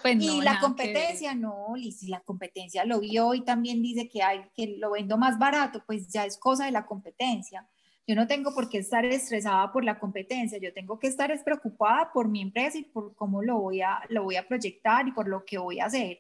Pues 0.02 0.16
y 0.20 0.42
la 0.42 0.60
competencia, 0.60 1.36
no, 1.36 1.76
si 1.78 2.08
la 2.08 2.22
competencia 2.22 2.86
lo 2.86 3.02
vio 3.02 3.36
y 3.36 3.42
también 3.42 3.84
dice 3.84 4.10
que 4.10 4.24
hay 4.24 4.46
que 4.56 4.78
lo 4.80 4.92
vendo 4.92 5.18
más 5.18 5.38
barato, 5.38 5.84
pues 5.86 6.08
ya 6.08 6.26
es 6.26 6.40
cosa 6.40 6.66
de 6.66 6.72
la 6.72 6.88
competencia. 6.88 7.70
Yo 8.08 8.16
no 8.16 8.28
tengo 8.28 8.54
por 8.54 8.70
qué 8.70 8.80
estar 8.80 9.06
estresada 9.06 9.72
por 9.72 9.84
la 9.84 10.00
competencia, 10.00 10.58
yo 10.58 10.74
tengo 10.74 11.00
que 11.00 11.08
estar 11.08 11.32
preocupada 11.44 12.12
por 12.12 12.28
mi 12.28 12.42
empresa 12.42 12.78
y 12.78 12.84
por 12.84 13.16
cómo 13.16 13.44
lo 13.44 13.60
voy 13.60 13.82
a, 13.82 14.02
lo 14.10 14.24
voy 14.24 14.36
a 14.36 14.48
proyectar 14.48 15.08
y 15.08 15.12
por 15.12 15.28
lo 15.28 15.46
que 15.46 15.58
voy 15.58 15.80
a 15.80 15.86
hacer. 15.86 16.20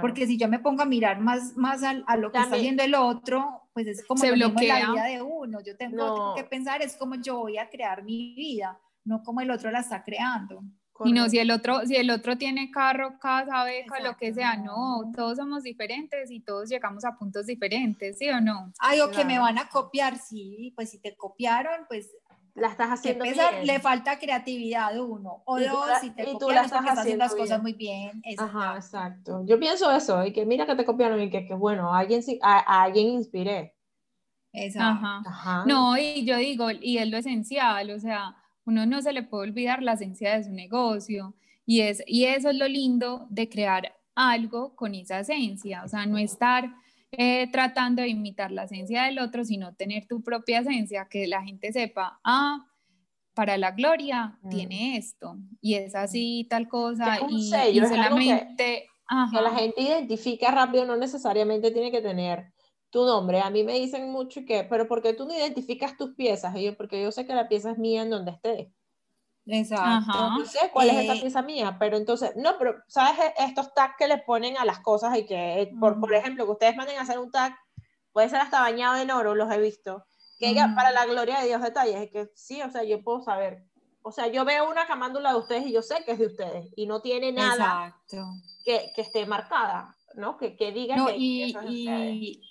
Porque 0.00 0.26
si 0.26 0.38
yo 0.38 0.48
me 0.48 0.60
pongo 0.60 0.82
a 0.82 0.86
mirar 0.86 1.20
más, 1.20 1.56
más 1.56 1.82
a, 1.82 1.94
lo 2.16 2.30
que 2.30 2.38
está 2.38 2.54
haciendo 2.54 2.84
el 2.84 2.94
otro, 2.94 3.68
pues 3.72 3.86
es 3.88 4.06
como 4.06 4.20
Se 4.20 4.30
bloquea. 4.30 4.78
la 4.78 4.92
vida 4.92 5.04
de 5.06 5.22
uno. 5.22 5.60
Yo 5.60 5.76
tengo 5.76 6.34
que 6.36 6.44
pensar, 6.44 6.82
es 6.82 6.96
como 6.96 7.16
yo 7.16 7.38
voy 7.38 7.58
a 7.58 7.68
crear 7.68 8.04
mi 8.04 8.32
vida, 8.34 8.78
no 9.04 9.22
como 9.24 9.40
el 9.40 9.50
otro 9.50 9.70
la 9.72 9.80
está 9.80 10.04
creando. 10.04 10.62
Y 11.04 11.12
no, 11.12 11.28
si 11.28 11.38
el 11.38 11.50
otro, 11.50 11.86
si 11.86 11.96
el 11.96 12.10
otro 12.10 12.36
tiene 12.36 12.70
carro, 12.70 13.18
casa, 13.18 13.64
beca, 13.64 14.00
lo 14.00 14.16
que 14.16 14.32
sea, 14.32 14.56
no, 14.56 15.10
todos 15.14 15.38
somos 15.38 15.62
diferentes 15.62 16.30
y 16.30 16.40
todos 16.40 16.68
llegamos 16.68 17.04
a 17.04 17.16
puntos 17.16 17.46
diferentes, 17.46 18.18
¿sí 18.18 18.28
o 18.28 18.40
no? 18.40 18.72
Ay, 18.78 19.00
o 19.00 19.10
que 19.10 19.24
me 19.24 19.38
van 19.38 19.58
a 19.58 19.68
copiar, 19.68 20.18
sí, 20.18 20.72
pues 20.76 20.90
si 20.90 20.98
te 20.98 21.16
copiaron, 21.16 21.86
pues 21.88 22.10
la 22.54 22.68
estás 22.68 22.90
haciendo 22.90 23.24
bien. 23.24 23.36
Le 23.64 23.80
falta 23.80 24.18
creatividad 24.18 24.98
uno. 24.98 25.42
O 25.46 25.58
dos, 25.58 25.86
si 26.00 26.10
te 26.10 26.30
y 26.30 26.38
tú 26.38 26.50
la 26.50 26.62
estás, 26.62 26.84
haciendo, 26.86 27.24
las 27.24 27.34
cosas 27.34 27.62
muy 27.62 27.72
bien. 27.72 28.22
Ajá, 28.38 28.76
exacto. 28.76 29.44
Yo 29.46 29.58
pienso 29.58 29.90
eso, 29.90 30.24
y 30.24 30.32
que 30.32 30.44
mira 30.44 30.66
que 30.66 30.76
te 30.76 30.84
copiaron 30.84 31.20
y 31.20 31.30
que, 31.30 31.46
que 31.46 31.54
bueno, 31.54 31.94
a 31.94 32.00
alguien, 32.00 32.22
a, 32.42 32.82
alguien 32.82 33.08
inspiré. 33.08 33.74
Exacto. 34.52 35.08
Ajá. 35.28 35.64
No, 35.66 35.96
y 35.96 36.24
yo 36.26 36.36
digo, 36.36 36.70
y 36.70 36.98
es 36.98 37.08
lo 37.08 37.16
esencial, 37.16 37.90
o 37.90 37.98
sea, 37.98 38.36
uno 38.64 38.86
no 38.86 39.02
se 39.02 39.12
le 39.12 39.22
puede 39.22 39.50
olvidar 39.50 39.82
la 39.82 39.92
esencia 39.92 40.36
de 40.36 40.44
su 40.44 40.50
negocio 40.50 41.34
y, 41.66 41.80
es, 41.80 42.02
y 42.06 42.24
eso 42.24 42.50
es 42.50 42.56
lo 42.56 42.68
lindo 42.68 43.26
de 43.30 43.48
crear 43.48 43.94
algo 44.14 44.74
con 44.76 44.94
esa 44.94 45.20
esencia, 45.20 45.82
o 45.84 45.88
sea, 45.88 46.06
no 46.06 46.18
estar 46.18 46.70
eh, 47.12 47.48
tratando 47.50 48.02
de 48.02 48.08
imitar 48.08 48.50
la 48.50 48.64
esencia 48.64 49.04
del 49.04 49.18
otro, 49.18 49.44
sino 49.44 49.74
tener 49.74 50.06
tu 50.06 50.22
propia 50.22 50.60
esencia, 50.60 51.06
que 51.08 51.26
la 51.26 51.42
gente 51.42 51.72
sepa, 51.72 52.20
ah, 52.24 52.66
para 53.34 53.56
la 53.56 53.70
gloria 53.70 54.38
mm. 54.42 54.48
tiene 54.50 54.96
esto 54.96 55.36
y 55.60 55.74
es 55.74 55.94
así 55.94 56.46
tal 56.50 56.68
cosa 56.68 57.18
y, 57.28 57.48
solamente 57.48 58.86
que, 59.08 59.36
que, 59.36 59.42
la 59.42 59.50
gente 59.50 59.82
identifica 59.82 60.50
rápido 60.50 60.84
no 60.84 60.96
necesariamente 60.96 61.70
tiene 61.70 61.90
que 61.90 62.02
tener 62.02 62.52
tu 62.92 63.06
nombre. 63.06 63.40
A 63.40 63.50
mí 63.50 63.64
me 63.64 63.72
dicen 63.72 64.12
mucho 64.12 64.42
que, 64.46 64.64
pero 64.64 64.86
¿por 64.86 65.02
qué 65.02 65.14
tú 65.14 65.26
no 65.26 65.34
identificas 65.34 65.96
tus 65.96 66.14
piezas? 66.14 66.54
Y 66.54 66.64
yo, 66.64 66.76
porque 66.76 67.02
yo 67.02 67.10
sé 67.10 67.26
que 67.26 67.34
la 67.34 67.48
pieza 67.48 67.72
es 67.72 67.78
mía 67.78 68.02
en 68.02 68.10
donde 68.10 68.32
esté. 68.32 68.70
Exacto. 69.46 70.12
No 70.12 70.44
sé 70.44 70.70
cuál 70.72 70.90
es 70.90 70.98
esa 70.98 71.14
eh, 71.14 71.20
pieza 71.20 71.42
mía, 71.42 71.76
pero 71.80 71.96
entonces, 71.96 72.32
no, 72.36 72.56
pero 72.58 72.76
¿sabes 72.86 73.18
e, 73.18 73.44
estos 73.44 73.74
tags 73.74 73.96
que 73.98 74.06
le 74.06 74.18
ponen 74.18 74.56
a 74.58 74.64
las 74.64 74.80
cosas 74.80 75.16
y 75.18 75.24
que, 75.24 75.62
eh, 75.62 75.72
por, 75.80 75.98
por 75.98 76.14
ejemplo, 76.14 76.44
que 76.44 76.52
ustedes 76.52 76.76
manden 76.76 76.98
a 76.98 77.02
hacer 77.02 77.18
un 77.18 77.30
tag, 77.30 77.56
puede 78.12 78.28
ser 78.28 78.40
hasta 78.40 78.60
bañado 78.60 78.98
en 78.98 79.10
oro, 79.10 79.34
los 79.34 79.50
he 79.50 79.58
visto, 79.58 80.04
que 80.38 80.54
para 80.76 80.92
la 80.92 81.06
gloria 81.06 81.40
de 81.40 81.46
Dios 81.46 81.62
detalles, 81.62 81.96
es 81.96 82.10
que 82.10 82.30
sí, 82.34 82.60
o 82.62 82.70
sea, 82.70 82.84
yo 82.84 83.02
puedo 83.02 83.22
saber, 83.22 83.64
o 84.02 84.12
sea, 84.12 84.26
yo 84.26 84.44
veo 84.44 84.70
una 84.70 84.86
camándula 84.86 85.32
de 85.32 85.38
ustedes 85.38 85.66
y 85.66 85.72
yo 85.72 85.82
sé 85.82 86.04
que 86.04 86.12
es 86.12 86.18
de 86.18 86.26
ustedes 86.26 86.68
y 86.76 86.86
no 86.86 87.00
tiene 87.00 87.32
nada 87.32 87.96
que, 88.64 88.92
que, 88.94 89.00
esté 89.00 89.24
marcada, 89.24 89.96
¿no? 90.14 90.36
Que, 90.36 90.56
que 90.56 90.72
diga 90.72 91.06
que, 91.06 91.16
y, 91.16 91.50
eso 91.50 91.60
es 91.60 91.70
y, 91.70 92.42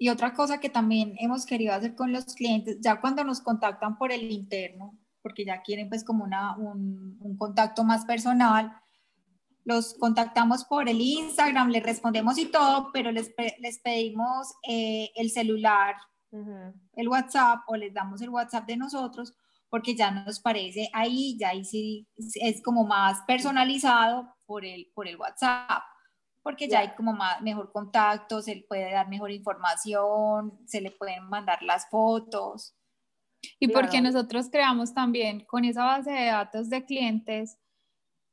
y 0.00 0.08
otra 0.08 0.32
cosa 0.32 0.60
que 0.60 0.70
también 0.70 1.14
hemos 1.18 1.44
querido 1.44 1.74
hacer 1.74 1.94
con 1.94 2.10
los 2.10 2.24
clientes, 2.34 2.78
ya 2.80 3.02
cuando 3.02 3.22
nos 3.22 3.42
contactan 3.42 3.98
por 3.98 4.12
el 4.12 4.32
interno, 4.32 4.98
porque 5.20 5.44
ya 5.44 5.60
quieren 5.60 5.90
pues 5.90 6.04
como 6.04 6.24
una, 6.24 6.56
un, 6.56 7.18
un 7.20 7.36
contacto 7.36 7.84
más 7.84 8.06
personal, 8.06 8.72
los 9.62 9.92
contactamos 9.92 10.64
por 10.64 10.88
el 10.88 11.02
Instagram, 11.02 11.68
les 11.68 11.82
respondemos 11.82 12.38
y 12.38 12.46
todo, 12.46 12.88
pero 12.94 13.12
les, 13.12 13.30
les 13.58 13.78
pedimos 13.80 14.54
eh, 14.66 15.10
el 15.16 15.30
celular, 15.30 15.96
el 16.94 17.08
WhatsApp 17.08 17.60
o 17.66 17.76
les 17.76 17.92
damos 17.92 18.22
el 18.22 18.30
WhatsApp 18.30 18.66
de 18.66 18.78
nosotros 18.78 19.34
porque 19.68 19.94
ya 19.94 20.10
nos 20.10 20.40
parece 20.40 20.88
ahí, 20.94 21.36
ya 21.38 21.50
ahí 21.50 21.66
sí 21.66 22.08
es 22.16 22.62
como 22.62 22.86
más 22.86 23.20
personalizado 23.26 24.34
por 24.46 24.64
el, 24.64 24.90
por 24.94 25.06
el 25.06 25.18
WhatsApp 25.18 25.82
porque 26.42 26.68
ya 26.68 26.80
hay 26.80 26.94
como 26.96 27.12
más, 27.12 27.40
mejor 27.42 27.70
contacto, 27.72 28.40
se 28.42 28.54
le 28.56 28.62
puede 28.62 28.90
dar 28.92 29.08
mejor 29.08 29.30
información, 29.30 30.58
se 30.66 30.80
le 30.80 30.90
pueden 30.90 31.28
mandar 31.28 31.62
las 31.62 31.88
fotos. 31.90 32.74
Y 33.58 33.68
porque 33.68 34.00
nosotros 34.00 34.48
creamos 34.50 34.94
también 34.94 35.44
con 35.46 35.64
esa 35.64 35.84
base 35.84 36.10
de 36.10 36.26
datos 36.26 36.68
de 36.68 36.84
clientes, 36.84 37.58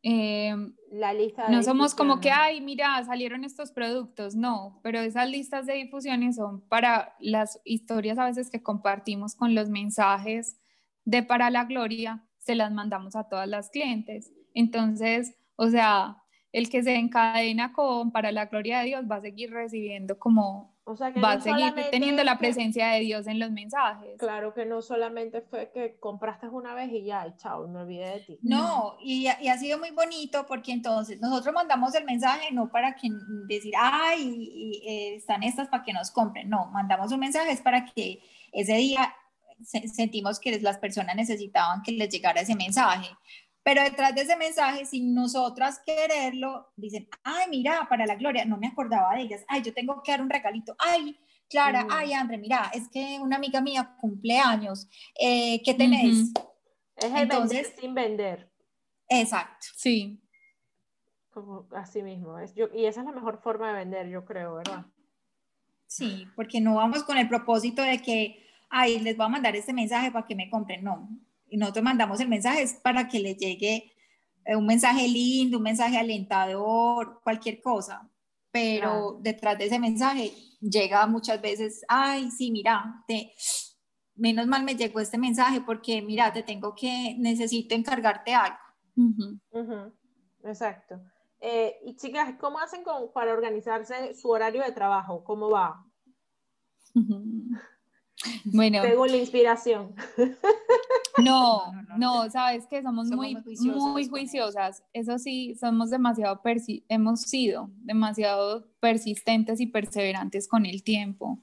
em, 0.03 0.75
la 0.91 1.13
lista 1.13 1.49
no 1.49 1.63
somos 1.63 1.95
como 1.95 2.19
que, 2.19 2.29
ay, 2.29 2.61
mira, 2.61 3.03
salieron 3.03 3.43
estos 3.43 3.71
productos, 3.71 4.35
no, 4.35 4.79
pero 4.83 4.99
esas 4.99 5.29
listas 5.29 5.65
de 5.65 5.73
difusiones 5.73 6.35
son 6.35 6.61
para 6.67 7.15
las 7.19 7.59
historias 7.63 8.17
a 8.17 8.25
veces 8.25 8.49
que 8.49 8.63
compartimos 8.63 9.35
con 9.35 9.55
los 9.55 9.69
mensajes 9.69 10.59
de 11.03 11.23
Para 11.23 11.49
la 11.49 11.65
Gloria, 11.65 12.25
se 12.37 12.55
las 12.55 12.71
mandamos 12.71 13.15
a 13.15 13.27
todas 13.27 13.47
las 13.47 13.69
clientes. 13.69 14.31
Entonces, 14.53 15.35
o 15.55 15.67
sea, 15.69 16.23
el 16.57 16.69
que 16.69 16.81
se 16.81 16.95
encadena 16.95 17.71
con 17.71 18.11
para 18.11 18.31
la 18.31 18.47
gloria 18.47 18.79
de 18.79 18.85
Dios 18.85 19.05
va 19.09 19.17
a 19.17 19.21
seguir 19.21 19.51
recibiendo 19.51 20.17
como 20.17 20.75
o 20.85 20.95
sea 20.95 21.13
que 21.13 21.19
va 21.19 21.33
a 21.33 21.39
seguir 21.39 21.73
teniendo 21.91 22.23
la 22.23 22.39
presencia 22.39 22.87
de 22.87 23.01
Dios 23.01 23.27
en 23.27 23.39
los 23.39 23.51
mensajes. 23.51 24.17
Claro 24.17 24.53
que 24.53 24.65
no 24.65 24.81
solamente 24.81 25.41
fue 25.41 25.69
que 25.71 25.99
compraste 25.99 26.47
una 26.47 26.73
vez 26.73 26.89
y 26.91 27.03
ya, 27.03 27.27
y 27.27 27.35
chao, 27.35 27.67
me 27.67 27.81
olvidé 27.81 28.09
de 28.11 28.19
ti. 28.21 28.39
No, 28.41 28.95
y, 29.01 29.27
y, 29.41 29.47
ha 29.49 29.57
sido 29.57 29.77
muy 29.77 29.91
bonito 29.91 30.45
porque 30.47 30.71
entonces 30.71 31.19
nosotros 31.19 31.53
mandamos 31.53 31.93
el 31.93 32.05
mensaje 32.05 32.51
no 32.53 32.69
para 32.69 32.95
que 32.95 33.09
decir, 33.47 33.73
ay, 33.77 34.81
eh, 34.87 35.15
están 35.15 35.43
estas 35.43 35.67
para 35.67 35.83
que 35.83 35.93
nos 35.93 36.09
compren, 36.09 36.49
no, 36.49 36.67
mandamos 36.67 37.11
un 37.11 37.19
mensaje 37.19 37.51
es 37.51 37.61
para 37.61 37.85
que 37.85 38.21
ese 38.51 38.75
día 38.75 39.13
sentimos 39.65 40.39
que 40.39 40.59
las 40.61 40.77
personas 40.77 41.15
necesitaban 41.15 41.81
que 41.83 41.91
les 41.91 42.09
llegara 42.09 42.41
ese 42.41 42.55
mensaje. 42.55 43.09
Pero 43.67 43.83
detrás 43.83 44.15
de 44.15 44.21
ese 44.21 44.37
mensaje, 44.37 44.85
sin 44.85 45.13
nosotras 45.13 45.81
quererlo, 45.85 46.71
dicen, 46.77 47.09
ay, 47.21 47.49
mira, 47.49 47.85
para 47.89 48.05
la 48.05 48.15
gloria, 48.15 48.45
no 48.45 48.55
me 48.55 48.67
acordaba 48.67 49.13
de 49.13 49.23
ellas, 49.23 49.43
ay, 49.49 49.61
yo 49.61 49.73
tengo 49.73 50.01
que 50.01 50.13
dar 50.13 50.21
un 50.21 50.29
regalito, 50.29 50.73
ay, 50.79 51.19
Clara, 51.49 51.85
ay, 51.89 52.13
André, 52.13 52.37
mira, 52.37 52.71
es 52.73 52.87
que 52.87 53.19
una 53.19 53.35
amiga 53.35 53.59
mía 53.59 53.97
cumple 53.99 54.39
años, 54.39 54.87
eh, 55.19 55.61
¿qué 55.65 55.73
tenés? 55.73 56.31
Es 56.95 57.11
el 57.11 57.17
Entonces, 57.17 57.63
vender 57.63 57.81
sin 57.81 57.93
vender. 57.93 58.51
Exacto. 59.09 59.67
Sí. 59.75 60.23
Como 61.29 61.67
así 61.75 62.01
mismo. 62.01 62.39
Es, 62.39 62.55
yo, 62.55 62.69
y 62.73 62.85
esa 62.85 63.01
es 63.01 63.05
la 63.05 63.11
mejor 63.11 63.41
forma 63.41 63.67
de 63.67 63.79
vender, 63.79 64.07
yo 64.07 64.23
creo, 64.23 64.55
¿verdad? 64.55 64.85
Sí, 65.87 66.25
porque 66.37 66.61
no 66.61 66.75
vamos 66.75 67.03
con 67.03 67.17
el 67.17 67.27
propósito 67.27 67.81
de 67.81 68.01
que, 68.01 68.47
ay, 68.69 68.99
les 68.99 69.17
voy 69.17 69.25
a 69.25 69.29
mandar 69.29 69.57
este 69.57 69.73
mensaje 69.73 70.09
para 70.09 70.25
que 70.25 70.35
me 70.35 70.49
compren, 70.49 70.85
no 70.85 71.09
y 71.49 71.57
nosotros 71.57 71.83
mandamos 71.83 72.19
el 72.19 72.27
mensaje 72.27 72.63
es 72.63 72.73
para 72.75 73.07
que 73.07 73.19
les 73.19 73.37
llegue 73.37 73.91
eh, 74.45 74.55
un 74.55 74.65
mensaje 74.65 75.07
lindo, 75.07 75.57
un 75.57 75.63
mensaje 75.63 75.97
alentador, 75.97 77.19
cualquier 77.23 77.61
cosa. 77.61 78.09
Pero 78.51 79.19
detrás 79.21 79.57
de 79.57 79.65
ese 79.65 79.77
mensaje 79.77 80.33
llega 80.61 81.05
muchas 81.05 81.41
veces, 81.41 81.83
ay, 81.87 82.31
sí, 82.31 82.49
mira, 82.49 83.03
te, 83.07 83.33
menos 84.15 84.47
mal 84.47 84.63
me 84.63 84.75
llegó 84.75 84.99
este 84.99 85.17
mensaje 85.17 85.61
porque, 85.61 86.01
mira, 86.01 86.33
te 86.33 86.43
tengo 86.43 86.73
que, 86.73 87.15
necesito 87.19 87.75
encargarte 87.75 88.33
algo. 88.33 88.57
Exacto. 90.43 91.01
Eh, 91.39 91.75
y 91.85 91.95
chicas, 91.95 92.35
¿cómo 92.39 92.59
hacen 92.59 92.83
con, 92.83 93.11
para 93.13 93.33
organizarse 93.33 94.15
su 94.15 94.29
horario 94.29 94.63
de 94.63 94.71
trabajo? 94.71 95.23
¿Cómo 95.23 95.49
va? 95.49 95.85
Bueno. 98.45 98.81
Según 98.81 99.11
la 99.11 99.17
inspiración. 99.17 99.93
No, 101.19 101.71
no, 101.97 102.29
sabes 102.29 102.67
que 102.67 102.81
somos, 102.83 103.09
muy, 103.09 103.35
muy 103.59 104.07
juiciosas. 104.07 104.83
Eso 104.93 105.17
sí, 105.17 105.55
somos 105.59 105.89
demasiado, 105.89 106.41
hemos 106.89 107.21
sido 107.21 107.71
demasiado 107.77 108.67
persistentes 108.79 109.59
y 109.59 109.67
perseverantes 109.67 110.47
con 110.47 110.65
el 110.65 110.83
tiempo. 110.83 111.39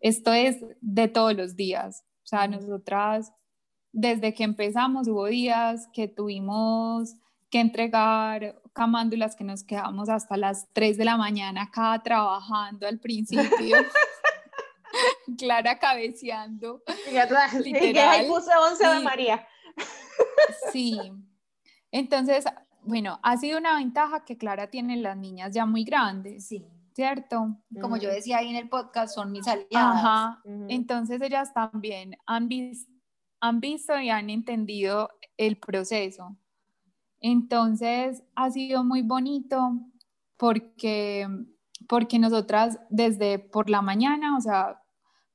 Esto 0.00 0.32
es 0.32 0.58
de 0.80 1.08
todos 1.08 1.34
los 1.34 1.56
días. 1.56 2.04
O 2.24 2.26
sea, 2.26 2.48
nosotras, 2.48 3.32
desde 3.92 4.34
que 4.34 4.44
empezamos, 4.44 5.08
hubo 5.08 5.26
días 5.26 5.88
que 5.92 6.08
tuvimos 6.08 7.14
que 7.48 7.60
entregar 7.60 8.60
camándulas 8.72 9.36
que 9.36 9.44
nos 9.44 9.62
quedamos 9.62 10.08
hasta 10.08 10.36
las 10.36 10.66
3 10.72 10.96
de 10.96 11.04
la 11.04 11.16
mañana 11.16 11.62
acá 11.62 12.00
trabajando 12.02 12.86
al 12.86 12.98
principio. 12.98 13.76
Clara 15.38 15.78
cabeceando. 15.78 16.82
Y 17.10 17.16
ahí 17.98 18.28
puse 18.28 18.50
11 18.70 18.86
de 18.88 19.00
María. 19.00 19.46
Sí. 20.72 20.98
Entonces, 21.90 22.44
bueno, 22.82 23.18
ha 23.22 23.36
sido 23.36 23.58
una 23.58 23.76
ventaja 23.76 24.24
que 24.24 24.36
Clara 24.36 24.68
tiene 24.70 24.96
las 24.96 25.16
niñas 25.16 25.54
ya 25.54 25.66
muy 25.66 25.84
grandes. 25.84 26.46
Sí. 26.48 26.64
¿cierto? 26.94 27.56
Como 27.80 27.96
yo 27.96 28.10
decía 28.10 28.36
ahí 28.36 28.50
en 28.50 28.56
el 28.56 28.68
podcast, 28.68 29.14
son 29.14 29.32
mis 29.32 29.48
aliadas. 29.48 29.70
Ajá. 29.72 30.42
Entonces 30.68 31.22
ellas 31.22 31.54
también 31.54 32.18
han, 32.26 32.48
vis- 32.48 32.86
han 33.40 33.60
visto 33.60 33.98
y 33.98 34.10
han 34.10 34.28
entendido 34.28 35.08
el 35.38 35.56
proceso. 35.56 36.36
Entonces 37.18 38.22
ha 38.34 38.50
sido 38.50 38.84
muy 38.84 39.00
bonito 39.00 39.80
porque, 40.36 41.26
porque 41.88 42.18
nosotras 42.18 42.78
desde 42.90 43.38
por 43.38 43.70
la 43.70 43.80
mañana, 43.80 44.36
o 44.36 44.40
sea, 44.42 44.81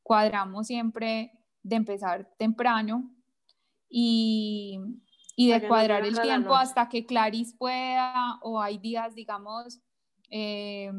cuadramos 0.08 0.68
siempre 0.68 1.34
de 1.64 1.76
empezar 1.76 2.34
temprano 2.38 3.12
y, 3.90 4.80
y 5.36 5.52
de 5.52 5.68
cuadrar 5.68 6.06
el 6.06 6.18
tiempo 6.18 6.56
hasta 6.56 6.88
que 6.88 7.06
Claris 7.06 7.54
pueda 7.54 8.40
o 8.42 8.62
hay 8.62 8.78
días, 8.78 9.16
digamos, 9.16 9.82
eh, 10.30 10.90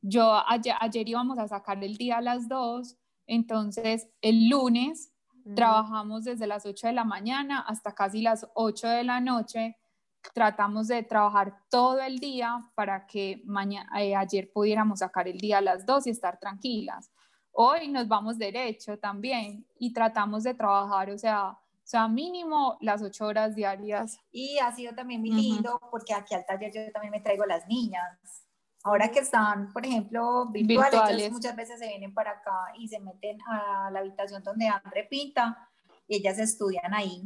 yo 0.00 0.42
ayer, 0.48 0.74
ayer 0.80 1.06
íbamos 1.06 1.38
a 1.38 1.48
sacar 1.48 1.84
el 1.84 1.98
día 1.98 2.16
a 2.16 2.22
las 2.22 2.48
2, 2.48 2.96
entonces 3.26 4.08
el 4.22 4.48
lunes 4.48 5.12
trabajamos 5.54 6.24
desde 6.24 6.46
las 6.46 6.64
8 6.64 6.86
de 6.86 6.92
la 6.94 7.04
mañana 7.04 7.60
hasta 7.60 7.94
casi 7.94 8.22
las 8.22 8.46
8 8.54 8.88
de 8.88 9.04
la 9.04 9.20
noche. 9.20 9.76
Tratamos 10.32 10.88
de 10.88 11.02
trabajar 11.02 11.58
todo 11.68 12.00
el 12.00 12.20
día 12.20 12.58
para 12.74 13.06
que 13.06 13.42
mañana, 13.44 13.90
ayer 13.92 14.50
pudiéramos 14.50 15.00
sacar 15.00 15.28
el 15.28 15.36
día 15.36 15.58
a 15.58 15.60
las 15.60 15.84
2 15.84 16.06
y 16.06 16.10
estar 16.10 16.38
tranquilas. 16.38 17.12
Hoy 17.58 17.88
nos 17.88 18.06
vamos 18.06 18.36
derecho 18.36 18.98
también 18.98 19.66
y 19.78 19.94
tratamos 19.94 20.42
de 20.42 20.52
trabajar, 20.52 21.08
o 21.10 21.16
sea, 21.16 21.52
o 21.52 21.58
sea 21.84 22.06
mínimo 22.06 22.76
las 22.82 23.00
8 23.00 23.24
horas 23.24 23.54
diarias. 23.54 24.20
Y 24.30 24.58
ha 24.58 24.70
sido 24.72 24.94
también 24.94 25.22
muy 25.22 25.30
lindo 25.30 25.80
porque 25.90 26.12
aquí 26.12 26.34
al 26.34 26.44
taller 26.44 26.70
yo 26.70 26.92
también 26.92 27.12
me 27.12 27.20
traigo 27.20 27.46
las 27.46 27.66
niñas. 27.66 28.18
Ahora 28.84 29.10
que 29.10 29.20
están, 29.20 29.72
por 29.72 29.86
ejemplo, 29.86 30.50
virtuales, 30.50 31.32
muchas 31.32 31.56
veces 31.56 31.78
se 31.78 31.88
vienen 31.88 32.12
para 32.12 32.32
acá 32.32 32.74
y 32.78 32.88
se 32.88 33.00
meten 33.00 33.38
a 33.48 33.90
la 33.90 34.00
habitación 34.00 34.42
donde 34.42 34.68
André 34.68 35.04
pinta 35.04 35.70
y 36.06 36.16
ellas 36.16 36.38
estudian 36.38 36.92
ahí. 36.92 37.22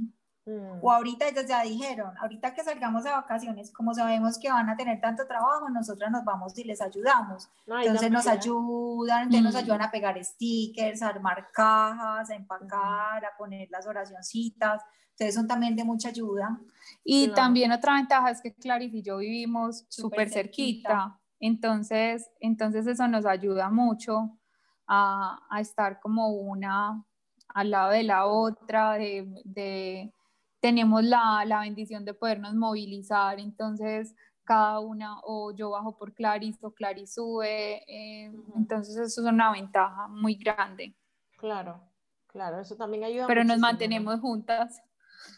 Mm. 0.51 0.78
O 0.82 0.90
ahorita 0.90 1.28
ellas 1.28 1.46
ya 1.46 1.62
dijeron, 1.62 2.12
ahorita 2.18 2.53
que 2.55 2.64
salgamos 2.64 3.05
de 3.05 3.11
vacaciones, 3.11 3.70
como 3.72 3.94
sabemos 3.94 4.38
que 4.38 4.51
van 4.51 4.68
a 4.68 4.76
tener 4.76 5.01
tanto 5.01 5.26
trabajo, 5.26 5.68
nosotras 5.70 6.11
nos 6.11 6.24
vamos 6.24 6.59
y 6.59 6.64
les 6.64 6.80
ayudamos. 6.80 7.48
Ay, 7.70 7.86
Entonces 7.86 8.11
nos 8.11 8.26
ayudan, 8.26 9.22
entonces 9.24 9.42
nos 9.42 9.55
Mm. 9.55 9.59
ayudan 9.59 9.82
a 9.82 9.90
pegar 9.90 10.24
stickers, 10.24 11.03
a 11.03 11.09
armar 11.09 11.48
cajas, 11.53 12.30
a 12.30 12.34
empacar, 12.34 13.24
a 13.24 13.36
poner 13.38 13.68
las 13.70 13.86
oracioncitas. 13.86 14.82
Entonces 15.11 15.34
son 15.34 15.46
también 15.46 15.76
de 15.76 15.84
mucha 15.84 16.09
ayuda. 16.09 16.59
Y 17.05 17.26
Claro. 17.26 17.34
también 17.42 17.72
otra 17.72 17.94
ventaja 17.94 18.30
es 18.30 18.40
que 18.40 18.55
Clarice 18.55 18.96
y 18.98 19.03
yo 19.03 19.18
vivimos 19.18 19.84
Súper 19.88 20.26
súper 20.26 20.30
cerquita. 20.30 20.88
cerquita. 20.88 21.20
Entonces, 21.38 22.30
entonces 22.40 22.86
eso 22.86 23.07
nos 23.09 23.24
ayuda 23.26 23.70
mucho 23.70 24.38
a, 24.86 25.38
a 25.51 25.61
estar 25.61 26.01
como 26.01 26.28
una 26.30 27.05
al 27.53 27.70
lado 27.70 27.90
de 27.90 28.03
la 28.05 28.26
otra, 28.26 28.92
de, 28.94 29.26
de- 29.44 30.12
tenemos 30.61 31.02
la, 31.04 31.44
la 31.46 31.61
bendición 31.61 32.04
de 32.04 32.14
podernos 32.14 32.54
movilizar, 32.54 33.38
entonces 33.40 34.14
cada 34.44 34.80
una, 34.80 35.18
o 35.22 35.52
yo 35.54 35.70
bajo 35.70 35.96
por 35.96 36.12
Clarice 36.12 36.58
o 36.66 36.72
Clarice 36.72 37.14
sube, 37.14 37.82
eh, 37.86 38.32
entonces 38.56 38.96
eso 38.96 39.20
es 39.22 39.26
una 39.32 39.52
ventaja 39.52 40.08
muy 40.08 40.34
grande, 40.34 40.94
Claro, 41.36 41.80
claro, 42.26 42.61
eso 42.61 42.76
también 42.76 43.04
ayuda. 43.04 43.26
pero 43.26 43.40
nos 43.44 43.58
muchísimo, 43.58 43.66
¿no? 43.66 43.72
mantenemos 43.72 44.20
juntas. 44.20 44.82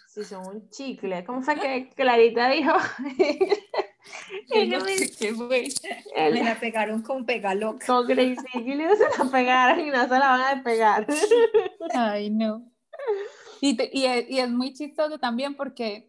Sí, 0.09 0.25
son 0.25 0.47
un 0.47 0.69
chicle. 0.71 1.25
¿Cómo 1.25 1.41
fue 1.43 1.55
que 1.59 1.89
Clarita 1.97 2.49
dijo? 2.51 2.73
Ella 4.55 4.79
me- 4.81 5.09
¿Qué 5.19 5.33
fue? 5.35 5.69
el- 6.17 6.35
Me 6.35 6.43
la 6.45 6.59
pegaron 6.59 7.03
con 7.03 7.25
pegaloca. 7.25 7.87
con 7.87 8.07
le 8.09 8.35
se 8.97 9.05
la 9.19 9.31
pegaron 9.31 9.81
y 9.87 9.91
no 9.91 10.03
se 10.03 10.09
la 10.19 10.29
van 10.29 10.41
a 10.43 10.55
despegar. 10.55 11.07
Ay, 11.95 12.31
no. 12.31 12.65
Y, 13.65 13.77
te- 13.77 13.91
y 13.93 14.07
es, 14.07 14.29
y 14.29 14.41
es 14.41 14.51
muy 14.51 14.73
chistoso 14.75 15.19
también 15.21 15.55
porque, 15.55 16.09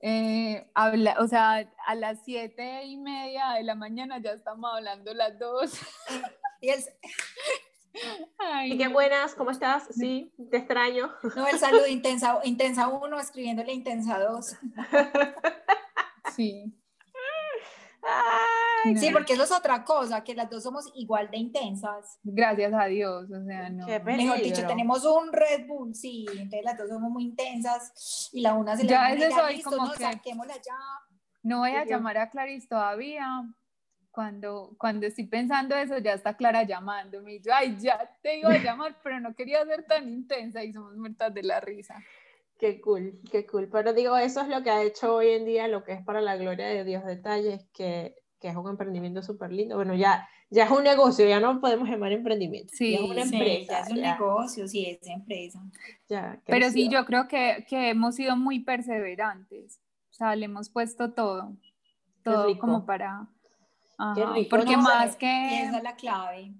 eh, 0.00 0.68
habla, 0.74 1.14
o 1.20 1.28
sea, 1.28 1.70
a 1.86 1.94
las 1.94 2.24
siete 2.24 2.82
y 2.84 2.96
media 2.96 3.50
de 3.52 3.62
la 3.62 3.76
mañana 3.76 4.18
ya 4.20 4.32
estamos 4.32 4.68
hablando 4.74 5.14
las 5.14 5.38
dos. 5.38 5.72
Y 6.60 6.68
el, 6.70 6.80
Ay, 8.38 8.72
Y 8.72 8.78
qué 8.78 8.86
buenas, 8.88 9.34
¿cómo 9.34 9.50
estás? 9.50 9.84
Sí, 9.90 10.32
te 10.50 10.56
extraño. 10.58 11.12
no, 11.36 11.46
el 11.48 11.58
saludo 11.58 11.86
intensa, 11.88 12.40
intensa 12.44 12.86
uno 12.88 13.18
escribiéndole 13.18 13.72
intensa 13.72 14.18
dos. 14.20 14.56
Sí. 16.34 16.72
Ay, 18.84 18.94
No. 18.94 19.00
Sí, 19.00 19.10
porque 19.12 19.32
eso 19.34 19.44
es 19.44 19.52
otra 19.52 19.84
cosa, 19.84 20.24
que 20.24 20.34
las 20.34 20.48
dos 20.50 20.62
somos 20.62 20.90
igual 20.94 21.30
de 21.30 21.36
intensas. 21.38 22.18
Gracias 22.22 22.72
a 22.74 22.86
Dios, 22.86 23.30
o 23.30 23.44
sea, 23.44 23.68
no. 23.70 23.86
Qué 23.86 24.00
Mejor 24.00 24.40
dicho, 24.42 24.66
tenemos 24.66 25.04
un 25.04 25.32
Red 25.32 25.66
Bull, 25.66 25.94
sí, 25.94 26.26
entonces 26.30 26.64
las 26.64 26.78
dos 26.78 26.88
somos 26.88 27.10
muy 27.10 27.24
intensas 27.24 28.30
y 28.32 28.40
la 28.40 28.54
una 28.54 28.76
se 28.76 28.84
le 28.84 28.90
Ya 28.90 29.08
pone, 29.08 29.26
ese 29.26 29.34
soy 29.34 29.54
listo, 29.54 29.70
como 29.70 29.86
no, 29.86 29.92
que- 29.92 30.04
saquémosla 30.04 30.54
ya. 30.56 30.76
No 31.44 31.58
voy 31.58 31.72
a 31.72 31.82
Sí, 31.82 31.88
llamar 31.90 32.18
a 32.18 32.30
Clarice 32.30 32.68
todavía. 32.68 33.44
Cuando, 34.10 34.76
cuando 34.78 35.06
estoy 35.06 35.26
pensando 35.26 35.74
eso, 35.74 35.96
ya 35.98 36.12
está 36.12 36.36
Clara 36.36 36.64
llamándome. 36.64 37.34
Y 37.36 37.40
yo, 37.40 37.52
ay, 37.54 37.78
ya 37.80 38.14
te 38.22 38.38
iba 38.38 38.52
a 38.52 38.58
llamar, 38.58 38.98
pero 39.02 39.18
no 39.20 39.34
quería 39.34 39.64
ser 39.64 39.84
tan 39.86 40.06
intensa 40.08 40.62
y 40.62 40.72
somos 40.72 40.94
muertas 40.96 41.32
de 41.32 41.42
la 41.42 41.60
risa. 41.60 41.96
Qué 42.58 42.78
cool, 42.80 43.20
qué 43.30 43.46
cool. 43.46 43.68
Pero 43.72 43.92
digo, 43.94 44.16
eso 44.18 44.42
es 44.42 44.48
lo 44.48 44.62
que 44.62 44.70
ha 44.70 44.82
hecho 44.82 45.14
hoy 45.16 45.30
en 45.30 45.46
día, 45.46 45.66
lo 45.66 45.82
que 45.82 45.92
es 45.94 46.04
para 46.04 46.20
la 46.20 46.36
gloria 46.36 46.66
de 46.68 46.84
Dios 46.84 47.04
detalles, 47.06 47.64
que, 47.72 48.14
que 48.42 48.48
es 48.48 48.56
un 48.56 48.68
emprendimiento 48.68 49.22
súper 49.22 49.52
lindo. 49.52 49.76
Bueno, 49.76 49.94
ya, 49.94 50.28
ya 50.50 50.64
es 50.64 50.70
un 50.72 50.82
negocio, 50.82 51.26
ya 51.26 51.38
no 51.40 51.60
podemos 51.60 51.88
llamar 51.88 52.10
emprendimiento. 52.12 52.72
ya 52.72 52.76
Sí, 52.76 52.94
es 52.96 53.00
una 53.00 53.24
sí, 53.24 53.34
empresa. 53.36 53.72
ya 53.72 53.80
es 53.80 53.90
un 53.90 53.96
ya- 53.96 54.12
negocio, 54.18 54.68
sí, 54.68 54.84
es 54.86 55.08
empresa. 55.08 55.60
ya 56.08 56.40
Pero 56.44 56.68
sí, 56.70 56.88
yo 56.90 57.06
creo 57.06 57.28
que, 57.28 57.64
que 57.68 57.90
hemos 57.90 58.16
sido 58.16 58.36
muy 58.36 58.58
perseverantes. 58.58 59.80
O 60.10 60.14
sea, 60.14 60.34
le 60.36 60.44
hemos 60.46 60.68
puesto 60.68 61.12
todo. 61.12 61.52
Todo 62.24 62.58
como 62.58 62.84
para... 62.84 63.26
Qué 64.16 64.22
Ajá, 64.22 64.32
rico. 64.34 64.48
Porque 64.50 64.76
No, 64.76 64.82
más 64.82 65.14
que... 65.16 65.62
esa 65.62 65.76
es 65.78 65.82
la 65.84 65.94
clave. 65.94 66.52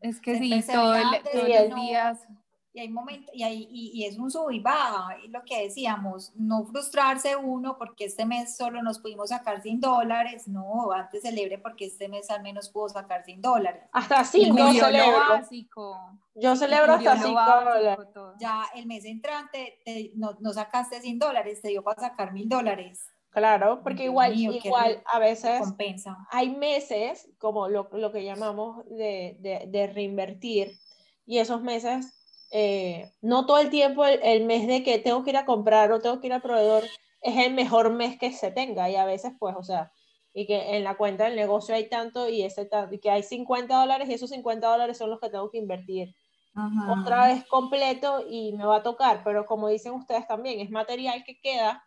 Es 0.00 0.20
que 0.20 0.38
sí, 0.38 0.62
todo 0.72 0.94
el- 0.94 1.04
todos 1.30 1.48
los 1.48 1.68
no- 1.68 1.76
días... 1.82 2.26
Y 2.72 2.78
hay 2.80 2.88
momentos, 2.88 3.34
y, 3.34 3.42
hay- 3.42 3.66
y, 3.70 3.90
y 3.94 4.04
es 4.04 4.16
un 4.16 4.30
sub 4.30 4.50
y 4.52 4.60
baja, 4.60 5.16
y 5.24 5.28
lo 5.28 5.42
que 5.44 5.62
decíamos, 5.64 6.32
no 6.36 6.64
frustrarse 6.66 7.34
uno 7.34 7.76
porque 7.76 8.04
este 8.04 8.24
mes 8.24 8.56
solo 8.56 8.80
nos 8.82 9.00
pudimos 9.00 9.30
sacar 9.30 9.60
100 9.60 9.80
dólares, 9.80 10.46
no, 10.46 10.92
antes 10.92 11.22
celebre 11.22 11.58
porque 11.58 11.86
este 11.86 12.08
mes 12.08 12.30
al 12.30 12.42
menos 12.42 12.70
pudo 12.70 12.88
sacar 12.90 13.24
100 13.24 13.42
dólares. 13.42 13.82
Hasta 13.92 14.20
Y 14.22 14.24
cinco 14.44 14.62
murió 14.62 14.82
lo 14.82 14.86
celebro. 14.86 15.18
básico. 15.30 15.96
Yo 16.36 16.54
celebro 16.54 16.92
hasta 16.92 17.14
lo 17.16 17.22
cinco 17.22 17.34
básico, 17.34 17.70
dólares. 17.74 18.06
todo. 18.14 18.34
Ya 18.38 18.62
el 18.76 18.86
mes 18.86 19.04
entrante 19.04 19.80
te- 19.84 20.12
no, 20.14 20.36
no 20.40 20.52
sacaste 20.52 21.00
100 21.00 21.18
dólares, 21.18 21.60
te 21.62 21.68
dio 21.68 21.82
para 21.82 22.00
sacar 22.00 22.32
1000 22.32 22.48
dólares. 22.48 23.04
Claro, 23.30 23.80
porque 23.82 24.02
Dios 24.02 24.12
igual, 24.12 24.34
mío, 24.36 24.52
igual 24.62 25.02
a 25.06 25.18
veces 25.18 25.60
Compensa. 25.60 26.16
hay 26.30 26.50
meses, 26.54 27.28
como 27.38 27.68
lo, 27.68 27.88
lo 27.92 28.12
que 28.12 28.24
llamamos 28.24 28.84
de, 28.86 29.36
de- 29.40 29.64
de 29.68 29.86
reinvertir, 29.88 30.78
y 31.26 31.38
esos 31.38 31.62
meses, 31.62 32.19
eh, 32.50 33.12
no 33.20 33.46
todo 33.46 33.58
el 33.58 33.70
tiempo 33.70 34.04
el, 34.04 34.20
el 34.22 34.44
mes 34.44 34.66
de 34.66 34.82
que 34.82 34.98
tengo 34.98 35.22
que 35.24 35.30
ir 35.30 35.36
a 35.36 35.46
comprar 35.46 35.92
o 35.92 36.00
tengo 36.00 36.20
que 36.20 36.26
ir 36.26 36.32
al 36.32 36.42
proveedor 36.42 36.84
es 37.22 37.36
el 37.36 37.54
mejor 37.54 37.92
mes 37.92 38.18
que 38.18 38.32
se 38.32 38.50
tenga, 38.50 38.88
y 38.90 38.96
a 38.96 39.04
veces 39.04 39.32
pues, 39.38 39.54
o 39.56 39.62
sea, 39.62 39.92
y 40.32 40.46
que 40.46 40.76
en 40.76 40.84
la 40.84 40.96
cuenta 40.96 41.24
del 41.24 41.36
negocio 41.36 41.74
hay 41.74 41.88
tanto 41.88 42.28
y, 42.28 42.42
ese 42.42 42.68
y 42.90 42.98
que 42.98 43.10
hay 43.10 43.22
50 43.22 43.74
dólares 43.78 44.08
y 44.08 44.14
esos 44.14 44.30
50 44.30 44.66
dólares 44.66 44.96
son 44.96 45.10
los 45.10 45.20
que 45.20 45.28
tengo 45.28 45.50
que 45.50 45.58
invertir. 45.58 46.14
Ajá. 46.54 47.00
Otra 47.00 47.26
vez 47.28 47.44
completo 47.46 48.24
y 48.28 48.52
me 48.52 48.64
va 48.64 48.76
a 48.76 48.82
tocar, 48.82 49.22
pero 49.24 49.46
como 49.46 49.68
dicen 49.68 49.92
ustedes 49.92 50.26
también, 50.26 50.60
es 50.60 50.70
material 50.70 51.24
que 51.24 51.40
queda 51.40 51.84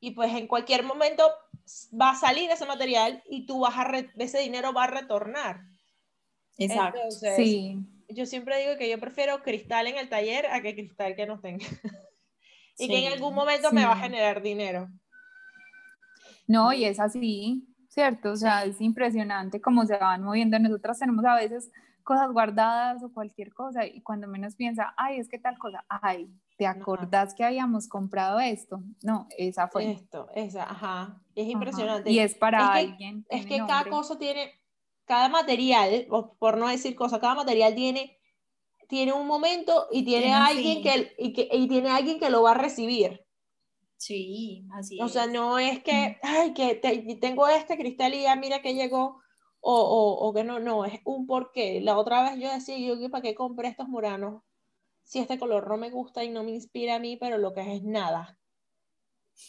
y 0.00 0.12
pues 0.12 0.34
en 0.34 0.46
cualquier 0.46 0.84
momento 0.84 1.24
va 2.00 2.10
a 2.10 2.16
salir 2.16 2.50
ese 2.50 2.66
material 2.66 3.22
y 3.28 3.46
tú 3.46 3.60
vas 3.60 3.76
a 3.76 3.90
ese 4.16 4.38
dinero 4.40 4.72
va 4.72 4.84
a 4.84 4.88
retornar. 4.88 5.60
Exacto. 6.58 6.98
Entonces, 6.98 7.36
Sí, 7.36 7.78
yo 8.14 8.26
siempre 8.26 8.58
digo 8.60 8.76
que 8.78 8.88
yo 8.90 8.98
prefiero 8.98 9.42
cristal 9.42 9.86
en 9.86 9.98
el 9.98 10.08
taller 10.08 10.46
a 10.46 10.60
que 10.62 10.74
cristal 10.74 11.14
que 11.16 11.26
no 11.26 11.40
tenga. 11.40 11.64
y 12.78 12.88
que 12.88 12.94
en 12.98 13.06
Sí, 13.08 13.12
algún 13.12 13.34
momento 13.34 13.70
me 13.72 13.84
va 13.84 13.92
a 13.92 13.96
sí. 13.96 14.02
generar 14.02 14.42
dinero. 14.42 14.88
no, 16.46 16.72
y 16.72 16.84
es 16.84 16.98
así, 17.00 17.64
¿cierto? 17.88 18.32
O 18.32 18.36
sea, 18.36 18.64
es 18.64 18.80
impresionante 18.80 19.60
cómo 19.60 19.84
se 19.86 19.96
van 19.96 20.22
moviendo. 20.22 20.58
Nosotras 20.58 20.98
tenemos 20.98 21.24
a 21.24 21.34
veces 21.36 21.70
cosas 22.02 22.32
guardadas 22.32 23.02
o 23.02 23.12
cualquier 23.12 23.52
cosa 23.54 23.86
y 23.86 24.02
cuando 24.02 24.26
menos 24.26 24.56
piensa, 24.56 24.92
ay, 24.96 25.18
es 25.20 25.28
que 25.28 25.38
tal 25.38 25.56
cosa, 25.58 25.84
ay, 25.88 26.28
¿te 26.58 26.66
acordás 26.66 27.32
que 27.34 27.44
habíamos 27.44 27.88
comprado 27.88 28.40
esto? 28.40 28.82
No, 29.02 29.28
esa 29.38 29.68
fue. 29.68 29.92
Esto, 29.92 30.28
esa, 30.34 30.64
ajá. 30.64 31.20
Es 31.34 31.44
Ajá. 31.44 31.52
impresionante. 31.52 32.10
Y 32.10 32.18
es 32.18 32.34
para 32.34 32.58
Es 32.58 32.64
que- 32.64 32.78
alguien. 32.90 33.26
Es 33.30 33.46
que 33.46 33.58
cada 33.58 33.84
cosa 33.84 34.18
tiene, 34.18 34.50
cada 35.04 35.28
material, 35.28 36.06
o 36.10 36.36
por 36.38 36.56
no 36.58 36.68
decir 36.68 36.94
cosa, 36.96 37.20
cada 37.20 37.34
material 37.36 37.74
tiene, 37.74 38.18
tiene 38.88 39.12
un 39.14 39.26
momento 39.26 39.88
y 39.92 40.04
tiene, 40.04 40.32
alguien 40.34 40.82
que, 40.82 41.14
y, 41.18 41.32
que, 41.34 41.48
y 41.52 41.68
tiene 41.68 41.90
alguien 41.90 42.20
que 42.20 42.30
lo 42.30 42.42
va 42.42 42.52
a 42.52 42.54
recibir. 42.54 43.26
Sí, 43.96 44.66
así 44.74 45.00
O 45.04 45.08
es. 45.08 45.14
sea, 45.14 45.26
no 45.26 45.58
es 45.58 45.82
que, 45.82 46.18
ay, 46.22 46.54
que 46.54 46.74
te- 46.76 47.16
tengo 47.20 47.46
este 47.48 47.76
cristal 47.76 48.14
y 48.14 48.22
ya 48.22 48.36
mira 48.36 48.62
que 48.62 48.74
llegó, 48.74 49.20
o, 49.60 49.74
o, 49.74 50.28
o 50.28 50.32
que 50.34 50.44
no, 50.44 50.60
no, 50.60 50.84
es 50.86 51.00
un 51.04 51.26
porqué. 51.26 51.80
La 51.82 51.98
otra 51.98 52.22
vez 52.22 52.40
yo 52.40 52.50
decía, 52.50 52.78
yo, 52.78 53.10
¿para 53.10 53.22
qué 53.22 53.34
compré 53.34 53.68
estos 53.68 53.88
moranos? 53.88 54.42
Si 55.04 55.18
este 55.20 55.38
color 55.38 55.68
no 55.68 55.76
me 55.78 55.90
gusta 55.90 56.24
y 56.24 56.30
no 56.30 56.44
me 56.44 56.52
inspira 56.52 56.96
a 56.96 57.00
mí, 57.00 57.16
pero 57.18 57.38
lo 57.38 57.54
que 57.54 57.62
es 57.62 57.68
es 57.68 57.84
nada. 57.84 58.38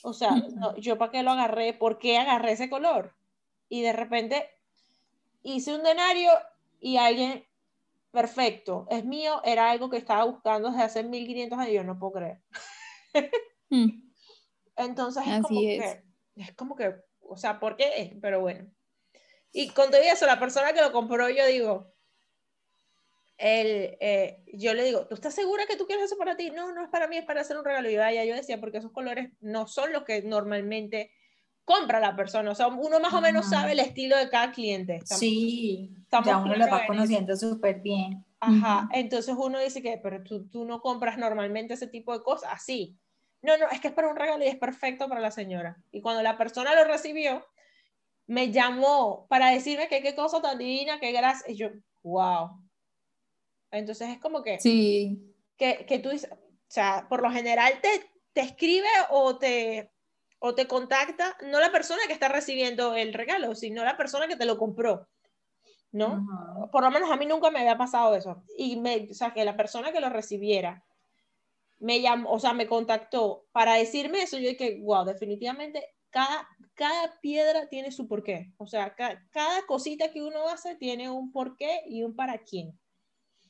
O 0.04 0.14
sea, 0.14 0.46
no, 0.56 0.76
yo 0.78 0.98
para 1.00 1.12
qué 1.12 1.24
lo 1.24 1.32
agarré, 1.32 1.74
¿por 1.74 1.98
qué 1.98 2.18
agarré 2.18 2.52
ese 2.52 2.70
color? 2.70 3.16
Y 3.70 3.82
de 3.82 3.94
repente 3.94 4.50
hice 5.44 5.76
un 5.76 5.84
denario 5.84 6.32
y 6.80 6.98
alguien, 6.98 7.46
perfecto, 8.12 8.88
es 8.90 9.06
mío, 9.06 9.42
era 9.44 9.70
algo 9.70 9.90
que 9.90 9.98
estaba 9.98 10.24
buscando 10.24 10.70
desde 10.70 10.84
hace 10.84 11.04
1500 11.04 11.60
años, 11.60 11.74
yo 11.74 11.84
no 11.84 12.00
puedo 12.00 12.14
creer. 12.14 12.42
Mm. 13.70 14.12
Entonces 14.76 15.24
es 15.26 15.34
Así 15.34 15.42
como 15.42 15.62
es. 15.62 15.82
que, 15.82 16.04
es 16.36 16.56
como 16.56 16.76
que, 16.76 16.96
o 17.22 17.38
sea, 17.38 17.60
¿por 17.60 17.76
qué? 17.76 18.18
Pero 18.22 18.42
bueno. 18.42 18.72
Y 19.52 19.70
con 19.70 19.90
todo 19.90 20.02
eso, 20.02 20.26
la 20.26 20.40
persona 20.40 20.74
que 20.74 20.82
lo 20.82 20.92
compró, 20.92 21.30
yo 21.30 21.46
digo, 21.48 21.94
el, 23.38 23.98
eh, 24.00 24.44
yo 24.54 24.74
le 24.74 24.84
digo, 24.84 25.08
¿tú 25.08 25.16
estás 25.16 25.34
segura 25.34 25.66
que 25.66 25.76
tú 25.76 25.86
quieres 25.86 26.06
eso 26.06 26.18
para 26.18 26.38
ti? 26.38 26.50
No, 26.52 26.74
no 26.74 26.84
es 26.84 26.90
para 26.90 27.08
mí, 27.08 27.18
es 27.18 27.26
para 27.26 27.42
hacer 27.42 27.58
un 27.58 27.66
regalo. 27.66 27.90
Y 27.90 27.98
vaya, 27.98 28.26
yo 28.26 28.36
decía, 28.36 28.60
porque 28.60 28.78
esos 28.78 28.92
colores 28.92 29.32
no 29.42 29.68
son 29.68 29.92
los 29.92 30.04
que 30.04 30.22
normalmente 30.22 31.12
compra 31.66 32.00
la 32.00 32.16
persona. 32.16 32.52
O 32.52 32.56
sea, 32.56 32.68
uno 32.68 33.00
más 33.00 33.14
o 33.14 33.22
menos 33.22 33.46
Ajá. 33.48 33.62
sabe 33.62 33.72
el 33.74 33.80
estilo 33.80 34.18
de 34.18 34.30
cada 34.30 34.52
cliente. 34.52 34.96
Estamos- 34.98 35.20
Sí, 35.20 35.92
estamos 36.02 36.28
ya 36.28 36.38
uno 36.38 36.56
lo 36.56 36.68
va 36.68 36.86
conociendo 36.86 37.36
súper 37.36 37.82
bien. 37.82 38.26
Ajá, 38.40 38.90
entonces 38.92 39.34
uno 39.38 39.58
dice 39.60 39.82
que, 39.82 39.98
pero 40.04 40.22
tú, 40.22 40.50
tú 40.50 40.66
no 40.66 40.82
compras 40.82 41.18
normalmente 41.18 41.76
ese 41.76 41.88
tipo 41.88 42.12
de 42.12 42.22
cosas 42.24 42.50
así. 42.54 42.98
No, 43.42 43.58
no, 43.58 43.70
es 43.70 43.80
que 43.80 43.88
es 43.88 43.94
para 43.94 44.10
un 44.10 44.18
regalo 44.18 44.44
y 44.44 44.48
es 44.48 44.58
perfecto 44.58 45.08
para 45.08 45.22
la 45.22 45.32
señora. 45.32 45.82
Y 45.92 46.02
cuando 46.02 46.22
la 46.24 46.38
persona 46.38 46.76
lo 46.76 46.84
recibió, 46.84 47.46
me 48.28 48.52
llamó 48.52 49.28
para 49.30 49.50
decirme 49.52 49.88
que 49.88 50.02
qué 50.02 50.14
cosa 50.16 50.42
tan 50.42 50.58
divina, 50.58 51.00
qué 51.00 51.12
gracia. 51.14 51.50
Y 51.52 51.56
yo, 51.56 51.70
wow. 52.04 52.60
Entonces 53.72 54.10
es 54.10 54.20
como 54.20 54.44
que, 54.44 54.60
Sí, 54.60 55.34
que, 55.58 55.86
que 55.86 56.00
tú 56.00 56.10
dices, 56.10 56.30
o 56.32 56.38
sea, 56.68 57.08
por 57.10 57.22
lo 57.22 57.32
general 57.32 57.74
te, 57.82 57.90
te 58.34 58.42
escribe 58.42 58.88
o 59.10 59.38
te, 59.38 59.90
o 60.46 60.54
te 60.54 60.68
contacta, 60.68 61.38
no 61.50 61.62
la 61.62 61.72
persona 61.72 62.02
que 62.06 62.12
está 62.12 62.28
recibiendo 62.28 62.96
el 62.96 63.14
regalo, 63.14 63.56
sino 63.56 63.86
la 63.86 63.96
persona 63.96 64.28
que 64.28 64.36
te 64.36 64.46
lo 64.46 64.58
compró. 64.58 65.08
¿No? 65.94 66.70
Por 66.70 66.84
lo 66.84 66.92
menos 66.92 67.10
a 67.10 67.16
mí 67.16 67.26
nunca 67.26 67.50
me 67.50 67.60
había 67.60 67.78
pasado 67.78 68.14
eso. 68.14 68.44
Y 68.58 68.76
me, 68.76 69.08
o 69.10 69.14
sea, 69.14 69.32
que 69.32 69.46
la 69.46 69.56
persona 69.56 69.94
que 69.94 70.02
lo 70.02 70.10
recibiera 70.10 70.84
me 71.80 72.02
llamó, 72.02 72.30
o 72.30 72.40
sea, 72.40 72.52
me 72.52 72.68
contactó 72.68 73.46
para 73.54 73.76
decirme 73.76 74.22
eso. 74.24 74.38
Yo 74.38 74.50
dije, 74.50 74.82
wow, 74.82 75.06
definitivamente 75.06 75.82
cada, 76.10 76.46
cada 76.74 77.20
piedra 77.22 77.70
tiene 77.70 77.94
su 77.94 78.06
porqué. 78.10 78.52
O 78.58 78.68
sea, 78.68 78.94
ca- 78.96 79.24
cada 79.32 79.66
cosita 79.66 80.12
que 80.12 80.22
uno 80.22 80.50
hace 80.50 80.76
tiene 80.76 81.10
un 81.10 81.32
porqué 81.32 81.84
y 81.88 82.04
un 82.04 82.18
para 82.18 82.38
quién. 82.40 82.78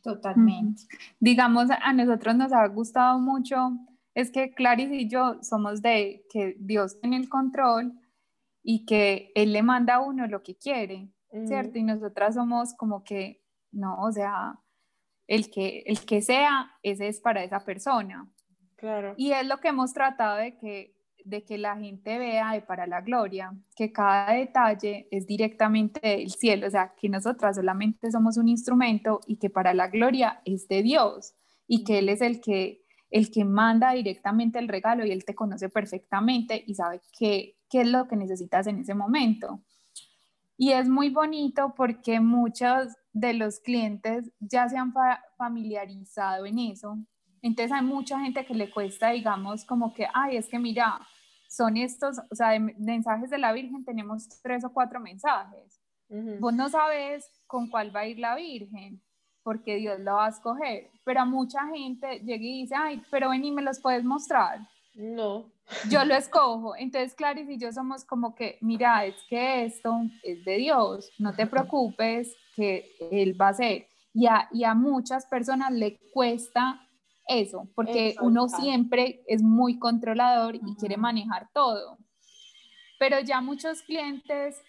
Totalmente. 0.03 0.83
digamos, 1.19 1.69
a 1.71 1.91
nosotros 1.93 2.35
nos 2.35 2.53
ha 2.53 2.67
gustado 2.67 3.17
mucho, 3.17 3.71
es 4.15 4.31
que 4.31 4.53
Clarice 4.53 4.95
y 4.95 5.09
yo 5.09 5.41
somos 5.41 5.81
de 5.81 6.25
que 6.29 6.55
Dios 6.59 6.99
tiene 6.99 7.17
el 7.17 7.29
control 7.29 7.93
y 8.61 8.85
que 8.85 9.31
Él 9.35 9.53
le 9.53 9.63
manda 9.63 9.95
a 9.95 9.99
uno 10.01 10.27
lo 10.27 10.43
que 10.43 10.55
quiere, 10.55 11.09
¿cierto? 11.45 11.77
Y 11.79 11.83
nosotras 11.83 12.35
somos 12.35 12.73
como 12.75 13.03
que, 13.03 13.43
no, 13.71 13.99
o 13.99 14.11
sea, 14.11 14.59
el 15.27 15.49
que, 15.49 15.83
el 15.85 16.05
que 16.05 16.21
sea, 16.21 16.71
ese 16.83 17.07
es 17.07 17.19
para 17.19 17.43
esa 17.43 17.65
persona. 17.65 18.29
Claro. 18.75 19.15
Y 19.17 19.31
es 19.31 19.47
lo 19.47 19.59
que 19.59 19.69
hemos 19.69 19.93
tratado 19.93 20.37
de 20.37 20.57
que, 20.57 20.95
de 21.25 21.43
que 21.43 21.57
la 21.57 21.75
gente 21.77 22.17
vea 22.17 22.51
de 22.51 22.61
para 22.61 22.85
la 22.85 23.01
gloria, 23.01 23.53
que 23.75 23.91
cada 23.91 24.33
detalle 24.33 25.07
es 25.09 25.25
directamente 25.25 25.99
del 26.01 26.29
cielo, 26.31 26.67
o 26.67 26.69
sea, 26.69 26.93
que 26.95 27.09
nosotras 27.09 27.55
solamente 27.55 28.11
somos 28.11 28.37
un 28.37 28.49
instrumento 28.49 29.21
y 29.25 29.37
que 29.37 29.49
para 29.49 29.73
la 29.73 29.87
gloria 29.87 30.41
es 30.45 30.67
de 30.67 30.83
Dios 30.83 31.33
y 31.65 31.83
que 31.83 31.99
Él 31.99 32.09
es 32.09 32.21
el 32.21 32.41
que, 32.41 32.82
el 33.13 33.29
que 33.29 33.45
manda 33.45 33.91
directamente 33.91 34.57
el 34.57 34.67
regalo 34.67 35.05
y 35.05 35.11
Él 35.11 35.23
te 35.23 35.35
conoce 35.35 35.69
perfectamente 35.69 36.63
y 36.65 36.73
sabe 36.73 36.99
qué, 37.15 37.55
qué 37.69 37.81
es 37.81 37.87
lo 37.87 38.07
que 38.07 38.15
necesitas 38.15 38.65
en 38.65 38.79
ese 38.79 38.95
momento. 38.95 39.61
Y 40.57 40.71
es 40.71 40.89
muy 40.89 41.09
bonito 41.09 41.75
porque 41.77 42.19
muchos 42.19 42.95
de 43.11 43.33
los 43.35 43.59
clientes 43.59 44.31
ya 44.39 44.67
se 44.67 44.77
han 44.77 44.93
fa- 44.93 45.21
familiarizado 45.37 46.47
en 46.47 46.57
eso. 46.57 46.97
Entonces 47.43 47.71
hay 47.71 47.83
mucha 47.83 48.19
gente 48.19 48.45
que 48.47 48.55
le 48.55 48.71
cuesta, 48.71 49.11
digamos, 49.11 49.63
como 49.63 49.93
que, 49.93 50.07
ay, 50.11 50.37
es 50.37 50.49
que 50.49 50.57
mira, 50.57 50.99
son 51.47 51.77
estos, 51.77 52.17
o 52.31 52.35
sea, 52.35 52.49
de 52.49 52.59
mensajes 52.59 53.29
de 53.29 53.37
la 53.37 53.53
Virgen 53.53 53.85
tenemos 53.85 54.27
tres 54.41 54.65
o 54.65 54.73
cuatro 54.73 54.99
mensajes. 54.99 55.79
Ujú. 56.09 56.37
Vos 56.39 56.53
no 56.55 56.67
sabes 56.67 57.29
con 57.45 57.69
cuál 57.69 57.95
va 57.95 57.99
a 57.99 58.07
ir 58.07 58.17
la 58.17 58.35
Virgen, 58.35 59.02
porque 59.43 59.75
Dios 59.75 59.99
la 59.99 60.13
va 60.13 60.25
a 60.27 60.29
escoger. 60.29 60.89
Pero 61.03 61.21
a 61.21 61.25
mucha 61.25 61.67
gente 61.67 62.19
llega 62.19 62.43
y 62.43 62.61
dice, 62.61 62.75
ay, 62.75 63.01
pero 63.11 63.29
ven 63.29 63.43
y 63.43 63.51
me 63.51 63.61
los 63.61 63.79
puedes 63.79 64.03
mostrar 64.03 64.59
No. 64.95 65.45
yo 65.89 66.03
lo 66.05 66.15
escojo. 66.15 66.75
Entonces, 66.75 67.13
Clarice 67.13 67.53
y 67.53 67.57
yo 67.57 67.71
somos 67.71 68.03
como 68.05 68.35
que, 68.35 68.57
mira, 68.61 69.05
es 69.05 69.15
que 69.29 69.65
esto 69.65 70.01
es 70.23 70.43
de 70.45 70.57
Dios, 70.57 71.11
no 71.19 71.33
te 71.33 71.47
preocupes, 71.47 72.35
que 72.55 72.95
Él 73.11 73.39
va 73.39 73.47
a 73.47 73.51
hacer. 73.51 73.87
Y 74.13 74.27
a, 74.27 74.47
y 74.51 74.63
a 74.63 74.75
muchas 74.75 75.25
personas 75.25 75.71
le 75.71 75.97
cuesta 76.13 76.79
eso, 77.27 77.67
porque 77.73 78.15
uno 78.21 78.47
siempre 78.49 79.23
es 79.27 79.41
muy 79.41 79.79
controlador 79.79 80.55
y 80.55 80.75
quiere 80.75 80.97
manejar 80.97 81.49
todo. 81.53 81.97
Pero 82.99 83.19
ya 83.21 83.41
muchos 83.41 83.81
clientes 83.81 84.61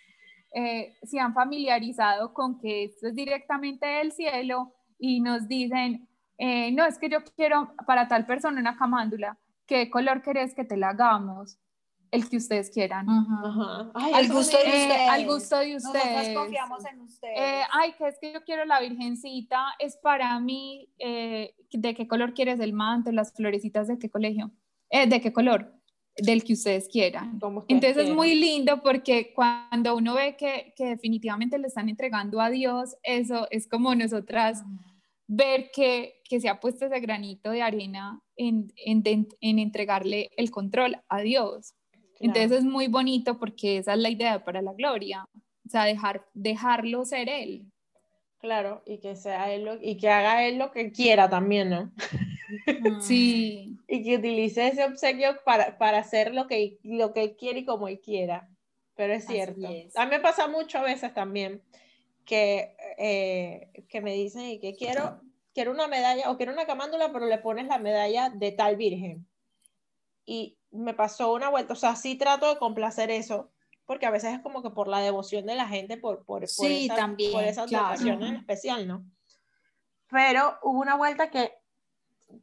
eh, 0.55 0.97
se 1.03 1.19
han 1.21 1.35
familiarizado 1.35 2.33
con 2.33 2.59
que 2.59 2.85
esto 2.85 3.09
es 3.09 3.15
directamente 3.15 3.87
del 3.87 4.13
cielo 4.13 4.73
y 4.99 5.21
nos 5.21 5.49
dicen, 5.49 6.09
eh, 6.39 6.71
no, 6.73 6.85
es 6.85 6.99
que 6.99 7.09
yo 7.09 7.19
quiero 7.37 7.75
para 7.87 8.09
tal 8.09 8.25
persona 8.27 8.61
una 8.61 8.77
camándula, 8.77 9.39
¿qué 9.67 9.91
color 9.91 10.23
querés 10.23 10.55
que 10.55 10.65
te 10.65 10.77
la 10.77 10.91
hagamos? 10.91 11.59
El 12.11 12.29
que 12.29 12.37
ustedes 12.37 12.71
quieran. 12.71 13.09
Ajá. 13.11 13.43
Ajá. 13.45 13.91
Ay, 13.95 14.13
Al 14.15 14.29
gusto 14.33 14.57
de 14.57 14.63
también- 14.63 14.83
Eh, 14.83 14.87
ustedes. 14.93 15.11
al 15.11 15.27
gusto 15.27 15.59
de 15.59 15.77
ustedes. 15.77 16.37
confiamos 16.39 16.85
en 16.85 17.01
ustedes. 17.01 17.35
Eh, 17.41 17.63
ay, 17.73 17.93
que 17.99 18.07
es 18.07 18.19
que 18.21 18.33
yo 18.33 18.45
quiero 18.45 18.65
la 18.67 18.79
virgencita, 18.81 19.65
es 19.81 19.97
para 19.97 20.39
mí, 20.39 20.89
eh, 20.99 21.55
¿de 21.73 21.95
qué 21.95 22.07
color 22.07 22.33
quieres 22.33 22.61
el 22.61 22.73
manto, 22.73 23.11
las 23.11 23.33
florecitas 23.33 23.89
de 23.89 23.99
qué 23.99 24.09
colegio? 24.11 24.53
Eh, 24.91 25.09
¿De 25.09 25.21
qué 25.21 25.33
color? 25.33 25.75
Del 26.17 26.45
que 26.45 26.53
ustedes 26.53 26.89
quieran. 26.89 27.37
Ustedes 27.37 27.65
Entonces 27.69 28.09
es 28.09 28.15
muy 28.15 28.35
lindo 28.37 28.83
porque 28.83 29.33
cuando 29.35 29.97
uno 29.97 30.15
ve 30.15 30.37
que, 30.37 30.73
que 30.77 30.87
definitivamente 30.87 31.59
le 31.59 31.67
están 31.67 31.89
entregando 31.89 32.41
a 32.41 32.51
Dios, 32.51 32.97
eso 33.03 33.49
es 33.51 33.67
como 33.67 33.95
nosotras 33.95 34.63
ver 35.27 35.71
que, 35.73 36.21
que 36.29 36.41
se 36.41 36.49
ha 36.49 36.61
puesto 36.61 36.87
ese 36.87 37.01
granito 37.01 37.51
de 37.51 37.63
arena 37.63 38.23
en, 38.37 38.73
en, 38.77 39.03
en 39.41 39.59
entregarle 39.59 40.31
el 40.37 40.51
control 40.51 40.97
a 41.09 41.21
Dios. 41.21 41.75
Claro. 41.93 42.09
Entonces 42.21 42.59
es 42.59 42.65
muy 42.65 42.89
bonito 42.89 43.39
porque 43.39 43.79
esa 43.79 43.95
es 43.95 43.99
la 43.99 44.11
idea 44.11 44.45
para 44.45 44.63
la 44.63 44.73
gloria, 44.73 45.29
o 45.67 45.69
sea, 45.69 45.85
dejar, 45.85 46.27
dejarlo 46.35 47.05
ser 47.05 47.29
Él. 47.29 47.67
Claro, 48.45 48.83
y 48.85 48.99
que 48.99 49.17
sea 49.17 49.51
él 49.55 49.65
lo- 49.65 49.79
y 49.81 49.97
que 49.97 50.11
haga 50.11 50.45
él 50.45 50.59
lo 50.59 50.71
que 50.71 50.93
quiera 50.93 51.31
también, 51.31 51.71
¿no? 51.71 51.91
Sí, 53.01 53.75
Y 53.89 54.05
que 54.05 54.19
utilice 54.19 54.69
ese 54.69 54.85
obsequio 54.85 55.39
para, 55.47 55.79
para 55.79 55.97
hacer 55.97 56.35
lo 56.35 56.47
que, 56.47 56.77
lo 56.83 57.15
que 57.15 57.23
él 57.23 57.37
quiere 57.39 57.61
y 57.61 57.65
como 57.65 57.89
él 57.89 58.01
quiera. 58.01 58.51
Pero 58.97 59.15
es 59.15 59.27
cierto. 59.27 59.67
es. 59.67 59.97
A 59.97 60.05
mí 60.05 60.11
me 60.11 60.21
pasa 60.21 60.47
mucho 60.47 60.77
a 60.77 60.83
veces 60.83 61.15
también 61.15 61.63
que, 62.27 62.77
eh, 62.99 63.71
que 63.89 64.03
me 64.03 64.13
dicen 64.13 64.43
y 64.43 64.59
que 64.61 64.75
quiero, 64.75 65.23
quiero 65.55 65.71
una 65.71 65.89
medalla 65.89 66.31
o 66.31 66.37
quiero 66.37 66.53
una 66.53 66.67
camándula, 66.67 67.13
pero 67.15 67.25
le 67.25 67.39
pones 67.39 67.67
la 67.67 67.79
medalla 67.79 68.29
de 68.29 68.53
tal 68.53 68.77
virgen. 68.77 69.27
Y 70.27 70.59
me 70.71 70.93
pasó 70.93 71.33
una 71.33 71.49
vuelta, 71.49 71.73
o 71.73 71.77
sea, 71.77 71.97
sí 71.97 72.17
trato 72.17 72.51
de 72.53 72.59
complacer 72.59 73.11
eso, 73.11 73.54
porque 73.87 74.07
a 74.07 74.11
veces 74.11 74.35
es 74.35 74.41
como 74.41 74.63
que 74.63 74.71
por 74.71 74.89
la 74.89 75.01
devoción 75.01 75.47
de 75.47 75.55
la 75.55 75.69
gente, 75.69 75.97
por, 75.97 76.25
por, 76.25 76.41
por 76.41 76.49
Sí, 76.49 76.87
esa, 76.87 76.97
también, 76.97 77.33
por 77.33 77.45
esa 77.45 77.67
claro. 77.67 78.01
en 78.01 78.37
especial, 78.37 78.89
¿no? 78.89 79.05
Pero 80.11 80.59
hubo 80.63 80.81
una 80.81 80.97
vuelta 80.97 81.31
que, 81.31 81.53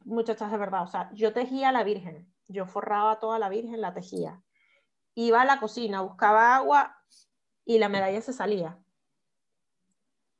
muchachas, 0.04 0.50
de 0.50 0.58
verdad, 0.58 0.82
o 0.82 0.86
sea, 0.86 1.10
yo 1.14 1.32
tejía 1.32 1.70
a 1.70 1.72
la 1.72 1.84
Virgen, 1.84 2.32
yo 2.48 2.66
forraba 2.66 3.18
toda 3.18 3.38
la 3.38 3.48
Virgen, 3.48 3.80
la 3.80 3.94
tejía. 3.94 4.42
Iba 5.14 5.42
a 5.42 5.44
la 5.44 5.58
cocina, 5.58 6.00
buscaba 6.00 6.56
agua 6.56 6.96
y 7.64 7.78
la 7.78 7.88
medalla 7.88 8.20
se 8.20 8.32
salía. 8.32 8.78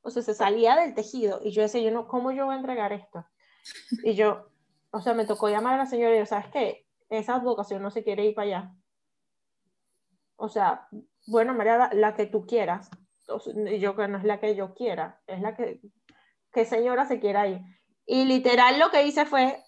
O 0.03 0.11
sea, 0.11 0.23
se 0.23 0.35
salía 0.35 0.77
del 0.77 0.95
tejido 0.95 1.41
y 1.43 1.53
yo 1.53 1.63
decía, 1.63 1.81
yo 1.81 1.91
no, 1.91 2.09
¿cómo 2.09 2.33
yo 2.33 2.47
voy 2.47 2.55
a 2.55 2.59
entregar 2.59 2.93
esto? 2.93 3.25
Y 4.03 4.15
yo, 4.15 4.49
o 4.91 5.01
sea, 5.01 5.15
me 5.15 5.25
tocó 5.25 5.49
llamar 5.49 5.75
a 5.75 5.79
la 5.79 5.87
señora 5.87 6.15
y 6.15 6.19
yo, 6.19 6.27
¿sabes 6.27 6.49
qué? 6.53 6.87
Esa 7.09 7.37
advocación 7.37 7.83
no 7.83 7.91
se 7.91 8.03
quiere 8.03 8.25
ir 8.25 8.35
para 8.35 8.47
allá. 8.47 8.75
O 10.37 10.49
sea, 10.49 10.89
bueno, 11.27 11.55
María, 11.55 11.91
la, 11.93 12.15
que 12.15 12.27
tú 12.27 12.47
quieras. 12.47 12.91
Yo 13.79 13.97
que 13.97 14.09
no 14.09 14.19
es 14.19 14.25
la 14.25 14.41
que 14.41 14.55
yo 14.57 14.75
quiera, 14.75 15.21
es 15.27 15.41
la 15.41 15.55
que, 15.55 15.81
que 16.53 16.65
señora 16.65 17.07
se 17.07 17.21
quiera 17.21 17.47
ir. 17.47 17.61
Y 18.05 18.25
literal 18.25 18.79
lo 18.79 18.91
que 18.91 19.07
hice 19.07 19.25
fue 19.25 19.63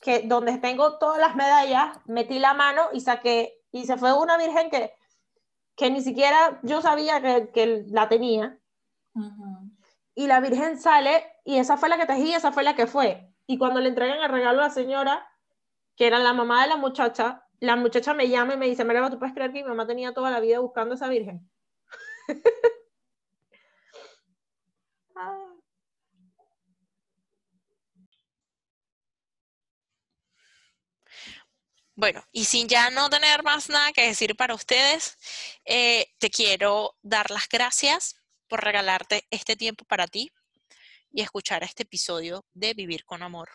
que 0.00 0.22
donde 0.22 0.56
tengo 0.58 0.98
todas 0.98 1.18
las 1.18 1.36
medallas, 1.36 1.98
metí 2.06 2.38
la 2.38 2.54
mano 2.54 2.82
y 2.92 3.00
saqué, 3.00 3.54
y 3.72 3.84
se 3.84 3.96
fue 3.96 4.12
una 4.18 4.38
virgen 4.38 4.70
que, 4.70 4.92
que 5.76 5.90
ni 5.90 6.00
siquiera 6.00 6.60
yo 6.62 6.80
sabía 6.80 7.20
que, 7.20 7.50
que 7.50 7.84
la 7.88 8.08
tenía. 8.08 8.58
Y 10.14 10.26
la 10.26 10.40
virgen 10.40 10.78
sale 10.78 11.24
y 11.44 11.58
esa 11.58 11.76
fue 11.76 11.88
la 11.88 11.98
que 11.98 12.06
tejí, 12.06 12.32
esa 12.32 12.52
fue 12.52 12.62
la 12.62 12.74
que 12.74 12.86
fue. 12.86 13.34
Y 13.46 13.58
cuando 13.58 13.80
le 13.80 13.88
entregan 13.88 14.22
el 14.22 14.30
regalo 14.30 14.60
a 14.60 14.68
la 14.68 14.70
señora, 14.70 15.26
que 15.96 16.06
era 16.06 16.18
la 16.18 16.32
mamá 16.32 16.62
de 16.62 16.68
la 16.68 16.76
muchacha, 16.76 17.44
la 17.60 17.76
muchacha 17.76 18.14
me 18.14 18.28
llama 18.28 18.54
y 18.54 18.56
me 18.56 18.66
dice, 18.66 18.84
María, 18.84 19.08
¿tú 19.10 19.18
puedes 19.18 19.34
creer 19.34 19.52
que 19.52 19.62
mi 19.62 19.68
mamá 19.68 19.86
tenía 19.86 20.12
toda 20.14 20.30
la 20.30 20.40
vida 20.40 20.58
buscando 20.60 20.94
esa 20.94 21.08
virgen? 21.08 21.48
Bueno, 32.00 32.24
y 32.32 32.46
sin 32.46 32.66
ya 32.66 32.88
no 32.90 33.10
tener 33.10 33.42
más 33.42 33.68
nada 33.68 33.92
que 33.92 34.06
decir 34.06 34.34
para 34.34 34.54
ustedes, 34.54 35.18
eh, 35.66 36.06
te 36.18 36.30
quiero 36.30 36.96
dar 37.02 37.30
las 37.30 37.46
gracias 37.46 38.16
por 38.48 38.64
regalarte 38.64 39.26
este 39.30 39.54
tiempo 39.54 39.84
para 39.84 40.06
ti 40.06 40.32
y 41.12 41.20
escuchar 41.20 41.62
este 41.62 41.82
episodio 41.82 42.46
de 42.54 42.72
Vivir 42.72 43.04
con 43.04 43.22
Amor, 43.22 43.50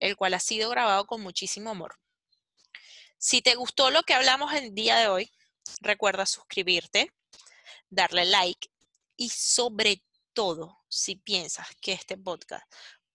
el 0.00 0.16
cual 0.16 0.34
ha 0.34 0.40
sido 0.40 0.68
grabado 0.70 1.06
con 1.06 1.20
muchísimo 1.22 1.70
amor. 1.70 1.94
Si 3.18 3.42
te 3.42 3.54
gustó 3.54 3.90
lo 3.90 4.02
que 4.02 4.14
hablamos 4.14 4.52
el 4.52 4.74
día 4.74 4.96
de 4.96 5.08
hoy, 5.08 5.32
recuerda 5.80 6.26
suscribirte, 6.26 7.12
darle 7.88 8.24
like 8.24 8.68
y 9.16 9.28
sobre 9.30 10.02
todo, 10.32 10.84
si 10.88 11.16
piensas 11.16 11.68
que 11.80 11.92
este 11.92 12.16
podcast 12.18 12.64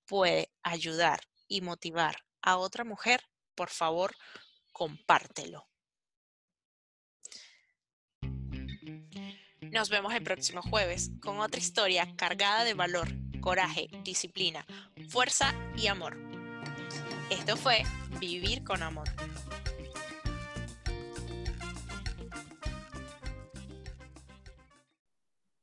puede 0.06 0.52
ayudar 0.64 1.22
y 1.48 1.62
motivar 1.62 2.24
a 2.42 2.58
otra 2.58 2.84
mujer, 2.84 3.24
por 3.56 3.70
favor, 3.70 4.16
compártelo. 4.72 5.68
Nos 9.62 9.90
vemos 9.90 10.14
el 10.14 10.24
próximo 10.24 10.62
jueves 10.62 11.12
con 11.22 11.40
otra 11.40 11.60
historia 11.60 12.16
cargada 12.16 12.64
de 12.64 12.74
valor, 12.74 13.10
coraje, 13.42 13.90
disciplina, 14.04 14.66
fuerza 15.10 15.54
y 15.78 15.88
amor. 15.88 16.18
Esto 17.30 17.56
fue 17.56 17.84
Vivir 18.20 18.64
con 18.64 18.82
Amor. 18.82 19.08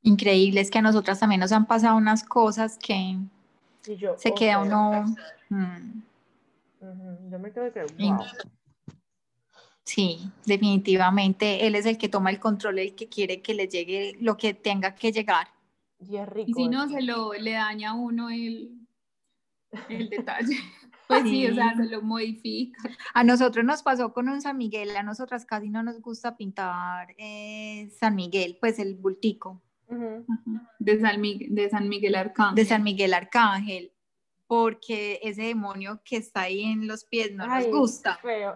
Increíble, 0.07 0.61
es 0.61 0.71
que 0.71 0.79
a 0.79 0.81
nosotras 0.81 1.19
también 1.19 1.41
nos 1.41 1.51
han 1.51 1.65
pasado 1.65 1.97
unas 1.97 2.23
cosas 2.23 2.77
que 2.77 3.17
se 3.81 4.33
queda 4.33 4.61
uno... 4.61 5.03
Mm, 5.49 6.01
yo 7.29 7.39
me 7.39 7.51
quedo 7.51 7.73
que, 7.73 7.85
Sí, 9.83 10.31
definitivamente. 10.45 11.67
Él 11.67 11.75
es 11.75 11.85
el 11.85 11.97
que 11.97 12.07
toma 12.07 12.29
el 12.29 12.39
control, 12.39 12.79
el 12.79 12.95
que 12.95 13.09
quiere 13.09 13.41
que 13.41 13.53
le 13.53 13.67
llegue 13.67 14.15
lo 14.21 14.37
que 14.37 14.53
tenga 14.53 14.95
que 14.95 15.11
llegar. 15.11 15.49
Y 15.99 16.15
es 16.15 16.29
rico. 16.29 16.51
Y 16.51 16.53
si 16.53 16.69
no, 16.69 16.87
se 16.87 17.01
lo 17.01 17.33
le 17.33 17.51
daña 17.51 17.89
a 17.89 17.93
uno 17.93 18.29
el, 18.29 18.79
el 19.89 20.09
detalle. 20.09 20.55
Pues 21.09 21.23
sí. 21.23 21.47
o 21.47 21.53
sea, 21.53 21.75
se 21.75 21.85
lo 21.85 22.01
modifica. 22.01 22.81
A 23.13 23.25
nosotros 23.25 23.65
nos 23.65 23.83
pasó 23.83 24.13
con 24.13 24.29
un 24.29 24.41
San 24.41 24.57
Miguel, 24.57 24.95
a 24.95 25.03
nosotras 25.03 25.45
casi 25.45 25.69
no 25.69 25.83
nos 25.83 25.99
gusta 25.99 26.37
pintar 26.37 27.13
eh, 27.17 27.89
San 27.99 28.15
Miguel, 28.15 28.57
pues 28.61 28.79
el 28.79 28.95
bultico. 28.95 29.61
De, 30.79 30.99
San 30.99 31.21
Miguel, 31.21 31.55
de 31.55 31.69
San 31.69 31.89
Miguel 31.89 32.15
Arcángel. 32.15 32.55
De 32.55 32.65
San 32.65 32.83
Miguel 32.83 33.13
Arcángel 33.13 33.93
porque 34.47 35.19
ese 35.21 35.43
demonio 35.43 36.01
que 36.03 36.17
está 36.17 36.41
ahí 36.41 36.63
en 36.63 36.87
los 36.87 37.03
pies 37.03 37.33
no 37.33 37.45
nos 37.45 37.67
gusta. 37.67 38.17
Feo. 38.21 38.55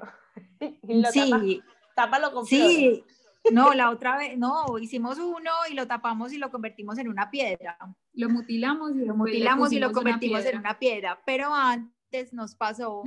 sí. 1.11 1.61
tápalo 1.95 2.31
con 2.31 2.45
Sí. 2.45 3.03
No, 3.51 3.73
la 3.73 3.89
otra 3.89 4.17
vez, 4.17 4.37
no, 4.37 4.77
hicimos 4.77 5.17
uno 5.17 5.51
y 5.69 5.73
lo 5.73 5.87
tapamos 5.87 6.31
y 6.31 6.37
lo 6.37 6.51
convertimos 6.51 6.99
en 6.99 7.07
una 7.07 7.31
piedra. 7.31 7.75
Lo 8.13 8.29
mutilamos 8.29 8.91
y 8.95 9.03
lo 9.03 9.15
mutilamos 9.15 9.73
y 9.73 9.79
lo 9.79 9.91
convertimos 9.91 10.45
en 10.45 10.59
una 10.59 10.77
piedra. 10.77 11.19
Pero 11.25 11.51
antes 11.51 12.33
nos 12.33 12.53
pasó 12.53 13.01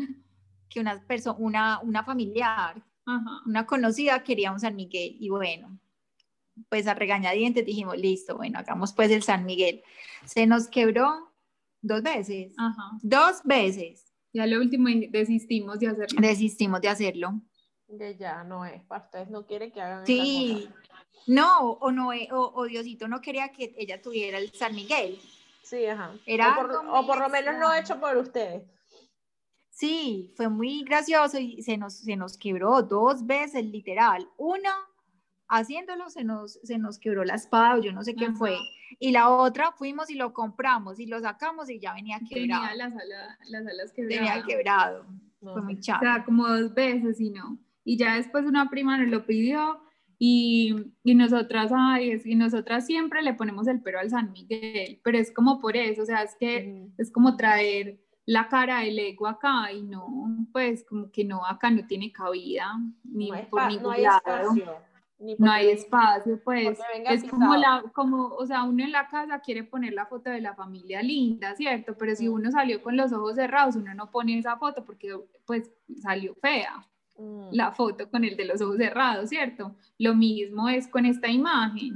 que 0.68 0.80
una 0.80 1.00
persona, 1.06 1.36
una, 1.38 1.80
una 1.80 2.02
familiar, 2.02 2.82
una 3.46 3.64
conocida 3.64 4.24
quería 4.24 4.50
un 4.50 4.58
San 4.58 4.74
Miguel 4.74 5.16
y 5.20 5.28
bueno, 5.28 5.78
pues 6.68 6.86
a 6.86 6.94
regañadientes 6.94 7.64
dijimos, 7.64 7.96
listo, 7.96 8.36
bueno, 8.36 8.58
hagamos 8.58 8.92
pues 8.92 9.10
el 9.10 9.22
San 9.22 9.44
Miguel. 9.44 9.82
Se 10.24 10.46
nos 10.46 10.68
quebró 10.68 11.32
dos 11.82 12.02
veces. 12.02 12.54
Ajá. 12.56 12.98
Dos 13.02 13.42
veces. 13.44 14.12
Ya 14.32 14.46
lo 14.46 14.58
último 14.58 14.88
desistimos 15.10 15.78
de 15.78 15.88
hacerlo. 15.88 16.20
Desistimos 16.20 16.80
de 16.80 16.88
hacerlo. 16.88 17.40
Que 17.86 18.16
ya 18.16 18.42
no 18.42 18.64
es, 18.64 18.82
para 18.84 19.04
ustedes 19.04 19.30
no 19.30 19.46
quieren 19.46 19.70
que 19.70 19.80
hagan 19.80 20.04
Sí, 20.06 20.68
no, 21.26 21.72
o 21.72 21.92
no, 21.92 22.10
o, 22.32 22.64
Diosito 22.64 23.06
no 23.06 23.20
quería 23.20 23.50
que 23.52 23.74
ella 23.78 24.02
tuviera 24.02 24.38
el 24.38 24.52
San 24.52 24.74
Miguel. 24.74 25.20
Sí, 25.62 25.86
ajá. 25.86 26.12
Era 26.26 26.58
o, 26.58 27.06
por, 27.06 27.18
lo 27.18 27.28
menos 27.28 27.56
no 27.58 27.72
hecho 27.72 28.00
por 28.00 28.16
ustedes. 28.16 28.62
Sí, 29.70 30.32
fue 30.36 30.48
muy 30.48 30.82
gracioso 30.82 31.38
y 31.38 31.62
se 31.62 31.76
nos, 31.76 31.94
se 31.94 32.16
nos 32.16 32.36
quebró 32.36 32.82
dos 32.82 33.26
veces, 33.26 33.64
literal. 33.64 34.28
Una 34.36 34.74
haciéndolo 35.48 36.10
se 36.10 36.24
nos, 36.24 36.54
se 36.62 36.78
nos 36.78 36.98
quebró 36.98 37.24
la 37.24 37.34
espada 37.34 37.76
o 37.76 37.80
yo 37.80 37.92
no 37.92 38.02
sé 38.02 38.14
qué 38.14 38.32
fue. 38.32 38.56
Y 38.98 39.12
la 39.12 39.30
otra 39.30 39.72
fuimos 39.72 40.10
y 40.10 40.14
lo 40.14 40.32
compramos 40.32 41.00
y 41.00 41.06
lo 41.06 41.20
sacamos 41.20 41.70
y 41.70 41.78
ya 41.80 41.94
venía 41.94 42.20
quebrado. 42.28 42.68
Tenía 42.68 42.74
las, 42.76 42.94
las 43.48 43.66
alas 43.66 43.92
quebradas. 43.92 44.20
Venía 44.20 44.44
quebrado. 44.46 45.06
fue 45.40 45.62
muy 45.62 45.80
chato. 45.80 45.98
O 45.98 46.02
sea, 46.02 46.24
como 46.24 46.48
dos 46.48 46.74
veces 46.74 47.20
y 47.20 47.30
no. 47.30 47.58
Y 47.84 47.96
ya 47.98 48.16
después 48.16 48.46
una 48.46 48.70
prima 48.70 48.96
nos 48.98 49.08
lo 49.08 49.26
pidió 49.26 49.80
y, 50.18 50.92
y 51.02 51.14
nosotras, 51.14 51.70
ay, 51.74 52.20
y 52.24 52.34
nosotras 52.34 52.86
siempre 52.86 53.20
le 53.22 53.34
ponemos 53.34 53.66
el 53.66 53.82
pero 53.82 53.98
al 53.98 54.10
San 54.10 54.32
Miguel, 54.32 55.00
pero 55.02 55.18
es 55.18 55.32
como 55.32 55.60
por 55.60 55.76
eso, 55.76 56.02
o 56.02 56.06
sea, 56.06 56.22
es 56.22 56.36
que 56.38 56.88
es 56.96 57.12
como 57.12 57.36
traer 57.36 58.00
la 58.24 58.48
cara 58.48 58.80
del 58.80 58.98
ego 58.98 59.26
acá 59.26 59.70
y 59.72 59.82
no, 59.82 60.46
pues 60.52 60.84
como 60.88 61.10
que 61.10 61.24
no, 61.24 61.44
acá 61.44 61.70
no 61.70 61.86
tiene 61.86 62.10
cabida, 62.10 62.78
ni 63.02 63.30
por 63.50 63.66
ningún 63.66 64.02
lado 64.02 64.54
no 65.18 65.50
hay 65.50 65.70
espacio, 65.70 66.40
pues 66.42 66.78
es 67.08 67.24
como 67.24 67.54
la, 67.56 67.84
como, 67.94 68.28
o 68.28 68.46
sea, 68.46 68.64
uno 68.64 68.84
en 68.84 68.92
la 68.92 69.08
casa 69.08 69.40
quiere 69.40 69.64
poner 69.64 69.92
la 69.92 70.06
foto 70.06 70.30
de 70.30 70.40
la 70.40 70.54
familia 70.54 71.02
linda, 71.02 71.54
¿cierto? 71.54 71.96
Pero 71.96 72.14
si 72.16 72.28
mm. 72.28 72.32
uno 72.32 72.50
salió 72.50 72.82
con 72.82 72.96
los 72.96 73.12
ojos 73.12 73.36
cerrados, 73.36 73.76
uno 73.76 73.94
no 73.94 74.10
pone 74.10 74.38
esa 74.38 74.56
foto 74.56 74.84
porque 74.84 75.16
pues 75.46 75.70
salió 76.02 76.34
fea 76.34 76.86
mm. 77.16 77.48
la 77.52 77.72
foto 77.72 78.10
con 78.10 78.24
el 78.24 78.36
de 78.36 78.44
los 78.44 78.60
ojos 78.60 78.76
cerrados, 78.76 79.28
¿cierto? 79.30 79.74
Lo 79.98 80.14
mismo 80.14 80.68
es 80.68 80.88
con 80.88 81.06
esta 81.06 81.28
imagen. 81.28 81.94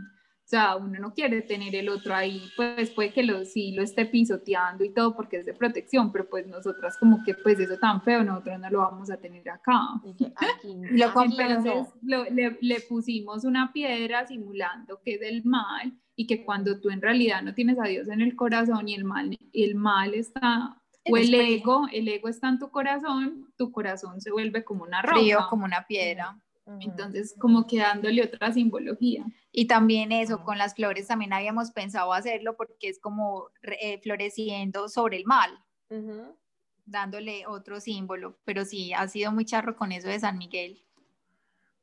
O 0.48 0.50
sea, 0.50 0.76
uno 0.76 0.98
no 0.98 1.12
quiere 1.12 1.42
tener 1.42 1.74
el 1.74 1.90
otro 1.90 2.14
ahí, 2.14 2.40
pues 2.56 2.88
puede 2.88 3.12
que 3.12 3.22
lo, 3.22 3.44
sí 3.44 3.72
lo 3.72 3.82
esté 3.82 4.06
pisoteando 4.06 4.82
y 4.82 4.94
todo 4.94 5.14
porque 5.14 5.36
es 5.36 5.44
de 5.44 5.52
protección, 5.52 6.10
pero 6.10 6.26
pues 6.26 6.46
nosotras 6.46 6.96
como 6.96 7.22
que 7.22 7.34
pues 7.34 7.60
eso 7.60 7.76
tan 7.76 8.00
feo, 8.00 8.24
nosotros 8.24 8.58
no 8.58 8.70
lo 8.70 8.78
vamos 8.78 9.10
a 9.10 9.18
tener 9.18 9.46
acá. 9.50 9.78
lo 10.64 11.22
Entonces 11.22 11.88
le, 12.00 12.56
le, 12.62 12.80
pusimos 12.80 13.44
una 13.44 13.74
piedra 13.74 14.26
simulando 14.26 15.02
que 15.04 15.16
es 15.16 15.20
el 15.20 15.44
mal 15.44 15.92
y 16.16 16.26
que 16.26 16.42
cuando 16.46 16.80
tú 16.80 16.88
en 16.88 17.02
realidad 17.02 17.42
no 17.42 17.52
tienes 17.52 17.78
a 17.78 17.86
Dios 17.86 18.08
en 18.08 18.22
el 18.22 18.34
corazón 18.34 18.88
y 18.88 18.94
el 18.94 19.04
mal, 19.04 19.38
el 19.52 19.74
mal 19.74 20.14
está, 20.14 20.80
o 21.10 21.16
el 21.18 21.34
ego, 21.34 21.88
el 21.92 22.08
ego 22.08 22.28
está 22.28 22.48
en 22.48 22.58
tu 22.58 22.70
corazón, 22.70 23.52
tu 23.58 23.70
corazón 23.70 24.22
se 24.22 24.30
vuelve 24.30 24.64
como 24.64 24.84
una 24.84 25.02
roca. 25.02 25.46
como 25.50 25.66
una 25.66 25.86
piedra. 25.86 26.38
Entonces, 26.80 27.34
como 27.38 27.66
que 27.66 27.78
dándole 27.78 28.22
otra 28.22 28.52
simbología. 28.52 29.24
Y 29.52 29.66
también 29.66 30.12
eso, 30.12 30.44
con 30.44 30.58
las 30.58 30.74
flores 30.74 31.06
también 31.06 31.32
habíamos 31.32 31.70
pensado 31.70 32.12
hacerlo 32.12 32.56
porque 32.56 32.88
es 32.88 33.00
como 33.00 33.48
eh, 33.62 33.98
floreciendo 34.02 34.88
sobre 34.88 35.16
el 35.16 35.24
mal, 35.24 35.50
dándole 36.84 37.46
otro 37.46 37.80
símbolo. 37.80 38.38
Pero 38.44 38.64
sí, 38.64 38.92
ha 38.92 39.08
sido 39.08 39.32
muy 39.32 39.44
charro 39.44 39.76
con 39.76 39.92
eso 39.92 40.08
de 40.08 40.20
San 40.20 40.36
Miguel. 40.36 40.84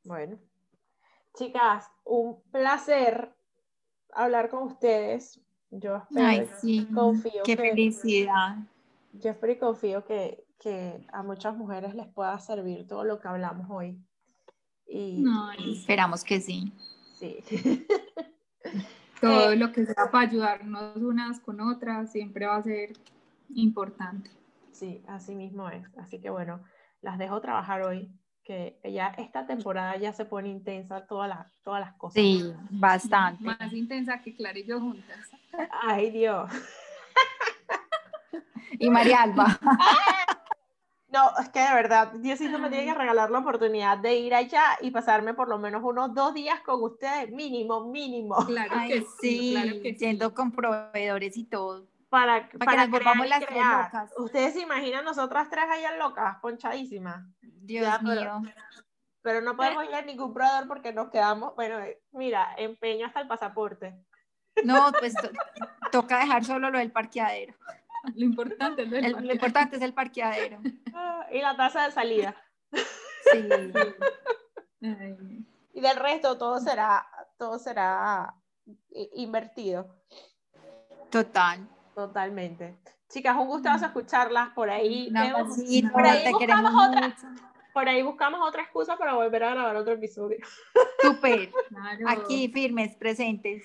Bueno, 0.04 0.38
chicas, 1.34 1.90
un 2.04 2.40
placer 2.52 3.34
hablar 4.12 4.50
con 4.50 4.62
ustedes. 4.62 5.40
Yo 5.70 5.96
espero, 5.96 6.26
Ay, 6.26 6.48
sí. 6.60 6.86
confío. 6.94 7.42
Qué 7.44 7.56
felicidad. 7.56 8.56
Yo 9.12 9.30
espero 9.30 9.52
y 9.52 9.58
confío 9.58 10.04
que, 10.04 10.44
que 10.60 11.04
a 11.12 11.24
muchas 11.24 11.56
mujeres 11.56 11.94
les 11.94 12.06
pueda 12.06 12.38
servir 12.38 12.86
todo 12.86 13.02
lo 13.02 13.18
que 13.18 13.26
hablamos 13.26 13.66
hoy. 13.68 13.98
Y, 14.88 15.24
esperamos 15.72 16.24
que 16.24 16.40
sí. 16.40 16.72
Sí. 17.14 17.38
Todo 19.20 19.52
eh, 19.52 19.56
lo 19.56 19.72
que 19.72 19.86
sea 19.86 20.10
para 20.10 20.28
ayudarnos 20.28 20.96
unas 20.96 21.40
con 21.40 21.60
otras 21.60 22.12
siempre 22.12 22.46
va 22.46 22.56
a 22.56 22.62
ser 22.62 22.92
importante. 23.54 24.30
Sí, 24.72 25.02
así 25.08 25.34
mismo 25.34 25.70
es. 25.70 25.86
Así 25.96 26.20
que 26.20 26.30
bueno, 26.30 26.62
las 27.00 27.18
dejo 27.18 27.40
trabajar 27.40 27.82
hoy, 27.82 28.10
que 28.44 28.78
ya 28.84 29.08
esta 29.18 29.46
temporada 29.46 29.96
ya 29.96 30.12
se 30.12 30.24
pone 30.24 30.48
intensa 30.48 31.06
todas 31.06 31.28
las, 31.28 31.50
todas 31.62 31.80
las 31.80 31.94
cosas. 31.94 32.14
Sí, 32.14 32.52
bastante. 32.70 33.42
Más 33.42 33.72
intensa 33.72 34.20
que 34.20 34.34
Clara 34.34 34.58
y 34.58 34.66
yo 34.66 34.80
juntas. 34.80 35.30
Ay, 35.82 36.10
Dios. 36.10 36.50
y 38.78 38.90
María 38.90 39.22
Alba. 39.22 39.58
No, 41.08 41.30
es 41.40 41.48
que 41.50 41.60
de 41.60 41.72
verdad, 41.72 42.12
Diosito 42.14 42.58
me 42.58 42.68
tiene 42.68 42.86
que 42.86 42.94
regalar 42.94 43.30
la 43.30 43.38
oportunidad 43.38 43.96
de 43.98 44.16
ir 44.16 44.34
allá 44.34 44.76
y 44.80 44.90
pasarme 44.90 45.34
por 45.34 45.48
lo 45.48 45.56
menos 45.58 45.82
unos 45.84 46.12
dos 46.14 46.34
días 46.34 46.60
con 46.62 46.82
ustedes, 46.82 47.30
mínimo, 47.30 47.84
mínimo. 47.86 48.44
Claro 48.46 48.72
Ay, 48.74 48.88
que 48.90 49.00
sí, 49.02 49.06
sí, 49.20 49.52
claro 49.52 49.82
que 49.82 49.92
sí. 49.94 49.98
yendo 49.98 50.34
con 50.34 50.50
proveedores 50.50 51.36
y 51.36 51.44
todo. 51.44 51.86
Para, 52.08 52.48
que 52.48 52.58
para 52.58 52.82
nos 52.82 52.90
volvamos 52.90 53.26
crear 53.26 53.40
las 53.40 53.48
tres 53.48 53.64
locas. 53.64 54.12
Ustedes 54.18 54.54
se 54.54 54.60
imaginan 54.62 55.04
nosotras 55.04 55.48
tres 55.48 55.64
allá 55.70 55.96
locas, 55.96 56.38
ponchadísimas. 56.40 57.24
Dios 57.40 57.84
Ya, 57.86 57.98
mío. 58.00 58.42
Pero 59.22 59.40
no 59.40 59.56
podemos 59.56 59.84
ir 59.84 59.94
a 59.94 60.02
ningún 60.02 60.32
proveedor 60.34 60.66
porque 60.68 60.92
nos 60.92 61.10
quedamos, 61.10 61.54
bueno, 61.56 61.78
eh, 61.80 62.00
mira, 62.12 62.48
empeño 62.58 63.06
hasta 63.06 63.20
el 63.20 63.28
pasaporte. 63.28 63.94
No, 64.64 64.90
pues 64.98 65.14
to- 65.14 65.30
toca 65.92 66.18
dejar 66.18 66.44
solo 66.44 66.70
lo 66.70 66.78
del 66.78 66.90
parqueadero. 66.92 67.54
Lo 68.14 68.24
importante 68.24 68.82
es 68.82 68.92
El- 68.92 69.26
lo 69.26 69.32
importante 69.32 69.76
es 69.76 69.82
el 69.82 69.92
parqueadero. 69.94 70.58
Ah, 70.94 71.26
Y 71.32 71.40
la 71.40 71.56
tasa 71.56 71.84
de 71.86 71.92
salida. 71.92 72.34
Sí. 72.72 73.48
Y 75.72 75.80
del 75.80 75.96
resto 75.96 76.38
todo 76.38 76.60
será, 76.60 77.06
todo 77.38 77.58
será 77.58 78.34
i- 78.90 79.10
invertido. 79.22 79.96
Total. 81.10 81.66
Totalmente. 81.94 82.76
Chicas, 83.08 83.36
un 83.36 83.46
gustazo 83.48 83.86
escucharlas. 83.86 84.50
Por 84.50 84.70
ahí, 84.70 85.12
abracito, 85.16 85.90
por 85.92 86.04
ahí 86.06 86.24
te 86.24 86.30
buscamos 86.32 86.38
queremos 86.40 86.88
otra. 86.88 87.08
mucho. 87.08 87.42
por 87.72 87.88
ahí 87.88 88.02
buscamos 88.02 88.40
otra 88.48 88.62
excusa 88.62 88.96
para 88.96 89.14
volver 89.14 89.44
a 89.44 89.50
grabar 89.54 89.76
otro 89.76 89.94
episodio. 89.94 90.38
Súper. 91.02 91.50
claro. 91.68 92.04
Aquí 92.08 92.48
firmes, 92.48 92.96
presentes. 92.96 93.62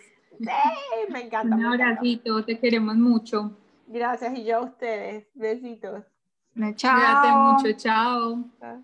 Me 1.10 1.22
encanta. 1.26 1.56
Un 1.56 1.66
abracito, 1.66 2.44
te 2.44 2.60
queremos 2.60 2.96
mucho. 2.96 3.58
Gracias 3.92 4.38
y 4.38 4.46
yo 4.46 4.58
a 4.58 4.62
ustedes. 4.62 5.28
Besitos. 5.34 6.04
Chao. 6.76 6.96
Cuídate 6.96 7.32
mucho, 7.32 7.78
chao. 7.78 8.44
Chao. 8.60 8.80